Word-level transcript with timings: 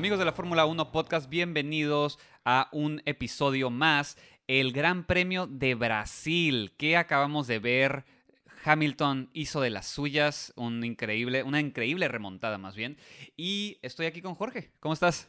Amigos 0.00 0.18
de 0.18 0.24
la 0.24 0.32
Fórmula 0.32 0.64
1 0.64 0.92
Podcast, 0.92 1.28
bienvenidos 1.28 2.18
a 2.46 2.70
un 2.72 3.02
episodio 3.04 3.68
más, 3.68 4.16
el 4.46 4.72
Gran 4.72 5.04
Premio 5.04 5.46
de 5.46 5.74
Brasil, 5.74 6.72
que 6.78 6.96
acabamos 6.96 7.46
de 7.46 7.58
ver. 7.58 8.06
Hamilton 8.64 9.28
hizo 9.34 9.60
de 9.60 9.68
las 9.68 9.86
suyas 9.86 10.54
un 10.56 10.82
increíble, 10.84 11.42
una 11.42 11.60
increíble 11.60 12.08
remontada 12.08 12.56
más 12.56 12.76
bien. 12.76 12.96
Y 13.36 13.76
estoy 13.82 14.06
aquí 14.06 14.22
con 14.22 14.34
Jorge. 14.36 14.70
¿Cómo 14.80 14.94
estás? 14.94 15.28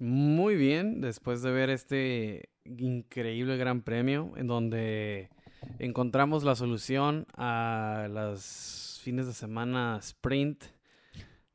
Muy 0.00 0.56
bien, 0.56 1.00
después 1.00 1.40
de 1.42 1.52
ver 1.52 1.70
este 1.70 2.48
increíble 2.64 3.56
Gran 3.56 3.82
Premio 3.82 4.32
en 4.36 4.48
donde 4.48 5.30
encontramos 5.78 6.42
la 6.42 6.56
solución 6.56 7.28
a 7.36 8.08
los 8.10 9.00
fines 9.04 9.28
de 9.28 9.32
semana 9.32 9.96
sprint, 10.00 10.64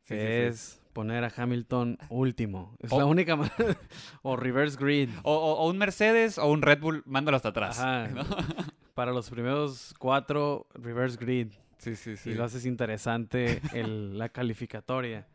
que 0.05 0.15
Sí, 0.15 0.15
sí, 0.15 0.17
sí. 0.17 0.43
es 0.43 0.86
poner 0.97 1.23
a 1.23 1.31
Hamilton 1.37 1.99
último. 2.09 2.75
Es 2.79 2.91
O- 2.91 2.97
la 2.97 3.05
única 3.05 3.35
manera. 3.35 3.55
o 4.23 4.35
reverse 4.35 4.77
grid. 4.79 5.09
O, 5.21 5.31
o- 5.35 5.57
o 5.63 5.69
un 5.69 5.77
Mercedes 5.77 6.39
o 6.39 6.47
un 6.49 6.63
Red 6.63 6.79
Bull, 6.79 7.03
mándalo 7.05 7.37
hasta 7.37 7.49
atrás. 7.49 7.77
Ajá. 7.79 8.07
¿no? 8.07 8.23
Para 8.95 9.11
los 9.11 9.29
primeros 9.29 9.93
cuatro, 9.99 10.65
reverse 10.73 11.17
grid. 11.23 11.49
Sí, 11.77 11.95
sí, 11.95 12.15
Y 12.25 12.33
lo 12.33 12.43
haces 12.45 12.65
interesante 12.65 13.61
el- 13.73 14.17
la 14.17 14.29
calificatoria. 14.29 15.27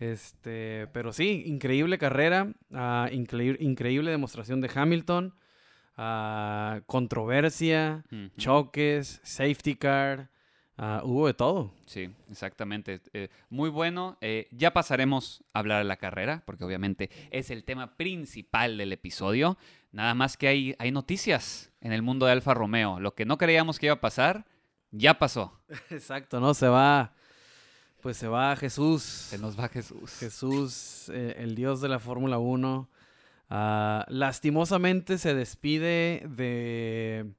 Este, 0.00 0.88
pero 0.92 1.12
sí, 1.12 1.44
increíble 1.46 1.96
carrera, 1.96 2.52
ah, 2.72 3.08
increíble, 3.12 3.58
increíble 3.64 4.10
demostración 4.10 4.60
de 4.60 4.68
Hamilton, 4.74 5.32
ah, 5.96 6.80
controversia, 6.86 8.04
choques, 8.36 9.20
safety 9.22 9.76
car, 9.76 10.28
ah, 10.76 11.02
hubo 11.04 11.26
de 11.26 11.34
todo. 11.34 11.72
Sí, 11.86 12.10
exactamente. 12.30 13.00
Eh, 13.12 13.28
muy 13.50 13.70
bueno. 13.70 14.16
Eh, 14.20 14.48
ya 14.50 14.72
pasaremos 14.72 15.44
a 15.52 15.60
hablar 15.60 15.78
de 15.78 15.88
la 15.88 15.96
carrera, 15.96 16.42
porque 16.46 16.64
obviamente 16.64 17.10
es 17.30 17.50
el 17.50 17.64
tema 17.64 17.96
principal 17.96 18.76
del 18.78 18.92
episodio. 18.92 19.56
Nada 19.92 20.14
más 20.14 20.36
que 20.36 20.48
hay, 20.48 20.74
hay 20.78 20.90
noticias 20.90 21.70
en 21.80 21.92
el 21.92 22.02
mundo 22.02 22.26
de 22.26 22.32
Alfa 22.32 22.54
Romeo. 22.54 23.00
Lo 23.00 23.14
que 23.14 23.24
no 23.24 23.38
creíamos 23.38 23.78
que 23.78 23.86
iba 23.86 23.94
a 23.94 24.00
pasar, 24.00 24.46
ya 24.90 25.18
pasó. 25.18 25.60
Exacto, 25.90 26.40
¿no? 26.40 26.54
Se 26.54 26.68
va, 26.68 27.12
pues 28.00 28.16
se 28.16 28.28
va 28.28 28.56
Jesús. 28.56 29.02
Se 29.02 29.38
nos 29.38 29.58
va 29.58 29.68
Jesús. 29.68 30.18
Jesús, 30.18 31.08
eh, 31.12 31.36
el 31.38 31.54
dios 31.54 31.80
de 31.80 31.88
la 31.88 31.98
Fórmula 31.98 32.38
1. 32.38 32.88
Ah, 33.50 34.04
lastimosamente 34.08 35.18
se 35.18 35.34
despide 35.34 36.22
de, 36.28 37.32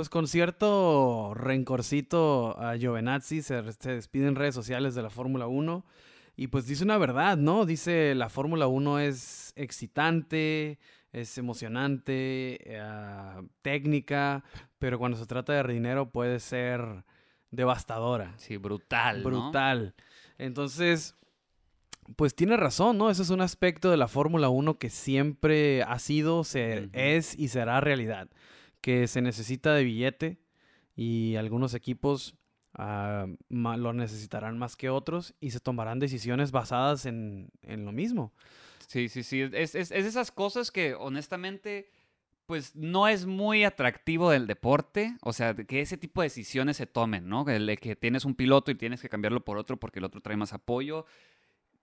pues 0.00 0.08
con 0.08 0.26
cierto 0.26 1.34
rencorcito 1.34 2.58
a 2.58 2.74
Giovinazzi, 2.78 3.42
se, 3.42 3.70
se 3.74 3.96
despide 3.96 4.28
en 4.28 4.34
redes 4.34 4.54
sociales 4.54 4.94
de 4.94 5.02
la 5.02 5.10
Fórmula 5.10 5.46
1 5.46 5.84
y 6.36 6.46
pues 6.46 6.66
dice 6.66 6.84
una 6.84 6.96
verdad, 6.96 7.36
¿no? 7.36 7.66
Dice 7.66 8.14
la 8.14 8.30
Fórmula 8.30 8.66
1 8.66 8.98
es 9.00 9.52
excitante, 9.56 10.78
es 11.12 11.36
emocionante, 11.36 12.60
eh, 12.64 13.42
técnica, 13.60 14.42
pero 14.78 14.98
cuando 14.98 15.18
se 15.18 15.26
trata 15.26 15.52
de 15.52 15.70
dinero 15.70 16.10
puede 16.10 16.40
ser 16.40 17.04
devastadora. 17.50 18.32
Sí, 18.38 18.56
brutal. 18.56 19.22
¿no? 19.22 19.28
Brutal. 19.28 19.94
Entonces, 20.38 21.14
pues 22.16 22.34
tiene 22.34 22.56
razón, 22.56 22.96
¿no? 22.96 23.10
Ese 23.10 23.20
es 23.20 23.28
un 23.28 23.42
aspecto 23.42 23.90
de 23.90 23.98
la 23.98 24.08
Fórmula 24.08 24.48
1 24.48 24.78
que 24.78 24.88
siempre 24.88 25.82
ha 25.82 25.98
sido, 25.98 26.42
se, 26.42 26.88
es 26.94 27.38
y 27.38 27.48
será 27.48 27.82
realidad. 27.82 28.30
Que 28.80 29.06
se 29.08 29.20
necesita 29.22 29.74
de 29.74 29.84
billete 29.84 30.38
y 30.96 31.36
algunos 31.36 31.74
equipos 31.74 32.34
ma- 33.48 33.76
lo 33.76 33.92
necesitarán 33.92 34.58
más 34.58 34.76
que 34.76 34.88
otros 34.90 35.34
y 35.40 35.50
se 35.50 35.60
tomarán 35.60 35.98
decisiones 35.98 36.50
basadas 36.52 37.06
en, 37.06 37.50
en 37.62 37.84
lo 37.84 37.92
mismo. 37.92 38.32
Sí, 38.86 39.08
sí, 39.08 39.22
sí. 39.22 39.42
Es, 39.52 39.74
es, 39.74 39.90
es 39.90 40.06
esas 40.06 40.30
cosas 40.30 40.70
que 40.70 40.94
honestamente, 40.94 41.90
pues 42.46 42.74
no 42.74 43.06
es 43.06 43.26
muy 43.26 43.64
atractivo 43.64 44.30
del 44.30 44.46
deporte. 44.46 45.16
O 45.22 45.32
sea, 45.32 45.54
que 45.54 45.80
ese 45.80 45.96
tipo 45.96 46.20
de 46.22 46.26
decisiones 46.26 46.76
se 46.76 46.86
tomen, 46.86 47.28
¿no? 47.28 47.44
De 47.44 47.76
que 47.76 47.96
tienes 47.96 48.24
un 48.24 48.34
piloto 48.34 48.70
y 48.70 48.74
tienes 48.76 49.00
que 49.00 49.08
cambiarlo 49.08 49.44
por 49.44 49.58
otro 49.58 49.78
porque 49.78 49.98
el 49.98 50.04
otro 50.04 50.20
trae 50.20 50.36
más 50.36 50.52
apoyo. 50.52 51.06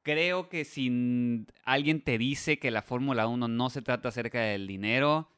Creo 0.03 0.47
que 0.49 0.63
si 0.65 1.45
alguien 1.63 2.01
te 2.01 2.17
dice 2.17 2.59
que 2.59 2.71
la 2.71 2.81
Fórmula 2.81 3.27
1 3.27 3.47
no 3.49 3.69
se 3.69 3.81
trata 3.81 4.09
acerca 4.09 4.39
del 4.41 4.65
dinero, 4.65 5.29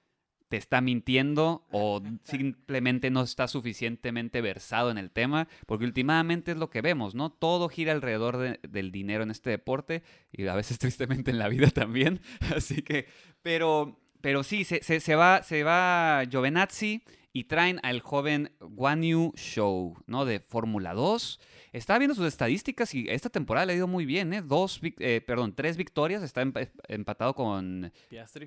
te 0.50 0.58
está 0.58 0.82
mintiendo 0.82 1.66
o 1.72 2.02
simplemente 2.24 3.10
no 3.12 3.22
está 3.22 3.48
suficientemente 3.48 4.42
versado 4.42 4.92
en 4.92 4.98
el 4.98 5.12
tema, 5.12 5.48
porque 5.68 5.86
últimamente 5.86 6.52
es 6.52 6.58
lo 6.58 6.70
que 6.70 6.82
vemos, 6.82 7.16
¿no? 7.16 7.30
Todo 7.32 7.70
gira 7.70 7.92
alrededor 7.94 8.38
de- 8.38 8.60
del 8.68 8.92
dinero 8.92 9.24
en 9.24 9.32
este 9.32 9.50
deporte 9.52 10.04
y 10.32 10.48
a 10.48 10.56
veces 10.56 10.80
tristemente 10.80 11.32
en 11.32 11.40
la 11.40 11.48
vida 11.50 11.70
también. 11.70 12.20
Así 12.56 12.82
que, 12.82 13.06
pero, 13.42 14.00
pero 14.22 14.44
sí, 14.44 14.64
se, 14.64 14.84
se- 14.84 15.00
se 15.00 15.16
va, 15.16 15.44
se 15.44 15.64
va 15.64 16.24
Giovinazzi 16.30 17.04
y 17.32 17.44
traen 17.44 17.80
al 17.84 18.02
joven 18.02 18.52
Guan 18.60 19.04
Yu 19.04 19.34
Show, 19.36 19.96
¿no? 20.08 20.26
De 20.26 20.40
Fórmula 20.40 20.94
2. 20.96 21.40
Estaba 21.72 22.00
viendo 22.00 22.16
sus 22.16 22.26
estadísticas 22.26 22.96
y 22.96 23.06
esta 23.08 23.30
temporada 23.30 23.68
le 23.68 23.74
ha 23.74 23.76
ido 23.76 23.88
muy 23.88 24.08
bien, 24.08 24.34
¿eh? 24.34 24.42
Dos, 24.42 24.82
eh, 24.98 25.22
perdón, 25.26 25.54
tres 25.54 25.78
victorias, 25.78 26.24
está 26.24 26.42
empa- 26.44 26.72
empatado 26.88 27.36
con 27.36 27.94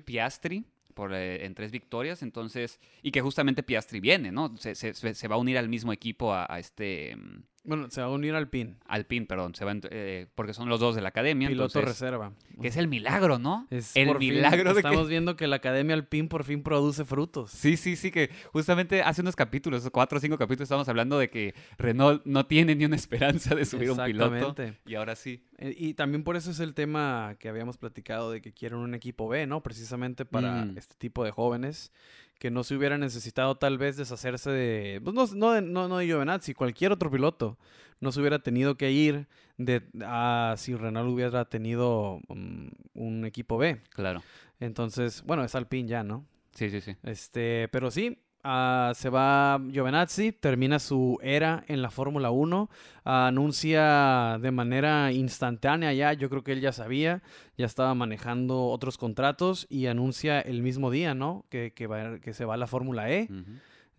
Piastri 0.01 0.65
por, 0.93 1.13
eh, 1.13 1.45
en 1.45 1.53
tres 1.55 1.71
victorias, 1.71 2.21
entonces, 2.23 2.79
y 3.01 3.11
que 3.11 3.21
justamente 3.21 3.63
Piastri 3.63 3.99
viene, 3.99 4.31
¿no? 4.31 4.55
Se, 4.57 4.75
se- 4.75 4.93
se- 4.93 5.27
va 5.27 5.35
a 5.35 5.39
unir 5.39 5.57
al 5.57 5.69
mismo 5.69 5.91
equipo 5.93 6.33
a, 6.33 6.45
a 6.49 6.59
este 6.59 7.15
mm, 7.15 7.43
Bueno, 7.65 7.89
se 7.89 8.01
va 8.01 8.07
a 8.07 8.09
unir 8.09 8.35
al 8.35 8.49
PIN, 8.49 8.77
Alpine, 8.87 9.25
perdón, 9.25 9.55
se 9.55 9.63
va 9.63 9.73
eh, 9.89 10.27
porque 10.35 10.53
son 10.53 10.67
los 10.67 10.81
dos 10.81 10.95
de 10.95 11.01
la 11.01 11.09
academia, 11.09 11.47
piloto 11.47 11.79
entonces, 11.79 12.01
reserva. 12.01 12.33
que 12.61 12.67
es 12.67 12.75
el 12.75 12.89
milagro, 12.89 13.39
¿no? 13.39 13.67
Es 13.69 13.95
el 13.95 14.09
fin, 14.17 14.17
milagro 14.33 14.73
que 14.73 14.79
Estamos 14.79 15.07
viendo 15.07 15.37
que 15.37 15.47
la 15.47 15.55
Academia 15.55 15.95
Alpine 15.95 16.27
por 16.27 16.43
fin 16.43 16.61
produce 16.61 17.05
frutos. 17.05 17.51
Sí, 17.51 17.77
sí, 17.77 17.95
sí, 17.95 18.11
que 18.11 18.29
justamente 18.51 19.01
hace 19.01 19.21
unos 19.21 19.37
capítulos, 19.37 19.89
cuatro 19.91 20.17
o 20.17 20.21
cinco 20.21 20.37
capítulos, 20.37 20.63
estábamos 20.65 20.89
hablando 20.89 21.17
de 21.17 21.29
que 21.29 21.55
Renault 21.77 22.25
no 22.25 22.45
tiene 22.47 22.75
ni 22.75 22.83
una 22.83 22.97
esperanza 22.97 23.55
de 23.55 23.63
subir 23.63 23.91
un 23.91 24.03
piloto. 24.03 24.53
Y 24.85 24.95
ahora 24.95 25.15
sí. 25.15 25.45
Eh, 25.57 25.73
Y 25.77 25.93
también 25.93 26.25
por 26.25 26.35
eso 26.35 26.51
es 26.51 26.59
el 26.59 26.73
tema 26.73 27.37
que 27.39 27.47
habíamos 27.47 27.77
platicado 27.77 28.29
de 28.31 28.41
que 28.41 28.51
quieren 28.51 28.79
un 28.79 28.93
equipo 28.93 29.29
B, 29.29 29.47
¿no? 29.47 29.63
Precisamente 29.63 30.25
para 30.25 30.65
Mm. 30.65 30.77
este 30.77 30.95
tipo 30.97 31.23
de 31.23 31.31
jóvenes 31.31 31.91
que 32.39 32.51
no 32.51 32.63
se 32.63 32.75
hubieran 32.75 32.99
necesitado 33.01 33.55
tal 33.55 33.77
vez 33.77 33.95
deshacerse 33.97 34.49
de, 34.51 35.01
pues 35.03 35.15
no, 35.15 35.25
no, 35.35 35.51
de- 35.53 35.61
no, 35.61 35.87
no 35.87 35.97
de 35.97 36.05
Giovinazzi, 36.05 36.53
cualquier 36.53 36.91
otro 36.91 37.09
piloto 37.09 37.57
no 38.01 38.11
se 38.11 38.19
hubiera 38.19 38.39
tenido 38.39 38.75
que 38.75 38.91
ir 38.91 39.27
de 39.57 39.81
a 40.05 40.55
si 40.57 40.75
Renault 40.75 41.09
hubiera 41.13 41.45
tenido 41.45 42.19
mm, 42.27 42.67
un 42.95 43.25
equipo 43.25 43.57
B. 43.57 43.79
Claro. 43.91 44.21
Entonces, 44.59 45.23
bueno, 45.25 45.43
es 45.43 45.55
Alpine 45.55 45.87
ya, 45.87 46.03
¿no? 46.03 46.25
Sí, 46.53 46.69
sí, 46.69 46.81
sí. 46.81 46.95
Este, 47.03 47.69
pero 47.71 47.89
sí, 47.91 48.19
ah, 48.43 48.91
se 48.95 49.09
va 49.09 49.59
Giovinazzi, 49.71 50.31
termina 50.31 50.79
su 50.79 51.17
era 51.21 51.63
en 51.67 51.81
la 51.81 51.89
Fórmula 51.89 52.29
1, 52.31 52.69
ah, 53.05 53.27
anuncia 53.27 54.37
de 54.41 54.51
manera 54.51 55.11
instantánea 55.11 55.93
ya, 55.93 56.13
yo 56.13 56.29
creo 56.29 56.43
que 56.43 56.51
él 56.53 56.61
ya 56.61 56.71
sabía, 56.71 57.21
ya 57.57 57.65
estaba 57.65 57.93
manejando 57.95 58.67
otros 58.67 58.97
contratos 58.97 59.65
y 59.69 59.87
anuncia 59.87 60.41
el 60.41 60.61
mismo 60.61 60.91
día, 60.91 61.13
¿no? 61.13 61.45
Que, 61.49 61.71
que, 61.73 61.87
va- 61.87 62.19
que 62.19 62.33
se 62.33 62.45
va 62.45 62.55
a 62.55 62.57
la 62.57 62.67
Fórmula 62.67 63.09
E, 63.11 63.27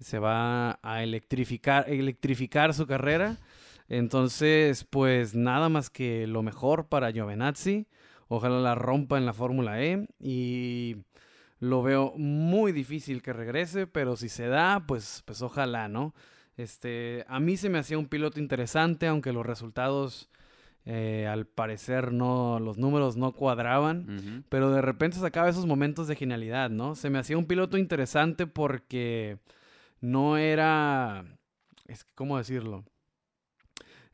se 0.00 0.18
va 0.18 0.78
a 0.82 1.02
electrificar, 1.02 1.88
electrificar 1.88 2.74
su 2.74 2.86
carrera. 2.86 3.36
Entonces, 3.88 4.84
pues 4.84 5.34
nada 5.34 5.68
más 5.68 5.88
que 5.90 6.26
lo 6.26 6.42
mejor 6.42 6.88
para 6.88 7.12
Giovinazzi. 7.12 7.86
Ojalá 8.28 8.58
la 8.60 8.74
rompa 8.74 9.18
en 9.18 9.26
la 9.26 9.32
Fórmula 9.34 9.82
E 9.82 10.08
y 10.18 10.96
lo 11.64 11.82
veo 11.82 12.12
muy 12.16 12.72
difícil 12.72 13.22
que 13.22 13.32
regrese, 13.32 13.86
pero 13.86 14.16
si 14.16 14.28
se 14.28 14.46
da, 14.46 14.84
pues, 14.86 15.22
pues 15.24 15.42
ojalá, 15.42 15.88
¿no? 15.88 16.14
Este, 16.56 17.24
a 17.28 17.40
mí 17.40 17.56
se 17.56 17.68
me 17.68 17.78
hacía 17.78 17.98
un 17.98 18.06
piloto 18.06 18.38
interesante, 18.38 19.06
aunque 19.06 19.32
los 19.32 19.44
resultados, 19.44 20.30
eh, 20.84 21.26
al 21.26 21.46
parecer, 21.46 22.12
no, 22.12 22.60
los 22.60 22.78
números 22.78 23.16
no 23.16 23.32
cuadraban. 23.32 24.44
Pero 24.48 24.70
de 24.70 24.82
repente 24.82 25.18
sacaba 25.18 25.48
esos 25.48 25.66
momentos 25.66 26.06
de 26.06 26.16
genialidad, 26.16 26.70
¿no? 26.70 26.94
Se 26.94 27.10
me 27.10 27.18
hacía 27.18 27.38
un 27.38 27.46
piloto 27.46 27.78
interesante 27.78 28.46
porque 28.46 29.38
no 30.00 30.36
era... 30.36 31.24
Es 31.86 32.04
que, 32.04 32.12
¿cómo 32.14 32.38
decirlo? 32.38 32.84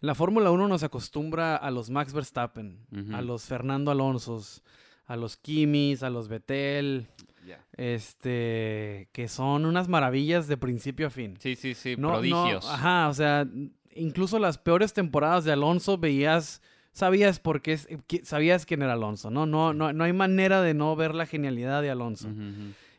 La 0.00 0.14
Fórmula 0.14 0.50
1 0.50 0.67
nos 0.67 0.82
acostumbra 0.82 1.56
a 1.56 1.70
los 1.70 1.91
Max 1.91 2.14
Verstappen, 2.14 2.87
a 3.12 3.20
los 3.20 3.44
Fernando 3.44 3.91
Alonsos, 3.91 4.62
a 5.05 5.17
los 5.17 5.37
Kimis, 5.37 6.03
a 6.03 6.08
los 6.08 6.29
Vettel, 6.29 7.08
Ya. 7.50 7.64
este, 7.76 9.08
que 9.12 9.29
son 9.29 9.64
unas 9.67 9.88
maravillas 9.88 10.47
de 10.49 10.56
principio 10.56 11.08
a 11.08 11.11
fin. 11.11 11.37
Sí, 11.38 11.56
sí, 11.56 11.75
sí, 11.75 11.94
No- 11.97 12.08
no, 12.08 12.14
prodigios. 12.14 12.67
ajá, 12.69 13.08
o 13.08 13.14
sea, 13.14 13.47
incluso 13.94 14.38
las 14.38 14.58
peores 14.58 14.93
temporadas 14.93 15.44
de 15.44 15.52
Alonso 15.52 15.99
veías, 15.99 16.62
sabías 16.93 17.41
por 17.41 17.61
qué, 17.62 17.79
sabías 18.23 18.67
quién 18.67 18.82
era 18.82 18.93
Alonso, 18.94 19.31
¿no? 19.31 19.47
No, 19.47 19.73
no, 19.75 19.93
no 19.93 20.05
hay 20.05 20.12
manera 20.12 20.62
de 20.62 20.75
no 20.75 20.94
ver 20.97 21.14
la 21.14 21.26
genialidad 21.26 21.82
de 21.82 21.91
Alonso. 21.91 22.29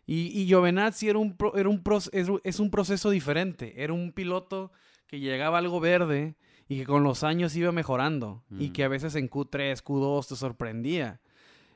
Y, 0.08 0.28
y 0.38 0.46
Giovinazzi 0.48 1.08
era 1.10 1.20
un, 1.20 1.38
pro- 1.38 1.56
era 1.56 1.70
un 1.70 1.82
pro- 1.84 1.98
es, 2.12 2.28
es 2.44 2.60
un 2.60 2.70
proceso 2.72 3.10
diferente. 3.12 3.82
Era 3.84 3.94
un 3.94 4.12
piloto 4.12 4.72
que 5.08 5.20
llegaba 5.20 5.60
algo 5.60 5.80
verde 5.80 6.36
y 6.68 6.80
que 6.80 6.86
con 6.86 7.04
los 7.04 7.24
años 7.24 7.56
iba 7.56 7.72
mejorando. 7.72 8.44
Y 8.60 8.70
que 8.70 8.84
a 8.84 8.88
veces 8.90 9.16
en 9.16 9.30
Q3, 9.30 9.82
Q2 9.84 10.28
te 10.28 10.36
sorprendía. 10.36 11.22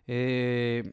Eh, 0.08 0.92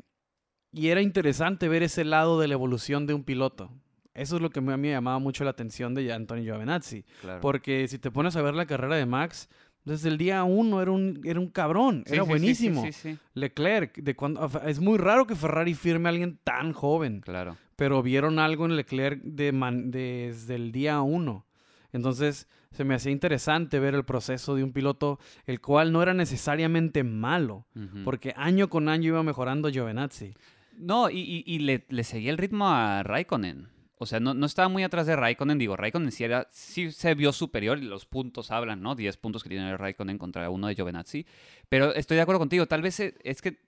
y 0.72 0.88
era 0.88 1.00
interesante 1.02 1.68
ver 1.68 1.82
ese 1.82 2.04
lado 2.04 2.40
de 2.40 2.48
la 2.48 2.54
evolución 2.54 3.06
de 3.06 3.14
un 3.14 3.24
piloto. 3.24 3.70
Eso 4.14 4.36
es 4.36 4.42
lo 4.42 4.50
que 4.50 4.58
a 4.58 4.62
mí 4.62 4.76
me 4.76 4.90
llamaba 4.90 5.18
mucho 5.18 5.44
la 5.44 5.50
atención 5.50 5.94
de 5.94 6.12
Antonio 6.12 6.44
Giovinazzi. 6.44 7.04
Claro. 7.22 7.40
Porque 7.40 7.88
si 7.88 7.98
te 7.98 8.10
pones 8.10 8.36
a 8.36 8.42
ver 8.42 8.54
la 8.54 8.66
carrera 8.66 8.96
de 8.96 9.06
Max, 9.06 9.48
desde 9.84 10.08
el 10.10 10.18
día 10.18 10.44
uno 10.44 10.82
era 10.82 10.90
un, 10.90 11.20
era 11.24 11.40
un 11.40 11.48
cabrón, 11.48 12.04
Sí, 12.06 12.14
era 12.14 12.22
sí, 12.24 12.28
buenísimo. 12.28 12.84
Sí, 12.92 13.16
Leclerc, 13.34 13.96
de 13.96 14.14
cuando, 14.14 14.48
es 14.66 14.80
muy 14.80 14.98
raro 14.98 15.26
que 15.26 15.34
Ferrari 15.34 15.74
firme 15.74 16.08
a 16.08 16.10
alguien 16.10 16.38
tan 16.44 16.72
joven, 16.72 17.20
claro. 17.20 17.56
pero 17.74 18.02
vieron 18.02 18.38
algo 18.38 18.66
en 18.66 18.76
Leclerc 18.76 19.22
de 19.22 19.50
man- 19.52 19.90
desde 19.90 20.54
el 20.56 20.72
día 20.72 21.00
uno. 21.00 21.46
Entonces 21.92 22.48
se 22.70 22.84
me 22.84 22.94
hacía 22.94 23.12
interesante 23.12 23.78
ver 23.80 23.94
el 23.94 24.04
proceso 24.04 24.54
de 24.54 24.62
un 24.64 24.72
piloto, 24.72 25.18
el 25.46 25.60
cual 25.60 25.90
no 25.92 26.02
era 26.02 26.14
necesariamente 26.14 27.02
malo, 27.02 27.66
porque 28.04 28.32
año 28.36 28.68
con 28.68 28.88
año 28.88 29.08
iba 29.08 29.22
mejorando 29.22 29.68
Giovinazzi. 29.70 30.34
No, 30.76 31.10
y, 31.10 31.18
y- 31.18 31.44
y 31.46 31.58
le, 31.60 31.84
le 31.88 32.04
seguía 32.04 32.30
el 32.30 32.38
ritmo 32.38 32.68
a 32.68 33.02
Raikkonen. 33.02 33.68
O 33.98 34.06
sea, 34.06 34.18
no, 34.18 34.34
no 34.34 34.46
estaba 34.46 34.68
muy 34.68 34.82
atrás 34.82 35.06
de 35.06 35.14
Raikkonen. 35.14 35.58
Digo, 35.58 35.76
Raikkonen 35.76 36.10
sí, 36.10 36.24
era, 36.24 36.48
sí 36.50 36.90
se 36.90 37.14
vio 37.14 37.32
superior 37.32 37.78
y 37.78 37.82
los 37.82 38.04
puntos 38.06 38.50
hablan, 38.50 38.82
¿no? 38.82 38.94
10 38.96 39.16
puntos 39.16 39.42
que 39.44 39.48
tiene 39.48 39.76
Raikkonen 39.76 40.18
contra 40.18 40.50
uno 40.50 40.66
de 40.66 40.74
Giovinazzi. 40.74 41.24
Pero 41.68 41.94
estoy 41.94 42.16
de 42.16 42.22
acuerdo 42.22 42.40
contigo. 42.40 42.66
Tal 42.66 42.82
vez 42.82 42.98
eh, 42.98 43.14
es 43.22 43.40
que 43.40 43.60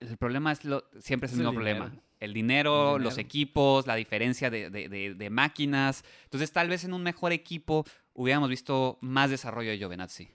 el 0.00 0.16
problema 0.18 0.52
es 0.52 0.64
lo, 0.64 0.84
siempre 1.00 1.26
es 1.26 1.32
Es 1.32 1.38
el 1.38 1.40
el 1.40 1.46
mismo 1.46 1.54
problema. 1.54 1.84
dinero. 1.86 2.02
El 2.20 2.34
dinero, 2.34 2.98
los 2.98 3.16
equipos, 3.16 3.86
la 3.86 3.94
diferencia 3.94 4.50
de, 4.50 4.68
de- 4.70 4.88
de- 4.88 5.14
de 5.14 5.30
máquinas. 5.30 6.04
Entonces, 6.24 6.50
tal 6.52 6.68
vez 6.68 6.82
en 6.84 6.92
un 6.92 7.02
mejor 7.02 7.32
equipo 7.32 7.84
hubiéramos 8.12 8.50
visto 8.50 8.98
más 9.00 9.30
desarrollo 9.30 9.70
de 9.70 9.78
Giovinazzi. 9.78 10.28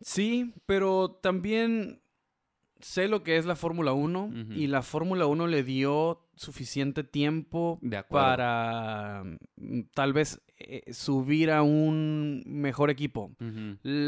Sí, 0.00 0.54
pero 0.66 1.10
también 1.22 2.00
sé 2.80 3.08
lo 3.08 3.22
que 3.22 3.36
es 3.36 3.46
la 3.46 3.56
Fórmula 3.56 3.92
1 3.92 4.24
Ujú. 4.24 4.52
y 4.52 4.66
la 4.66 4.82
Fórmula 4.82 5.26
1 5.26 5.46
le 5.46 5.62
dio 5.62 6.20
suficiente 6.36 7.02
tiempo 7.02 7.78
De 7.82 8.02
para 8.04 9.24
mm, 9.56 9.80
tal 9.94 10.12
vez 10.12 10.40
eh, 10.58 10.92
subir 10.92 11.50
a 11.50 11.62
un 11.62 12.42
mejor 12.46 12.90
equipo. 12.90 13.32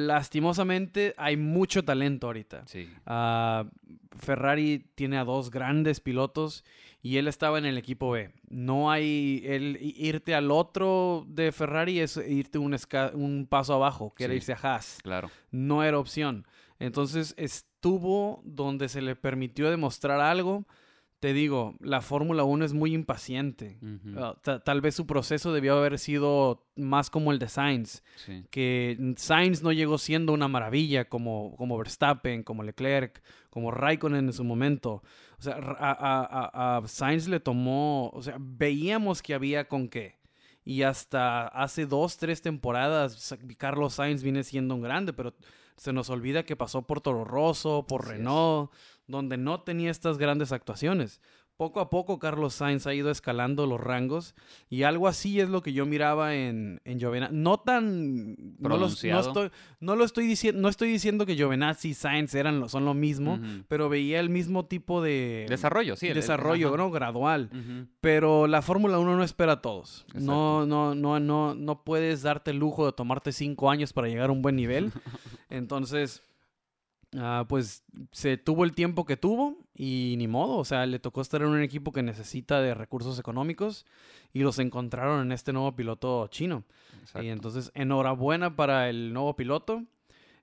Lastimosamente 0.07 1.15
hay 1.17 1.37
mucho 1.37 1.85
talento 1.85 2.27
ahorita. 2.29 2.65
Sí. 2.67 2.89
Ah, 3.07 3.65
Ferrari 4.19 4.85
tiene 4.95 5.19
a 5.19 5.25
dos 5.25 5.51
grandes 5.51 6.01
pilotos 6.01 6.65
y 7.03 7.17
él 7.17 7.29
estaba 7.29 7.59
en 7.59 7.65
el 7.67 7.79
equipo 7.79 8.11
B. 8.11 8.31
No 8.49 8.91
hay 8.91 9.43
el 9.45 9.79
irte 9.81 10.35
al 10.35 10.51
otro 10.51 11.25
de 11.29 11.51
Ferrari 11.53 12.01
es 12.01 12.17
irte 12.17 12.59
un, 12.59 12.73
esca- 12.73 13.13
un 13.15 13.47
paso 13.49 13.75
abajo, 13.75 14.15
que 14.15 14.25
era 14.25 14.35
irse 14.35 14.53
a 14.53 14.59
Haas 14.63 14.99
Claro. 15.03 15.31
no 15.51 15.83
era 15.83 15.99
opción. 15.99 16.47
Entonces 16.79 17.35
estuvo 17.85 18.43
donde 18.45 18.91
se 18.91 19.01
le 19.01 19.17
permitió 19.17 19.71
demostrar 19.71 20.21
algo. 20.21 20.67
Te 21.19 21.33
digo, 21.35 21.75
la 21.81 22.01
Fórmula 22.03 22.45
1 22.45 22.65
es 22.65 22.73
muy 22.75 22.95
impaciente. 22.95 23.79
Ah, 24.17 24.37
ta- 24.43 24.61
tal 24.63 24.81
vez 24.83 24.95
su 24.95 25.07
proceso 25.07 25.53
debió 25.53 25.77
haber 25.77 25.99
sido 25.99 26.67
más 26.77 27.09
como 27.11 27.31
el 27.33 27.39
de 27.39 27.49
Sainz, 27.49 28.03
Sí. 28.25 28.45
que 28.51 28.99
Sainz 29.17 29.63
no 29.63 29.71
llegó 29.73 29.97
siendo 29.99 30.33
una 30.35 30.49
maravilla 30.49 31.09
como, 31.11 31.55
como 31.57 31.77
Verstappen, 31.79 32.43
como 32.43 32.63
Leclerc, 32.63 33.23
como 33.51 33.71
Raikkonen 33.71 34.27
en 34.27 34.33
su 34.33 34.45
momento. 34.45 35.03
O 35.39 35.43
sea, 35.43 35.55
a, 35.79 35.91
a- 35.91 36.77
a- 36.79 36.87
Sainz 36.89 37.29
le 37.29 37.41
tomó, 37.41 38.11
o 38.15 38.23
sea, 38.23 38.37
veíamos 38.39 39.21
que 39.23 39.35
había 39.35 39.69
con 39.69 39.89
qué. 39.89 40.19
Y 40.65 40.83
hasta 40.83 41.49
hace 41.49 41.85
dos, 41.87 42.17
tres 42.19 42.41
temporadas, 42.43 43.35
Carlos 43.59 43.95
Sainz 43.95 44.23
viene 44.23 44.43
siendo 44.45 44.75
un 44.75 44.83
grande, 44.83 45.13
pero 45.15 45.35
se 45.81 45.95
nos 45.95 46.11
olvida 46.11 46.45
que 46.45 46.57
pasó 46.57 46.83
por 46.83 47.01
Toro 47.01 47.25
Rosso, 47.25 47.87
por 47.89 48.03
Así 48.03 48.11
es. 48.11 48.17
Renault, 48.19 48.71
donde 49.07 49.39
no 49.39 49.63
tenía 49.63 49.91
estas 49.91 50.19
grandes 50.19 50.53
actuaciones. 50.53 51.23
Poco 51.61 51.81
a 51.81 51.91
poco 51.91 52.19
Carlos 52.19 52.55
Sainz 52.55 52.87
ha 52.87 52.95
ido 52.95 53.11
escalando 53.11 53.67
los 53.67 53.79
rangos 53.79 54.35
y 54.71 54.85
algo 54.85 55.09
así 55.09 55.41
es 55.41 55.51
lo 55.51 55.63
que 55.63 55.75
yo 55.75 55.85
miraba 55.85 56.35
en, 56.35 56.81
en. 56.87 56.99
No 57.43 57.61
tan... 57.61 58.31
No, 58.31 58.37
los- 58.39 58.59
no 58.59 58.69
Pronunciado. 58.69 59.29
estoy, 59.29 59.51
no 59.79 59.95
lo 59.95 60.05
estoy 60.07 60.27
diciendo, 60.27 60.59
no 60.63 60.71
estoy 60.71 60.89
diciendo 60.91 61.27
que 61.27 61.35
Giovinazzi 61.37 61.91
y 61.91 61.95
Sainz 61.95 62.35
eran, 62.35 62.61
lo- 62.61 62.71
son 62.71 62.87
lo 62.87 62.95
mismo, 62.95 63.39
pero 63.69 63.91
veía 63.91 64.21
el 64.21 64.31
mismo 64.31 64.65
tipo 64.65 65.03
de 65.03 65.45
Desarrollo, 65.51 65.97
sí. 65.97 66.07
el- 66.07 66.13
el- 66.13 66.17
desarrollo. 66.17 66.75
¿no? 66.79 66.91
Gradual. 66.91 67.51
Pero 68.01 68.47
la 68.47 68.63
Fórmula 68.63 68.99
1 68.99 69.17
no 69.17 69.23
espera 69.23 69.53
a 69.53 69.61
todos. 69.61 70.05
Exacto. 70.15 70.21
No, 70.25 70.65
no, 70.65 70.95
no, 70.95 71.21
no, 71.21 71.55
no 71.55 71.85
puedes 71.85 72.23
darte 72.23 72.53
el 72.53 72.57
lujo 72.57 72.87
de 72.87 72.93
tomarte 72.93 73.33
cinco 73.33 73.71
años 73.71 73.93
para 73.93 74.09
llegar 74.09 74.31
a 74.31 74.33
un 74.33 74.41
buen 74.41 74.57
nivel. 74.57 74.93
Entonces, 75.51 76.23
ah, 77.17 77.45
pues 77.49 77.85
se 78.13 78.37
tuvo 78.37 78.65
el 78.65 78.73
tiempo 78.73 79.05
que 79.05 79.17
tuvo 79.17 79.59
y 79.75 80.15
ni 80.19 80.29
modo. 80.29 80.57
O 80.59 80.65
sea, 80.65 80.87
le 80.87 80.99
tocó 80.99 81.21
estar 81.21 81.43
en 81.43 81.49
un 81.49 81.63
equipo 81.63 81.93
que 81.93 82.03
necesita 82.03 82.61
de 82.61 82.75
recursos 82.75 83.19
económicos 83.19 83.87
y 84.33 84.41
los 84.41 84.59
encontraron 84.59 85.23
en 85.23 85.33
este 85.33 85.53
nuevo 85.53 85.75
piloto 85.75 86.27
chino. 86.29 86.65
Exacto. 87.01 87.23
Y 87.23 87.29
entonces, 87.31 87.71
enhorabuena 87.75 88.55
para 88.57 88.89
el 88.89 89.13
nuevo 89.13 89.35
piloto. 89.37 89.85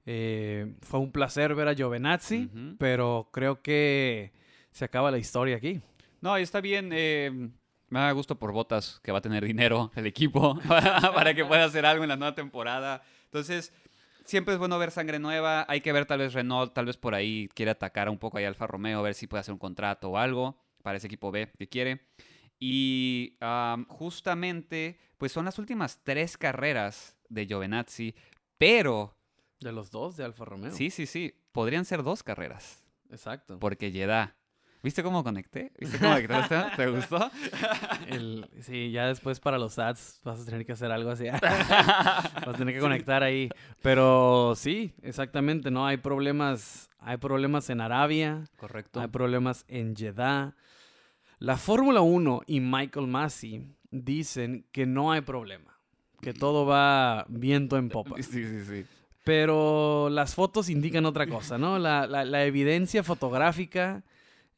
Eh, 0.05 0.73
fue 0.81 0.99
un 1.01 1.11
placer 1.11 1.53
ver 1.53 1.67
a 1.67 1.73
Giovinazzi, 1.75 2.45
Ujú. 2.45 2.75
pero 2.77 3.29
creo 3.33 3.61
que 3.61 4.31
se 4.71 4.85
acaba 4.85 5.11
la 5.11 5.17
historia 5.17 5.57
aquí. 5.57 5.81
No, 6.21 6.35
está 6.37 6.61
bien. 6.61 6.89
eh, 6.93 7.49
me 7.89 7.99
da 7.99 8.11
gusto 8.11 8.37
por 8.37 8.51
Botas 8.51 8.99
que 9.03 9.11
va 9.11 9.19
a 9.19 9.21
tener 9.21 9.45
dinero 9.45 9.91
el 9.95 10.05
equipo 10.07 10.59
para 10.67 11.33
que 11.33 11.45
pueda 11.45 11.65
hacer 11.65 11.85
algo 11.85 12.03
en 12.03 12.09
la 12.09 12.15
nueva 12.17 12.35
temporada. 12.35 13.01
Entonces, 13.25 13.73
siempre 14.27 14.53
es 14.53 14.59
bueno 14.59 14.77
ver 14.77 14.91
sangre 14.91 15.17
nueva. 15.19 15.65
Hay 15.67 15.81
que 15.81 15.91
ver 15.91 16.05
tal 16.05 16.19
vez 16.19 16.33
Renault, 16.33 16.73
tal 16.73 16.85
vez 16.85 16.97
por 16.97 17.15
ahí 17.15 17.49
quiere 17.55 17.71
atacar 17.71 18.09
un 18.09 18.19
poco 18.19 18.37
ahí 18.37 18.45
Alfa 18.45 18.67
Romeo, 18.67 19.01
ver 19.01 19.15
si 19.15 19.25
puede 19.25 19.41
hacer 19.41 19.53
un 19.53 19.59
contrato 19.59 20.09
o 20.11 20.17
algo 20.17 20.61
para 20.83 20.97
ese 20.97 21.07
equipo 21.07 21.31
B 21.31 21.49
que 21.57 21.67
quiere. 21.67 22.01
Y 22.59 23.37
am, 23.39 23.85
justamente, 23.87 24.99
pues 25.17 25.31
son 25.31 25.45
las 25.45 25.59
últimas 25.59 25.99
tres 26.03 26.37
carreras 26.37 27.17
de 27.29 27.45
Giovinazzi, 27.45 28.15
pero 28.57 29.17
De 29.59 29.71
los 29.71 29.91
dos 29.91 30.17
de 30.17 30.23
Alfa 30.23 30.45
Romeo. 30.45 30.71
sí, 30.71 30.89
sí, 30.89 31.05
sí, 31.05 31.33
podrían 31.51 31.85
ser 31.85 32.03
dos 32.03 32.23
carreras. 32.23 32.83
Exacto. 33.09 33.59
Porque 33.59 33.91
Jeddah. 33.91 34.36
¿Viste 34.83 35.03
cómo 35.03 35.23
conecté? 35.23 35.71
¿Viste 35.79 35.97
cómo 35.97 36.11
conectaste? 36.13 36.55
¿Te 36.75 36.87
gustó? 36.89 37.29
El- 38.07 38.47
sí, 38.61 38.91
ya 38.91 39.07
después 39.07 39.39
para 39.39 39.57
los 39.57 39.77
ads 39.79 40.21
vas 40.23 40.39
a 40.41 40.45
tener 40.45 40.65
que 40.65 40.71
hacer 40.73 40.91
algo 40.91 41.09
así. 41.09 41.25
vas 41.41 42.47
a 42.47 42.53
tener 42.57 42.73
que 42.75 42.79
conectar 42.79 43.23
ahí. 43.23 43.49
Pero 43.81 44.53
sí, 44.55 44.93
exactamente, 45.01 45.71
¿no? 45.71 45.85
Hay 45.87 45.97
problemas, 45.97 46.89
hay 46.99 47.17
problemas 47.17 47.69
en 47.69 47.81
Arabia, 47.81 48.45
Correcto. 48.55 49.01
hay 49.01 49.07
problemas 49.07 49.65
en 49.67 49.95
Jeddah. 49.95 50.55
La 51.39 51.57
Fórmula 51.57 52.01
1 52.01 52.41
y 52.47 52.59
Michael 52.61 53.07
Massey 53.07 53.75
dicen 53.91 54.65
que 54.71 54.85
no 54.85 55.11
hay 55.11 55.21
problema, 55.21 55.77
que 56.21 56.33
todo 56.33 56.65
va 56.65 57.25
viento 57.29 57.77
en 57.77 57.89
popa. 57.89 58.15
Sí, 58.21 58.43
sí, 58.45 58.63
sí. 58.65 58.85
Pero 59.23 60.07
las 60.09 60.35
fotos 60.35 60.69
indican 60.69 61.05
otra 61.05 61.27
cosa, 61.27 61.57
¿no? 61.57 61.77
La, 61.79 62.07
la- 62.07 62.23
la 62.23 62.45
evidencia 62.45 63.03
fotográfica, 63.03 64.03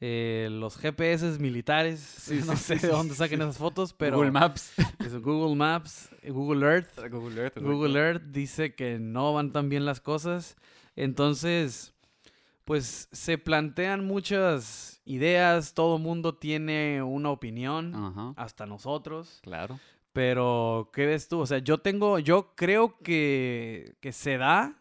eh, 0.01 0.47
los 0.51 0.77
GPS 0.77 1.39
militares, 1.39 1.99
Sí, 1.99 2.41
no 2.45 2.55
sí, 2.55 2.63
sé 2.63 2.79
sí, 2.79 2.87
de 2.87 2.93
dónde 2.93 3.15
saquen 3.15 3.41
esas 3.41 3.57
fotos, 3.57 3.93
pero 3.93 4.15
Google 4.17 4.31
Maps. 4.31 4.73
Google 5.21 5.55
Maps, 5.55 6.09
eh, 6.21 6.31
Google 6.31 6.65
Earth. 6.65 7.09
Google 7.09 7.41
Earth. 7.41 7.57
Google 7.61 7.99
Earth 7.99 8.23
dice 8.31 8.75
que 8.75 8.99
no 8.99 9.33
van 9.33 9.51
tan 9.51 9.69
bien 9.69 9.85
las 9.85 9.99
cosas. 9.99 10.55
Entonces, 10.95 11.93
pues 12.65 13.09
se 13.11 13.37
plantean 13.37 14.05
muchas 14.05 15.01
ideas, 15.05 15.73
todo 15.73 15.97
mundo 15.97 16.35
tiene 16.35 17.01
una 17.01 17.31
opinión, 17.31 18.33
hasta 18.37 18.65
nosotros. 18.65 19.39
Claro. 19.41 19.79
Pero, 20.13 20.91
¿qué 20.93 21.05
ves 21.05 21.27
tú? 21.27 21.39
O 21.39 21.45
sea, 21.45 21.59
yo 21.59 21.77
tengo, 21.79 22.19
yo 22.19 22.53
creo 22.55 22.97
que, 22.99 23.95
que 24.01 24.11
se 24.11 24.37
da, 24.37 24.75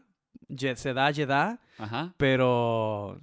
se 0.76 0.92
da, 0.94 1.12
se 1.14 1.26
da, 1.26 1.60
Ajá. 1.78 2.14
pero 2.16 3.20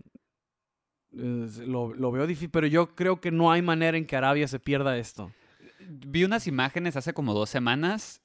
lo, 1.16 1.94
lo 1.94 2.12
veo 2.12 2.28
difícil, 2.28 2.50
pero 2.50 2.68
yo 2.68 2.96
creo 2.96 3.22
que 3.22 3.32
no 3.32 3.52
hay 3.52 3.62
manera 3.62 3.98
en 3.98 4.06
que 4.06 4.16
Arabia 4.16 4.48
se 4.48 4.60
pierda 4.60 4.98
esto. 4.98 5.32
Vi 5.80 6.24
unas 6.24 6.48
imágenes 6.48 6.96
hace 6.96 7.14
como 7.14 7.34
dos 7.34 7.50
semanas 7.50 8.22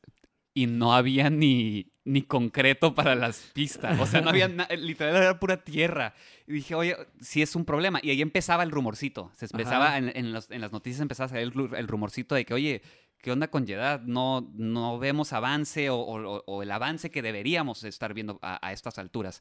y 0.55 0.67
no 0.67 0.95
había 0.95 1.31
ni, 1.31 1.93
ni 2.05 2.23
concreto 2.23 2.95
para 2.95 3.15
las 3.15 3.39
pistas. 3.53 3.99
O 4.01 4.07
sea, 4.07 4.21
no 4.21 4.31
había 4.31 4.49
na- 4.49 4.69
literal 4.77 5.15
era 5.17 5.39
pura 5.39 5.59
tierra. 5.63 6.15
Y 6.47 6.55
dije, 6.55 6.75
oye, 6.75 6.97
sí 7.21 7.43
es 7.43 7.55
un 7.55 7.65
problema. 7.65 8.01
Y 8.03 8.11
ahí 8.11 8.21
empezaba 8.23 8.63
el 8.65 8.71
rumorcito. 8.71 9.31
Se 9.37 9.47
empezaba 9.47 9.97
en, 9.99 10.11
en 10.17 10.33
los- 10.33 10.51
en 10.51 10.61
las 10.61 10.73
noticias 10.73 11.01
empezaba 11.01 11.27
a 11.27 11.29
salir 11.29 11.53
el, 11.55 11.75
el 11.77 11.87
rumorcito 11.89 12.35
de 12.35 12.45
que, 12.45 12.55
oye, 12.55 12.83
¿qué 13.19 13.31
onda 13.31 13.49
con 13.49 13.67
Jeddah? 13.67 14.01
No, 14.05 14.51
no 14.55 14.99
vemos 14.99 15.33
avance 15.33 15.91
o, 15.91 15.97
o- 15.99 16.43
o 16.47 16.63
el 16.63 16.71
avance 16.73 17.11
que 17.11 17.23
deberíamos 17.23 17.85
estar 17.85 18.13
viendo 18.15 18.39
a, 18.43 18.67
a 18.67 18.73
estas 18.73 18.99
alturas. 18.99 19.41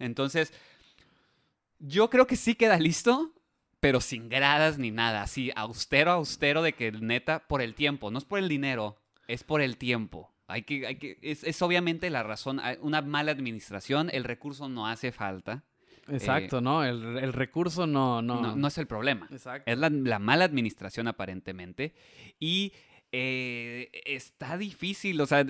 Entonces, 0.00 0.52
yo 1.78 2.10
creo 2.10 2.26
que 2.26 2.36
sí 2.36 2.54
queda 2.54 2.78
listo, 2.78 3.32
pero 3.80 4.00
sin 4.00 4.28
gradas 4.28 4.78
ni 4.78 4.90
nada. 4.90 5.22
Así, 5.22 5.50
austero, 5.54 6.10
austero 6.12 6.62
de 6.62 6.72
que 6.74 6.92
neta, 6.92 7.46
por 7.46 7.62
el 7.62 7.74
tiempo. 7.74 8.10
No 8.10 8.18
es 8.18 8.24
por 8.24 8.38
el 8.38 8.48
dinero, 8.48 8.98
es 9.26 9.44
por 9.44 9.60
el 9.60 9.76
tiempo. 9.76 10.32
Hay 10.46 10.62
que, 10.62 10.86
hay 10.86 10.96
que, 10.96 11.18
es, 11.22 11.44
es 11.44 11.60
obviamente 11.62 12.08
la 12.10 12.22
razón. 12.22 12.60
Una 12.80 13.02
mala 13.02 13.32
administración, 13.32 14.08
el 14.12 14.24
recurso 14.24 14.68
no 14.68 14.86
hace 14.86 15.12
falta. 15.12 15.64
Exacto, 16.08 16.62
¿no? 16.62 16.84
El, 16.84 17.18
el 17.18 17.32
recurso 17.34 17.86
no, 17.86 18.22
no... 18.22 18.40
no, 18.40 18.56
no 18.56 18.68
es 18.68 18.78
el 18.78 18.86
problema. 18.86 19.28
Exacto. 19.30 19.70
Es 19.70 19.76
la, 19.78 19.90
la 19.90 20.18
mala 20.18 20.44
administración 20.46 21.06
aparentemente. 21.06 21.94
Y 22.40 22.72
eh, 23.12 23.90
está 24.06 24.56
difícil, 24.56 25.20
o 25.20 25.26
sea, 25.26 25.44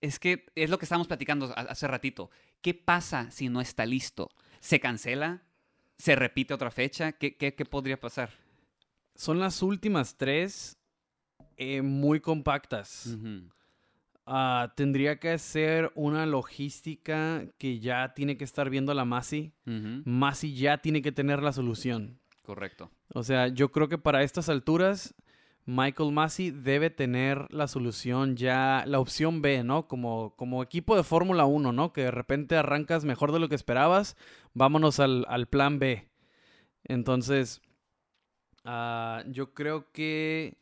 es 0.00 0.18
que 0.18 0.46
es 0.56 0.70
lo 0.70 0.78
que 0.78 0.86
estábamos 0.86 1.06
platicando 1.06 1.46
ha- 1.56 1.60
hace 1.60 1.86
ratito. 1.86 2.30
¿Qué 2.60 2.74
pasa 2.74 3.30
si 3.30 3.48
no 3.48 3.60
está 3.60 3.86
listo? 3.86 4.28
¿Se 4.60 4.78
cancela? 4.78 5.42
¿Se 5.98 6.14
repite 6.14 6.54
otra 6.54 6.70
fecha? 6.70 7.12
¿Qué, 7.12 7.36
qué, 7.36 7.54
qué 7.54 7.64
podría 7.64 7.98
pasar? 7.98 8.30
Son 9.14 9.38
las 9.38 9.62
últimas 9.62 10.16
tres 10.16 10.78
eh, 11.56 11.82
muy 11.82 12.20
compactas. 12.20 13.16
Ah, 14.24 14.72
tendría 14.76 15.18
que 15.18 15.36
ser 15.38 15.90
una 15.94 16.24
logística 16.24 17.44
que 17.58 17.80
ya 17.80 18.14
tiene 18.14 18.36
que 18.36 18.44
estar 18.44 18.70
viendo 18.70 18.94
la 18.94 19.04
Masi. 19.04 19.52
Ujú. 19.66 20.02
Masi 20.04 20.54
ya 20.54 20.78
tiene 20.78 21.02
que 21.02 21.12
tener 21.12 21.42
la 21.42 21.52
solución. 21.52 22.18
Correcto. 22.42 22.90
O 23.12 23.22
sea, 23.22 23.48
yo 23.48 23.70
creo 23.70 23.88
que 23.88 23.98
para 23.98 24.22
estas 24.22 24.48
alturas, 24.48 25.14
Michael 25.66 26.12
Massey 26.12 26.50
debe 26.50 26.90
tener 26.90 27.46
la 27.52 27.68
solución 27.68 28.36
ya, 28.36 28.84
la 28.86 28.98
opción 28.98 29.42
B, 29.42 29.62
¿no? 29.62 29.86
Como, 29.88 30.34
como 30.36 30.62
equipo 30.62 30.96
de 30.96 31.04
Fórmula 31.04 31.44
1, 31.44 31.72
¿no? 31.72 31.92
Que 31.92 32.02
de 32.04 32.10
repente 32.10 32.56
arrancas 32.56 33.04
mejor 33.04 33.32
de 33.32 33.38
lo 33.38 33.48
que 33.48 33.54
esperabas, 33.54 34.16
vámonos 34.54 35.00
al, 35.00 35.26
al 35.28 35.46
plan 35.46 35.78
B. 35.78 36.08
Entonces, 36.84 37.60
ah, 38.64 39.22
yo 39.28 39.54
creo 39.54 39.90
que 39.92 40.58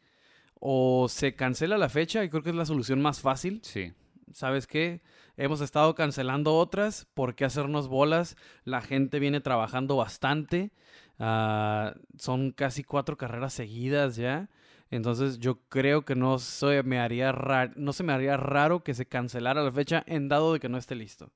o 0.61 1.09
se 1.09 1.35
cancela 1.37 1.79
la 1.79 1.89
fecha, 1.89 2.25
y 2.25 2.29
creo 2.31 2.43
que 2.43 2.51
es 2.51 2.57
la 2.57 2.67
solución 2.67 3.01
más 3.01 3.21
fácil. 3.21 3.61
Sí. 3.63 3.93
¿Sabes 4.33 4.67
qué? 4.67 5.03
Hemos 5.37 5.61
estado 5.61 5.95
cancelando 5.95 6.57
otras. 6.57 7.07
¿Por 7.15 7.35
qué 7.35 7.45
hacernos 7.45 7.89
bolas? 7.89 8.37
La 8.65 8.81
gente 8.81 9.21
viene 9.21 9.41
trabajando 9.41 9.97
bastante. 9.97 10.73
Ah, 11.19 11.95
son 12.19 12.51
casi 12.53 12.85
cuatro 12.85 13.17
carreras 13.17 13.53
seguidas 13.53 14.17
ya. 14.17 14.51
Entonces 14.91 15.39
yo 15.39 15.61
creo 15.69 16.05
que 16.05 16.15
no 16.15 16.39
se 16.39 16.83
me 16.83 16.99
haría 16.99 17.31
ra- 17.33 17.73
no 17.77 17.93
se 17.93 18.03
me 18.05 18.13
haría 18.13 18.37
raro 18.37 18.83
que 18.83 18.95
se 18.95 19.07
cancelara 19.07 19.63
la 19.63 19.71
fecha 19.73 20.03
en 20.07 20.29
dado 20.29 20.53
de 20.55 20.61
que 20.61 20.69
no 20.69 20.79
esté 20.79 20.95
listo. 20.95 21.31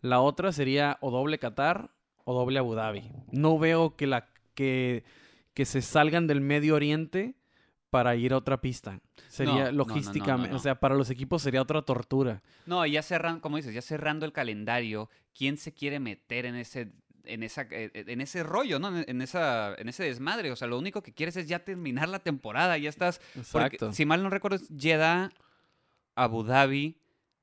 La 0.00 0.20
otra 0.20 0.52
sería 0.52 0.98
o 1.00 1.10
doble 1.10 1.38
Qatar 1.38 1.90
o 2.24 2.34
doble 2.34 2.58
Abu 2.58 2.74
Dhabi. 2.74 3.10
No 3.30 3.58
veo 3.58 3.96
que 3.96 4.06
la 4.06 4.28
que, 4.54 5.04
que 5.54 5.64
se 5.64 5.80
salgan 5.80 6.26
del 6.26 6.40
Medio 6.42 6.74
Oriente 6.74 7.34
para 7.88 8.14
ir 8.16 8.32
a 8.32 8.38
otra 8.38 8.60
pista. 8.60 9.00
Sería 9.28 9.66
no, 9.66 9.72
logísticamente, 9.72 10.48
no, 10.48 10.52
no. 10.52 10.56
o 10.56 10.60
sea, 10.62 10.78
para 10.80 10.94
los 10.94 11.08
equipos 11.10 11.42
sería 11.42 11.60
otra 11.62 11.82
tortura. 11.82 12.42
No, 12.66 12.84
ya 12.86 13.02
cerrando, 13.02 13.40
como 13.40 13.56
dices, 13.56 13.74
ya 13.74 13.82
cerrando 13.82 14.24
el 14.26 14.32
calendario, 14.32 15.08
¿quién 15.36 15.56
se 15.56 15.72
quiere 15.72 15.98
meter 16.00 16.46
en 16.46 16.54
ese, 16.56 16.92
en 17.24 17.42
esa, 17.42 17.62
eh, 17.70 17.90
en 17.94 18.20
ese 18.20 18.42
rollo, 18.42 18.78
¿no? 18.78 18.96
En, 19.00 19.20
esa, 19.22 19.74
en 19.76 19.88
ese 19.88 20.04
desmadre. 20.04 20.50
O 20.50 20.56
sea, 20.56 20.68
lo 20.68 20.78
único 20.78 21.02
que 21.02 21.12
quieres 21.12 21.36
es 21.36 21.46
ya 21.48 21.60
terminar 21.64 22.08
la 22.08 22.18
temporada, 22.20 22.76
ya 22.78 22.88
estás. 22.88 23.18
porque, 23.52 23.76
Exacto. 23.76 23.92
si 23.92 24.04
mal 24.06 24.22
no 24.22 24.30
recuerdo, 24.30 24.56
es 24.56 24.68
Jeddah, 24.76 25.30
Abu 26.14 26.42
Dhabi, 26.44 26.96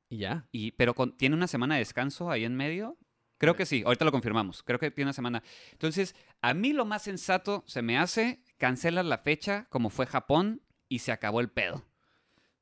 Y 0.09 0.17
ya. 0.17 0.45
y, 0.51 0.71
pero 0.71 0.93
con- 0.93 1.15
tiene 1.17 1.35
una 1.35 1.47
semana 1.47 1.75
de 1.75 1.79
descanso 1.79 2.29
ahí 2.31 2.45
en 2.45 2.55
medio. 2.55 2.97
Creo 3.37 3.55
que 3.55 3.65
sí, 3.65 3.83
ahorita 3.85 4.03
lo 4.03 4.11
confirmamos. 4.11 4.63
Creo 4.63 4.79
que 4.79 4.91
tiene 4.91 5.07
una 5.07 5.13
semana. 5.13 5.41
Entonces, 5.71 6.13
a 6.41 6.53
mí 6.53 6.73
lo 6.73 6.83
más 6.85 7.03
sensato 7.03 7.63
se 7.67 7.81
me 7.81 7.97
hace 7.97 8.43
cancelar 8.57 9.05
la 9.05 9.17
fecha 9.19 9.65
como 9.69 9.89
fue 9.89 10.05
Japón 10.05 10.61
y 10.89 10.99
se 10.99 11.11
acabó 11.13 11.39
el 11.39 11.49
pedo. 11.49 11.85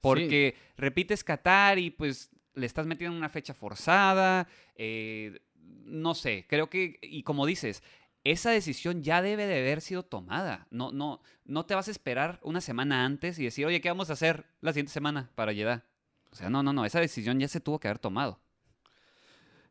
Porque 0.02 0.56
repites 0.78 1.24
Qatar 1.24 1.80
y 1.80 1.90
pues 1.90 2.30
le 2.54 2.66
estás 2.68 2.86
metiendo 2.86 3.18
una 3.18 3.30
fecha 3.30 3.54
forzada. 3.56 4.48
eh, 4.76 5.40
no 5.86 6.16
sé, 6.16 6.46
creo 6.48 6.70
que, 6.70 7.00
y 7.02 7.24
como 7.24 7.46
dices, 7.46 7.84
esa 8.24 8.52
decisión 8.52 9.04
ya 9.04 9.22
debe 9.22 9.46
de 9.46 9.60
haber 9.60 9.82
sido 9.82 10.04
tomada. 10.04 10.68
No, 10.70 10.92
no, 10.92 11.22
no 11.46 11.66
te 11.66 11.76
vas 11.76 11.88
a 11.88 11.92
esperar 11.92 12.40
una 12.44 12.62
semana 12.62 13.06
antes 13.06 13.40
y 13.40 13.46
decir, 13.46 13.66
oye, 13.66 13.82
¿qué 13.82 13.90
vamos 13.90 14.10
a 14.10 14.14
hacer 14.14 14.46
la 14.62 14.74
siguiente 14.74 14.92
semana 14.92 15.32
para 15.36 15.54
Jeddah? 15.54 15.86
O 16.32 16.36
sea, 16.36 16.50
no, 16.50 16.62
no, 16.62 16.74
no, 16.74 16.86
esa 16.86 17.00
decisión 17.00 17.40
ya 17.40 17.48
se 17.48 17.62
tuvo 17.62 17.80
que 17.80 17.88
haber 17.88 18.00
tomado. 18.00 18.40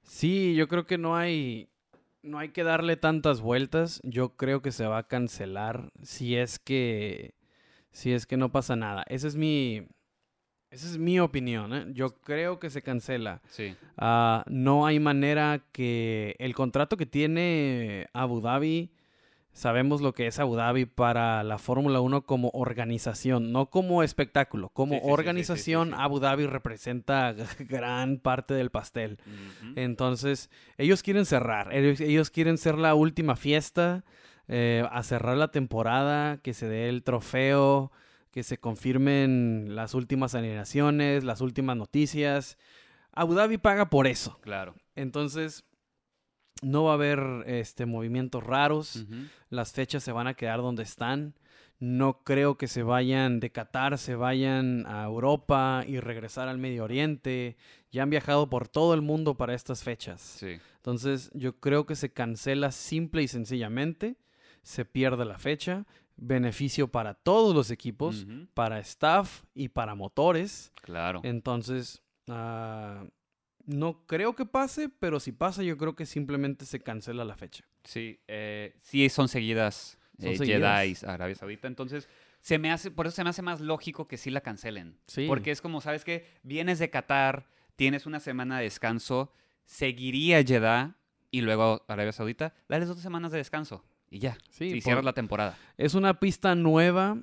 Sí, 0.03 0.55
yo 0.55 0.69
creo 0.69 0.87
que 0.87 0.99
no 0.99 1.17
hay 1.17 1.69
no 2.23 2.39
hay 2.39 2.49
que 2.49 2.65
darle 2.65 2.97
tantas 2.97 3.41
vueltas. 3.41 4.01
Yo 4.03 4.37
creo 4.37 4.63
que 4.63 4.73
se 4.73 4.87
va 4.87 4.99
a 4.99 5.07
cancelar 5.07 5.93
si 6.03 6.37
es 6.37 6.59
que 6.59 7.35
si 7.93 8.13
es 8.13 8.27
que 8.27 8.37
no 8.37 8.51
pasa 8.53 8.77
nada. 8.77 9.05
Esa 9.09 9.29
es 9.29 9.37
mi 9.37 9.87
esa 10.71 10.87
es 10.87 10.99
mi 10.99 11.21
opinión, 11.21 11.73
¿eh? 11.75 11.87
Yo 11.93 12.17
creo 12.21 12.59
que 12.59 12.71
se 12.71 12.83
cancela. 12.83 13.41
Sí. 13.49 13.75
Ah, 13.97 14.45
no 14.49 14.87
hay 14.87 14.99
manera 15.01 15.63
que 15.73 16.35
el 16.39 16.55
contrato 16.55 16.97
que 16.97 17.07
tiene 17.07 18.09
Abu 18.13 18.41
Dhabi, 18.41 18.91
sabemos 19.53 20.03
lo 20.03 20.13
que 20.13 20.27
es 20.27 20.39
Abu 20.39 20.57
Dhabi 20.57 20.85
para 20.85 21.43
la 21.45 21.59
Fórmula 21.59 22.01
1 22.01 22.27
como 22.27 22.51
organización, 22.53 23.53
no 23.53 23.71
como 23.71 24.03
espectáculo, 24.03 24.69
como 24.69 24.97
Sí, 24.97 25.01
sí, 25.03 25.11
organización. 25.11 25.95
Abu 25.95 26.21
Dhabi 26.21 26.47
representa 26.47 27.33
gran 27.61 28.19
parte 28.19 28.53
del 28.53 28.71
pastel. 28.71 29.19
Entonces, 29.77 30.51
ellos 30.77 31.03
quieren 31.03 31.25
cerrar, 31.25 31.75
ellos, 31.75 32.01
ellos 32.01 32.31
quieren 32.31 32.59
ser 32.59 32.77
la 32.77 32.95
última 32.95 33.37
fiesta, 33.37 34.05
eh, 34.49 34.85
a 34.91 35.03
cerrar 35.03 35.37
la 35.37 35.51
temporada, 35.53 36.39
que 36.39 36.53
se 36.53 36.69
dé 36.69 36.89
el 36.89 37.03
trofeo, 37.03 37.93
que 38.37 38.43
se 38.43 38.59
confirmen 38.59 39.69
las 39.71 39.95
últimas 39.95 40.35
alineaciones, 40.35 41.25
las 41.25 41.41
últimas 41.41 41.75
noticias. 41.75 42.59
Abu 43.11 43.33
Dhabi 43.33 43.57
paga 43.57 43.89
por 43.89 44.07
eso. 44.07 44.39
Claro. 44.43 44.75
Entonces, 44.95 45.65
no 46.61 46.85
va 46.85 46.91
a 46.91 46.95
haber 46.97 47.19
este, 47.47 47.87
movimientos 47.87 48.45
raros. 48.45 49.07
Las 49.49 49.73
fechas 49.73 50.03
se 50.03 50.13
van 50.13 50.27
a 50.27 50.35
quedar 50.35 50.61
donde 50.61 50.83
están. 50.83 51.35
No 51.79 52.25
creo 52.25 52.59
que 52.59 52.69
se 52.69 52.83
vayan 52.83 53.41
de 53.41 53.53
Qatar, 53.53 53.97
se 53.97 54.17
vayan 54.17 54.85
a 54.87 55.05
Europa 55.05 55.85
y 55.87 55.99
regresar 56.01 56.49
al 56.49 56.59
Medio 56.59 56.85
Oriente. 56.85 57.57
Ya 57.91 58.03
han 58.03 58.11
viajado 58.11 58.51
por 58.51 58.69
todo 58.69 58.93
el 58.93 59.01
mundo 59.01 59.39
para 59.39 59.55
estas 59.55 59.83
fechas. 59.83 60.21
Sí. 60.21 60.59
Entonces, 60.77 61.31
yo 61.33 61.59
creo 61.59 61.87
que 61.87 61.97
se 61.97 62.13
cancela 62.13 62.71
simple 62.71 63.23
y 63.23 63.29
sencillamente. 63.29 64.19
Se 64.63 64.85
pierde 64.85 65.25
la 65.25 65.39
fecha. 65.39 65.87
Beneficio 66.17 66.89
para 66.89 67.15
todos 67.15 67.55
los 67.55 67.71
equipos, 67.71 68.27
para 68.55 68.79
staff 68.81 69.43
y 69.55 69.69
para 69.69 69.95
motores. 69.95 70.73
Claro. 70.83 71.21
Entonces, 71.25 72.03
ah, 72.29 73.05
no 73.67 74.07
creo 74.07 74.35
que 74.35 74.47
pase, 74.47 74.89
pero 74.89 75.21
si 75.21 75.33
pasa, 75.33 75.63
yo 75.63 75.77
creo 75.77 75.95
que 75.95 76.07
simplemente 76.07 76.65
se 76.65 76.81
cancela 76.81 77.25
la 77.25 77.37
fecha. 77.37 77.65
Sí, 77.85 78.21
eh, 78.29 78.77
sí 78.81 79.09
son 79.09 79.29
seguidas, 79.29 79.99
Son 80.19 80.31
eh, 80.31 80.39
seguidas. 80.39 80.81
Jedi 80.81 81.07
Arabia 81.07 81.35
Saudita. 81.35 81.69
Entonces, 81.69 82.09
se 82.41 82.59
me 82.59 82.71
hace, 82.71 82.91
por 82.91 83.07
eso 83.07 83.17
se 83.17 83.25
me 83.25 83.31
hace 83.31 83.43
más 83.43 83.61
lógico 83.61 84.09
que 84.09 84.17
sí 84.17 84.31
la 84.31 84.41
cancelen. 84.41 84.99
Sí. 85.07 85.27
Porque 85.27 85.51
es 85.51 85.61
como, 85.61 85.81
¿sabes 85.81 86.05
qué? 86.05 86.27
Vienes 86.43 86.79
de 86.79 86.91
Qatar, 86.91 87.49
tienes 87.77 88.07
una 88.07 88.21
semana 88.21 88.59
de 88.59 88.65
descanso, 88.65 89.33
seguiría 89.65 90.43
Jeddah 90.43 90.97
y 91.31 91.43
luego 91.43 91.85
Arabia 91.89 92.13
Saudita, 92.13 92.55
dales 92.69 92.89
dos 92.89 93.01
semanas 93.01 93.33
de 93.33 93.39
descanso 93.39 93.85
y 94.11 94.19
ya. 94.19 94.37
Sí, 94.51 94.81
cierras 94.81 95.05
la 95.05 95.13
temporada. 95.13 95.57
Es 95.77 95.95
una 95.95 96.19
pista 96.21 96.55
nueva. 96.55 97.19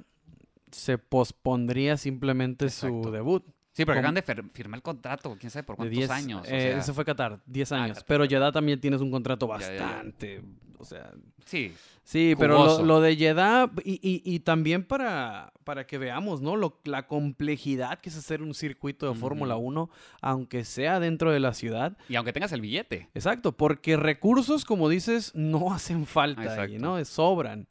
Se 0.72 0.98
pospondría 0.98 1.98
simplemente 1.98 2.66
Exacto. 2.66 3.04
su 3.04 3.12
debut. 3.12 3.44
Sí, 3.74 3.86
porque 3.86 4.00
¿Cómo? 4.02 4.10
acaban 4.10 4.16
de 4.16 4.24
fir- 4.24 4.50
firmar 4.52 4.78
el 4.78 4.82
contrato, 4.84 5.36
quién 5.40 5.50
sabe 5.50 5.64
por 5.64 5.76
cuántos 5.76 5.96
10 5.98 6.10
años. 6.12 6.42
o 6.42 6.46
eh, 6.46 6.50
sea, 6.62 6.78
ese 6.80 6.94
fue 6.94 7.06
Qatar, 7.06 7.40
10 7.46 7.72
Ah, 7.72 7.84
años. 7.84 7.98
Qatar, 7.98 8.08
pero. 8.08 8.26
Jeddah 8.26 8.52
también 8.52 8.80
tienes 8.80 9.02
un 9.02 9.10
contrato 9.12 9.48
Ya, 9.60 9.60
ya, 9.60 9.76
ya. 9.76 10.42
O 10.84 10.86
sea, 10.86 11.12
sí, 11.46 11.74
sí, 12.04 12.36
pero 12.38 12.84
lo, 12.84 13.02
de 13.02 13.16
Jeddah 13.16 13.72
y, 13.84 13.94
y- 14.02 14.22
y 14.24 14.40
también 14.42 14.84
para, 14.84 15.52
para 15.64 15.88
que 15.88 15.98
veamos, 15.98 16.42
¿no? 16.42 16.56
Lo- 16.56 16.80
la 16.84 17.08
complejidad 17.08 18.00
que 18.00 18.10
es 18.10 18.18
hacer 18.18 18.42
un 18.42 18.54
circuito 18.54 19.12
de. 19.12 19.18
Fórmula 19.20 19.56
1, 19.56 19.90
aunque 20.22 20.64
sea 20.66 21.00
dentro 21.00 21.32
de 21.32 21.40
la 21.40 21.54
ciudad. 21.54 21.98
y 22.10 22.16
aunque 22.16 22.34
tengas 22.34 22.52
el 22.52 22.62
billete. 22.62 23.10
Exacto, 23.14 23.54
porque 23.54 23.98
recursos, 23.98 24.66
como 24.66 24.90
dices, 24.90 25.32
no 25.34 25.72
hacen 25.74 26.06
falta 26.06 26.42
ahí. 26.64 26.78
¿no? 26.78 27.04
Sobran. 27.06 27.68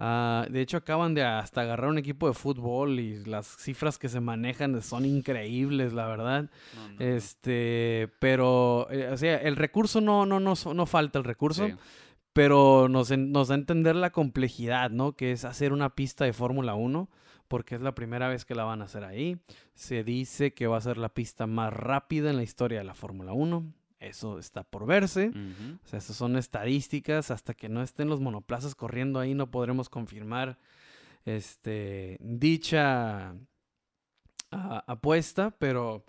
Ah, 0.00 0.46
de 0.48 0.60
hecho, 0.60 0.76
acaban 0.76 1.12
de 1.14 1.24
hasta 1.24 1.62
agarrar 1.62 1.90
un 1.90 1.98
equipo 1.98 2.28
de 2.28 2.32
fútbol 2.34 3.00
y 3.00 3.24
las 3.24 3.48
cifras 3.56 3.98
que 3.98 4.08
se 4.08 4.20
manejan 4.20 4.80
son 4.80 5.04
increíbles, 5.04 5.92
la 5.92 6.06
verdad. 6.06 6.48
No, 6.76 6.88
no, 6.88 6.94
no. 6.94 7.04
Este, 7.04 8.08
pero, 8.20 8.86
eh, 8.92 9.08
o 9.12 9.16
sea, 9.16 9.38
el 9.38 9.56
recurso 9.56 10.00
no, 10.00 10.24
no, 10.24 10.38
no, 10.38 10.54
no 10.72 10.86
falta 10.86 11.18
el 11.18 11.24
recurso, 11.24 11.66
Sí. 11.66 11.74
Pero 12.38 12.88
nos, 12.88 13.08
da 13.08 13.16
a 13.16 13.58
entender 13.58 13.96
la 13.96 14.10
complejidad, 14.10 14.90
¿no? 14.90 15.16
Que 15.16 15.32
es 15.32 15.44
hacer 15.44 15.72
una 15.72 15.96
pista 15.96 16.24
de 16.24 16.32
Fórmula 16.32 16.76
1, 16.76 17.10
porque 17.48 17.74
es 17.74 17.80
la 17.80 17.96
primera 17.96 18.28
vez 18.28 18.44
que 18.44 18.54
la 18.54 18.62
van 18.62 18.80
a 18.80 18.84
hacer 18.84 19.02
ahí. 19.02 19.40
Se 19.74 20.04
dice 20.04 20.54
que 20.54 20.68
va 20.68 20.76
a 20.76 20.80
ser 20.80 20.98
la 20.98 21.08
pista 21.08 21.48
más 21.48 21.72
rápida 21.72 22.30
en 22.30 22.36
la 22.36 22.44
historia 22.44 22.78
de 22.78 22.84
la 22.84 22.94
Fórmula 22.94 23.32
1. 23.32 23.74
Eso 23.98 24.38
está 24.38 24.62
por 24.62 24.86
verse. 24.86 25.32
O 25.84 25.88
sea, 25.88 25.98
esas 25.98 26.14
son 26.14 26.36
estadísticas. 26.36 27.32
Hasta 27.32 27.54
que 27.54 27.68
no 27.68 27.82
estén 27.82 28.08
los 28.08 28.20
monoplazas 28.20 28.76
corriendo 28.76 29.18
ahí, 29.18 29.34
no 29.34 29.50
podremos 29.50 29.88
confirmar 29.88 30.60
este, 31.24 32.18
dicha 32.20 33.34
apuesta. 34.52 35.50
Pero 35.58 36.04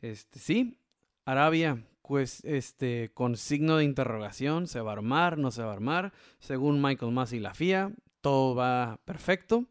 este, 0.00 0.38
sí, 0.38 0.78
Arabia, 1.24 1.84
pues, 2.12 2.44
este, 2.44 3.10
con 3.14 3.38
signo 3.38 3.78
de 3.78 3.84
interrogación, 3.84 4.66
¿se 4.66 4.82
va 4.82 4.90
a 4.90 4.92
armar? 4.92 5.38
¿No 5.38 5.50
se 5.50 5.62
va 5.62 5.70
a 5.70 5.72
armar? 5.72 6.12
Según 6.40 6.82
Michael 6.82 7.10
Massey 7.10 7.38
y 7.38 7.40
la 7.40 7.54
FIA, 7.54 7.90
todo 8.20 8.54
va 8.54 8.98
perfecto, 9.06 9.64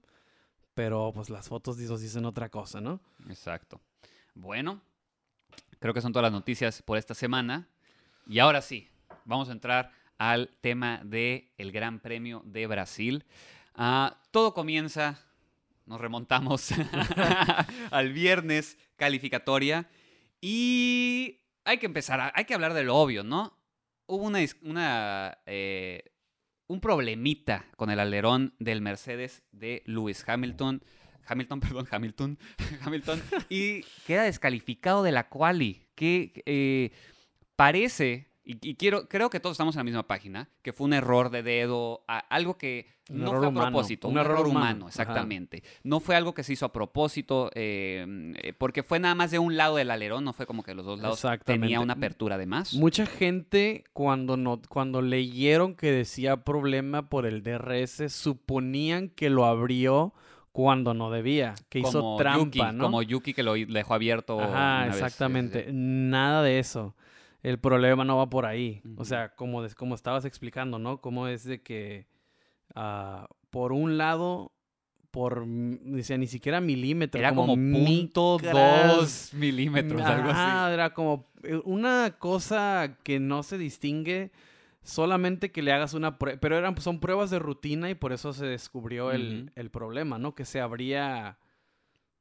pero 0.73 1.11
pues 1.13 1.29
las 1.29 1.47
fotos 1.47 1.77
nos 1.77 2.01
dicen 2.01 2.25
otra 2.25 2.50
cosa, 2.50 2.81
¿no? 2.81 3.00
Exacto. 3.29 3.79
Bueno, 4.33 4.81
creo 5.77 5.93
que 5.93 6.01
son 6.01 6.13
todas 6.13 6.23
las 6.23 6.31
noticias 6.31 6.81
por 6.81 6.97
esta 6.97 7.13
semana. 7.13 7.67
Y 8.25 8.39
ahora 8.39 8.63
sí, 8.63 8.89
vamos 9.25 9.50
a 9.50 9.51
entrar 9.51 9.91
al 10.17 10.50
tema 10.61 11.01
del 11.03 11.50
el 11.57 11.71
Gran 11.71 12.00
Premio 12.00 12.41
de 12.45 12.65
Brasil. 12.65 13.23
Ah, 13.75 14.19
todo 14.31 14.55
comienza, 14.55 15.19
nos 15.85 16.01
remontamos 16.01 16.71
al 17.91 18.13
viernes 18.13 18.79
calificatoria 18.95 19.88
y 20.39 21.40
hay 21.63 21.77
que 21.77 21.85
empezar, 21.85 22.31
hay 22.35 22.45
que 22.45 22.53
hablar 22.53 22.73
de 22.73 22.83
lo 22.83 22.95
obvio, 22.95 23.23
¿no? 23.23 23.57
Hubo 24.07 24.25
una, 24.25 24.39
una 24.63 25.37
eh, 25.45 26.03
un 26.67 26.79
problemita 26.79 27.65
con 27.75 27.89
el 27.89 27.99
alerón 27.99 28.55
del 28.59 28.81
Mercedes 28.81 29.43
de 29.51 29.83
Lewis 29.85 30.23
Hamilton. 30.27 30.81
Hamilton, 31.25 31.59
perdón, 31.61 31.87
Hamilton, 31.91 32.39
Hamilton, 32.81 33.21
y 33.49 33.83
queda 34.07 34.23
descalificado 34.23 35.03
de 35.03 35.11
la 35.11 35.29
quali, 35.29 35.87
que 35.95 36.41
eh, 36.45 36.91
parece 37.55 38.30
y, 38.62 38.75
quiero, 38.75 39.08
creo 39.08 39.29
que 39.29 39.39
todos 39.39 39.55
estamos 39.55 39.75
en 39.75 39.79
la 39.79 39.84
misma 39.84 40.08
página, 40.08 40.50
que 40.62 40.74
fue 40.74 40.86
un 40.86 40.93
error 40.93 41.29
de 41.29 41.43
dedo, 41.43 42.03
algo 42.08 42.58
que 42.58 42.88
no 43.10 43.31
fue 43.38 43.48
a 43.48 43.51
propósito, 43.51 44.08
un, 44.08 44.17
error, 44.17 44.48
humano, 44.48 44.88
exactamente. 44.88 45.63
No 45.84 46.00
fue 46.00 46.15
algo 46.15 46.34
que 46.34 46.43
se 46.43 46.53
hizo 46.53 46.65
a 46.65 46.72
propósito, 46.72 47.51
eh, 47.53 48.34
eh, 48.41 48.53
porque 48.53 48.84
fue 48.84 49.00
nada 49.00 49.15
más 49.15 49.31
de 49.31 49.39
un 49.39 49.58
lado 49.58 49.75
del 49.75 49.91
alerón, 49.91 50.24
no 50.24 50.34
fue 50.34 50.46
como 50.46 50.63
que 50.63 50.74
los 50.74 50.86
dos 50.86 51.00
lados 51.00 51.25
tenía 51.46 51.79
una 51.79 51.93
apertura 51.93 52.38
de 52.38 52.46
más. 52.46 52.74
Mucha 52.74 53.05
gente 53.05 53.84
cuando, 53.93 54.38
no, 54.38 54.62
cuando 54.70 55.01
leyeron 55.01 55.75
que 55.75 55.91
decía 55.91 56.43
problema 56.43 57.10
por 57.10 57.25
el 57.25 57.43
DRS, 57.43 58.12
suponían 58.12 59.10
que 59.10 59.29
lo 59.29 59.46
abrió 59.46 60.13
cuando 60.51 60.93
no 60.93 61.12
debía, 61.12 61.55
que 61.70 61.79
hizo 61.79 62.15
trampa, 62.17 62.72
¿no? 62.72 62.86
Como 62.86 63.01
Yuki 63.01 63.34
que 63.34 63.43
lo 63.43 63.53
dejó 63.53 63.93
abierto. 63.93 64.39
Ajá, 64.39 64.88
exactamente. 64.88 65.67
Nada 65.72 66.43
de 66.43 66.60
eso 66.60 66.96
el 67.43 67.60
problema 67.60 68.03
no 68.03 68.17
va 68.17 68.29
por 68.29 68.45
ahí. 68.45 68.81
O 68.98 69.05
sea, 69.05 69.36
como, 69.36 69.65
como 69.75 69.95
estabas 69.95 70.25
explicando, 70.25 70.79
¿no? 70.79 71.01
Cómo 71.01 71.27
es 71.27 71.43
de 71.43 71.62
que 71.62 72.07
uh, 72.75 73.25
por 73.50 73.74
un 73.74 73.98
lado, 73.98 74.53
por, 75.12 75.45
dice, 75.48 76.18
ni 76.18 76.27
siquiera 76.27 76.61
milímetros. 76.61 77.20
Era 77.20 77.33
como, 77.33 77.55
punto 77.55 78.37
dos 78.37 79.33
milímetros, 79.33 80.01
algo 80.01 80.29
así. 80.29 80.74
era 80.74 80.94
como 80.94 81.31
eh, 81.44 81.59
una 81.65 82.15
cosa 82.18 82.98
que 83.03 83.20
no 83.20 83.44
se 83.44 83.57
distingue 83.57 84.31
solamente 84.83 85.51
que 85.51 85.61
le 85.61 85.72
hagas 85.72 85.94
una 85.94 86.18
prueba, 86.18 86.39
pero 86.39 86.57
eran, 86.57 86.79
son 86.81 87.00
pruebas 87.00 87.29
de 87.29 87.39
rutina 87.39 87.89
y 87.89 87.96
por 87.96 88.13
eso 88.13 88.33
se 88.33 88.46
descubrió 88.46 89.11
el, 89.11 89.51
el 89.55 89.70
problema, 89.70 90.18
¿no? 90.18 90.33
Que 90.33 90.46
se 90.46 90.59
abría... 90.59 91.37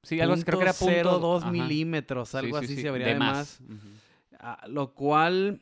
Sí, 0.02 0.18
algo 0.20 0.34
creo 0.42 0.58
que 0.58 0.64
era 0.64 0.72
punto... 0.72 1.40
0.2 1.42 1.50
milímetros, 1.50 2.34
algo 2.34 2.56
así 2.56 2.76
se 2.76 2.88
abría 2.88 3.08
de, 3.08 3.14
más. 3.16 3.60
Ah, 4.42 4.64
lo 4.66 4.94
cual 4.94 5.60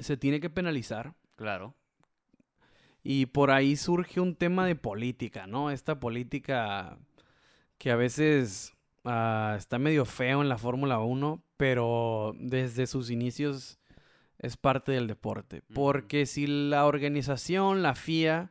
se 0.00 0.16
tiene 0.16 0.40
que 0.40 0.50
penalizar. 0.50 1.14
Claro. 1.36 1.74
Y 3.02 3.26
por 3.26 3.52
ahí 3.52 3.76
surge 3.76 4.20
un 4.20 4.34
tema 4.34 4.66
de 4.66 4.74
política, 4.74 5.46
¿no? 5.46 5.70
Esta 5.70 6.00
política 6.00 6.98
que 7.78 7.92
a 7.92 7.96
veces 7.96 8.74
ah, 9.04 9.54
está 9.56 9.78
medio 9.78 10.04
feo 10.04 10.42
en 10.42 10.48
la 10.48 10.58
Fórmula 10.58 10.98
1, 10.98 11.40
pero 11.56 12.34
desde 12.40 12.88
sus 12.88 13.10
inicios 13.10 13.78
es 14.38 14.56
parte 14.56 14.90
del 14.90 15.06
deporte. 15.06 15.62
Porque 15.72 16.26
si 16.26 16.48
la 16.48 16.84
organización, 16.84 17.82
la 17.82 17.94
FIA, 17.94 18.50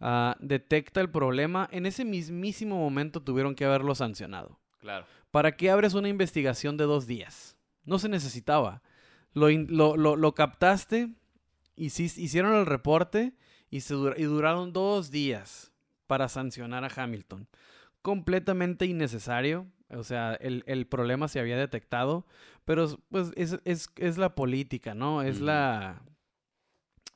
ah, 0.00 0.36
detecta 0.40 1.00
el 1.00 1.08
problema, 1.08 1.68
en 1.72 1.86
ese 1.86 2.04
mismísimo 2.04 2.76
momento 2.76 3.22
tuvieron 3.22 3.54
que 3.54 3.64
haberlo 3.64 3.94
sancionado. 3.94 4.60
Claro. 4.78 5.06
¿Para 5.30 5.56
qué 5.56 5.70
abres 5.70 5.94
una 5.94 6.08
investigación 6.08 6.76
de 6.76 6.84
dos 6.84 7.06
días? 7.06 7.55
No 7.86 7.98
se 7.98 8.08
necesitaba. 8.08 8.82
Lo, 9.32 9.96
lo, 9.96 10.34
captaste, 10.34 11.14
hicieron 11.76 12.54
el 12.54 12.66
reporte 12.66 13.34
y, 13.70 13.80
se 13.80 13.94
duraron 13.94 14.72
dos 14.72 15.10
días 15.10 15.72
para 16.06 16.28
sancionar 16.28 16.84
a 16.84 16.90
Hamilton. 16.94 17.48
Completamente 18.02 18.86
innecesario. 18.86 19.66
O 19.90 20.02
sea, 20.02 20.34
el, 20.34 20.86
problema 20.86 21.28
se 21.28 21.38
había 21.38 21.56
detectado, 21.56 22.26
pero 22.64 22.98
pues 23.10 23.32
es, 23.36 24.18
la 24.18 24.34
política, 24.34 24.94
¿no? 24.94 25.22
Es 25.22 25.40
la, 25.40 26.02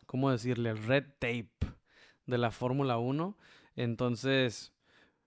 ¿cómo 0.06 0.30
decirle? 0.30 0.70
El 0.70 0.78
red 0.84 1.04
tape 1.18 1.50
de 2.26 2.38
la 2.38 2.50
Fórmula 2.52 2.98
1. 2.98 3.36
Entonces, 3.76 4.72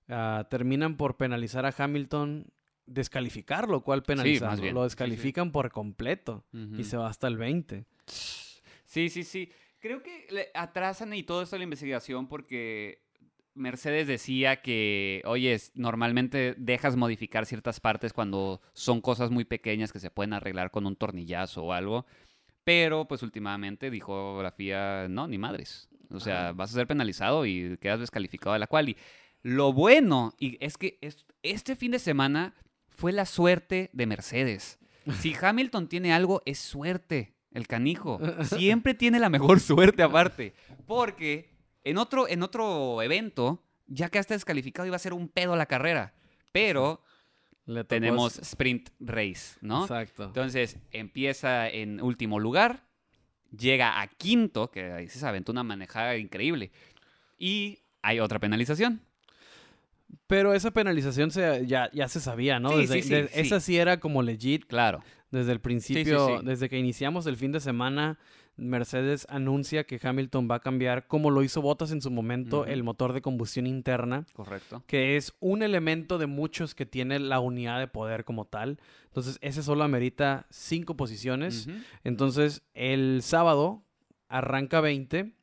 ah, 0.08 0.48
terminan 0.50 0.96
por 0.96 1.18
penalizar 1.18 1.66
a 1.66 1.74
Hamilton 1.76 2.53
descalificarlo, 2.86 3.82
cual 3.82 4.04
penalizarlo. 4.04 4.72
Lo 4.72 4.84
descalifican 4.84 5.52
por 5.52 5.72
completo 5.72 6.46
y 6.78 6.84
se 6.84 6.98
va 6.98 7.08
hasta 7.08 7.28
el 7.28 7.38
20. 7.38 7.86
Sí, 8.06 9.10
sí, 9.10 9.24
sí. 9.24 9.52
Creo 9.80 10.02
que 10.02 10.50
atrasan 10.54 11.14
y 11.14 11.24
todo 11.24 11.42
esto 11.42 11.58
la 11.58 11.64
investigación 11.64 12.28
porque 12.28 13.04
Mercedes 13.56 14.08
decía 14.08 14.62
que, 14.62 15.22
oye, 15.26 15.60
normalmente 15.76 16.56
dejas 16.58 16.96
modificar 16.96 17.46
ciertas 17.46 17.80
partes 17.80 18.14
cuando 18.14 18.62
son 18.74 19.02
cosas 19.02 19.30
muy 19.30 19.46
pequeñas 19.46 19.92
que 19.92 20.00
se 20.00 20.10
pueden 20.10 20.34
arreglar 20.34 20.72
con 20.72 20.86
un 20.86 20.96
tornillazo 20.96 21.64
o 21.64 21.74
algo. 21.74 22.06
Pero, 22.64 23.08
pues 23.08 23.24
últimamente 23.24 23.92
dijo 23.92 24.42
la 24.42 24.52
FIA, 24.52 25.08
no, 25.10 25.28
ni 25.28 25.38
madres. 25.38 25.90
O 26.10 26.20
sea, 26.20 26.54
vas 26.54 26.72
a 26.72 26.76
ser 26.76 26.88
penalizado 26.88 27.46
y 27.46 27.78
quedas 27.78 28.00
descalificado 28.00 28.54
de 28.54 28.60
la 28.60 28.68
cual. 28.68 28.90
Y 28.90 28.98
lo 29.42 29.74
bueno, 29.74 30.34
y 30.40 30.58
es 30.64 30.78
que 30.78 30.98
este 31.42 31.76
fin 31.76 31.92
de 31.92 32.00
semana 32.00 32.56
fue 32.96 33.12
la 33.12 33.26
suerte 33.26 33.90
de 33.94 34.06
Mercedes. 34.06 34.80
Si 35.20 35.36
Hamilton 35.40 35.88
tiene 35.88 36.14
algo, 36.14 36.42
es 36.46 36.60
suerte, 36.60 37.34
el 37.52 37.68
canijo. 37.68 38.20
Siempre 38.44 38.94
tiene 38.94 39.20
la 39.20 39.30
mejor 39.30 39.60
suerte 39.60 40.04
aparte. 40.04 40.54
Porque 40.86 41.50
en 41.84 41.98
otro, 41.98 42.28
en 42.28 42.44
otro 42.44 43.02
evento, 43.02 43.64
ya 43.88 44.10
que 44.10 44.20
está 44.20 44.34
descalificado, 44.34 44.88
iba 44.88 44.96
a 44.96 45.00
ser 45.00 45.14
un 45.14 45.28
pedo 45.28 45.56
la 45.56 45.66
carrera. 45.66 46.14
Pero 46.52 47.02
tenemos 47.88 48.38
sprint 48.40 48.90
race, 49.00 49.58
¿no? 49.62 49.84
Exacto. 49.84 50.26
Entonces 50.26 50.78
empieza 50.92 51.70
en 51.70 52.02
último 52.02 52.40
lugar, 52.40 52.86
llega 53.58 54.02
a 54.02 54.08
quinto, 54.08 54.72
que 54.72 54.92
ahí 54.92 55.08
se 55.10 55.26
aventó 55.26 55.52
una 55.52 55.64
manejada 55.64 56.18
increíble. 56.18 56.72
Y 57.38 57.80
hay 58.02 58.20
otra 58.20 58.40
penalización. 58.40 59.02
Pero 60.28 60.54
esa 60.54 60.72
penalización 60.72 61.32
se, 61.32 61.66
ya, 61.66 61.90
ya 61.94 62.08
se 62.08 62.20
sabía, 62.20 62.60
¿no? 62.60 62.70
Sí, 62.70 63.02
sí, 63.02 63.14
esa 63.34 63.60
sí 63.60 63.78
era 63.78 64.00
como 64.00 64.22
legit. 64.22 64.66
Claro. 64.66 65.04
Desde 65.32 65.52
el 65.52 65.60
principio, 65.60 66.42
desde 66.44 66.70
que 66.70 66.78
iniciamos 66.78 67.26
el 67.26 67.38
fin 67.38 67.52
de 67.52 67.60
semana, 67.60 68.20
Mercedes 68.56 69.26
anuncia 69.30 69.86
que 69.86 70.00
Hamilton 70.02 70.48
va 70.50 70.56
a 70.56 70.60
cambiar, 70.60 71.08
como 71.08 71.32
lo 71.32 71.42
hizo 71.42 71.62
Bottas 71.62 71.92
en 71.92 72.02
su 72.02 72.12
momento, 72.12 72.66
el 72.66 72.84
motor 72.84 73.14
de 73.14 73.22
combustión 73.22 73.66
interna. 73.66 74.28
Correcto. 74.34 74.84
Que 74.86 75.18
es 75.18 75.34
un 75.40 75.64
elemento 75.64 76.20
de 76.20 76.28
muchos 76.28 76.76
que 76.76 76.86
tiene 76.86 77.18
la 77.20 77.40
unidad 77.40 77.80
de 77.80 77.88
poder 77.88 78.26
como 78.26 78.46
tal. 78.46 78.80
Entonces, 79.06 79.40
ese 79.42 79.64
solo 79.64 79.84
amerita 79.84 80.46
cinco 80.52 80.96
posiciones. 80.96 81.68
Entonces, 82.04 82.62
el 82.76 83.22
sábado 83.24 83.84
arranca 84.28 84.82
20, 84.82 85.34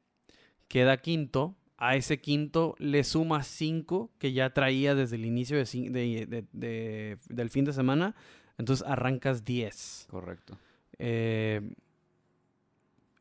queda 0.69 0.99
quinto, 0.99 1.57
a 1.81 1.97
ese 1.97 2.21
quinto 2.21 2.77
le 2.79 3.03
suma 3.05 3.43
cinco 3.43 4.11
que 4.19 4.33
ya 4.33 4.51
traía 4.51 4.95
desde 4.95 5.17
el 5.17 5.25
inicio 5.25 5.57
de, 5.57 7.17
del 7.29 7.51
fin 7.51 7.65
de 7.65 7.73
semana. 7.73 8.15
Entonces 8.59 8.87
arrancas 8.87 9.45
10. 9.47 10.07
Correcto. 10.11 10.59
Eh, 10.99 11.73